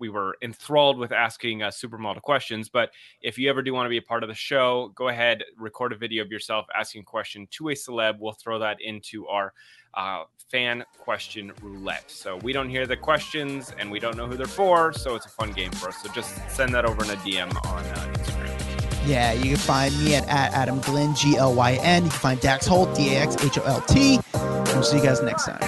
we 0.00 0.08
were 0.08 0.36
enthralled 0.42 0.98
with 0.98 1.12
asking 1.12 1.62
uh, 1.62 1.68
supermodel 1.68 2.22
questions. 2.22 2.68
But 2.68 2.90
if 3.22 3.38
you 3.38 3.48
ever 3.48 3.62
do 3.62 3.72
want 3.72 3.86
to 3.86 3.90
be 3.90 3.98
a 3.98 4.02
part 4.02 4.22
of 4.22 4.28
the 4.28 4.34
show, 4.34 4.92
go 4.94 5.08
ahead, 5.08 5.44
record 5.56 5.92
a 5.92 5.96
video 5.96 6.24
of 6.24 6.30
yourself 6.30 6.66
asking 6.74 7.02
a 7.02 7.04
question 7.04 7.46
to 7.52 7.68
a 7.68 7.74
celeb. 7.74 8.16
We'll 8.18 8.32
throw 8.32 8.58
that 8.58 8.78
into 8.80 9.26
our 9.28 9.52
uh, 9.94 10.24
fan 10.50 10.84
question 10.98 11.52
roulette. 11.62 12.10
So 12.10 12.36
we 12.38 12.52
don't 12.52 12.68
hear 12.68 12.86
the 12.86 12.96
questions 12.96 13.72
and 13.78 13.90
we 13.90 14.00
don't 14.00 14.16
know 14.16 14.26
who 14.26 14.36
they're 14.36 14.46
for. 14.46 14.92
So 14.92 15.14
it's 15.14 15.26
a 15.26 15.30
fun 15.30 15.52
game 15.52 15.70
for 15.72 15.88
us. 15.88 16.02
So 16.02 16.10
just 16.12 16.34
send 16.50 16.74
that 16.74 16.84
over 16.84 17.04
in 17.04 17.10
a 17.10 17.16
DM 17.16 17.48
on 17.66 17.84
uh, 17.84 18.12
Instagram. 18.14 19.06
Yeah, 19.06 19.32
you 19.32 19.44
can 19.44 19.56
find 19.56 19.98
me 19.98 20.14
at, 20.14 20.28
at 20.28 20.52
Adam 20.52 20.80
Glyn, 20.80 21.14
G 21.14 21.36
L 21.36 21.54
Y 21.54 21.78
N. 21.82 22.04
You 22.04 22.10
can 22.10 22.18
find 22.18 22.40
Dax 22.40 22.66
Holt, 22.66 22.94
D 22.94 23.14
A 23.14 23.20
X 23.20 23.36
H 23.42 23.58
O 23.58 23.62
L 23.62 23.80
T. 23.82 24.20
We'll 24.34 24.82
see 24.82 24.98
you 24.98 25.02
guys 25.02 25.22
next 25.22 25.46
time. 25.46 25.58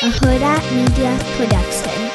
a 0.00 0.10
Huda 0.10 0.74
Media 0.74 1.18
Production. 1.36 2.07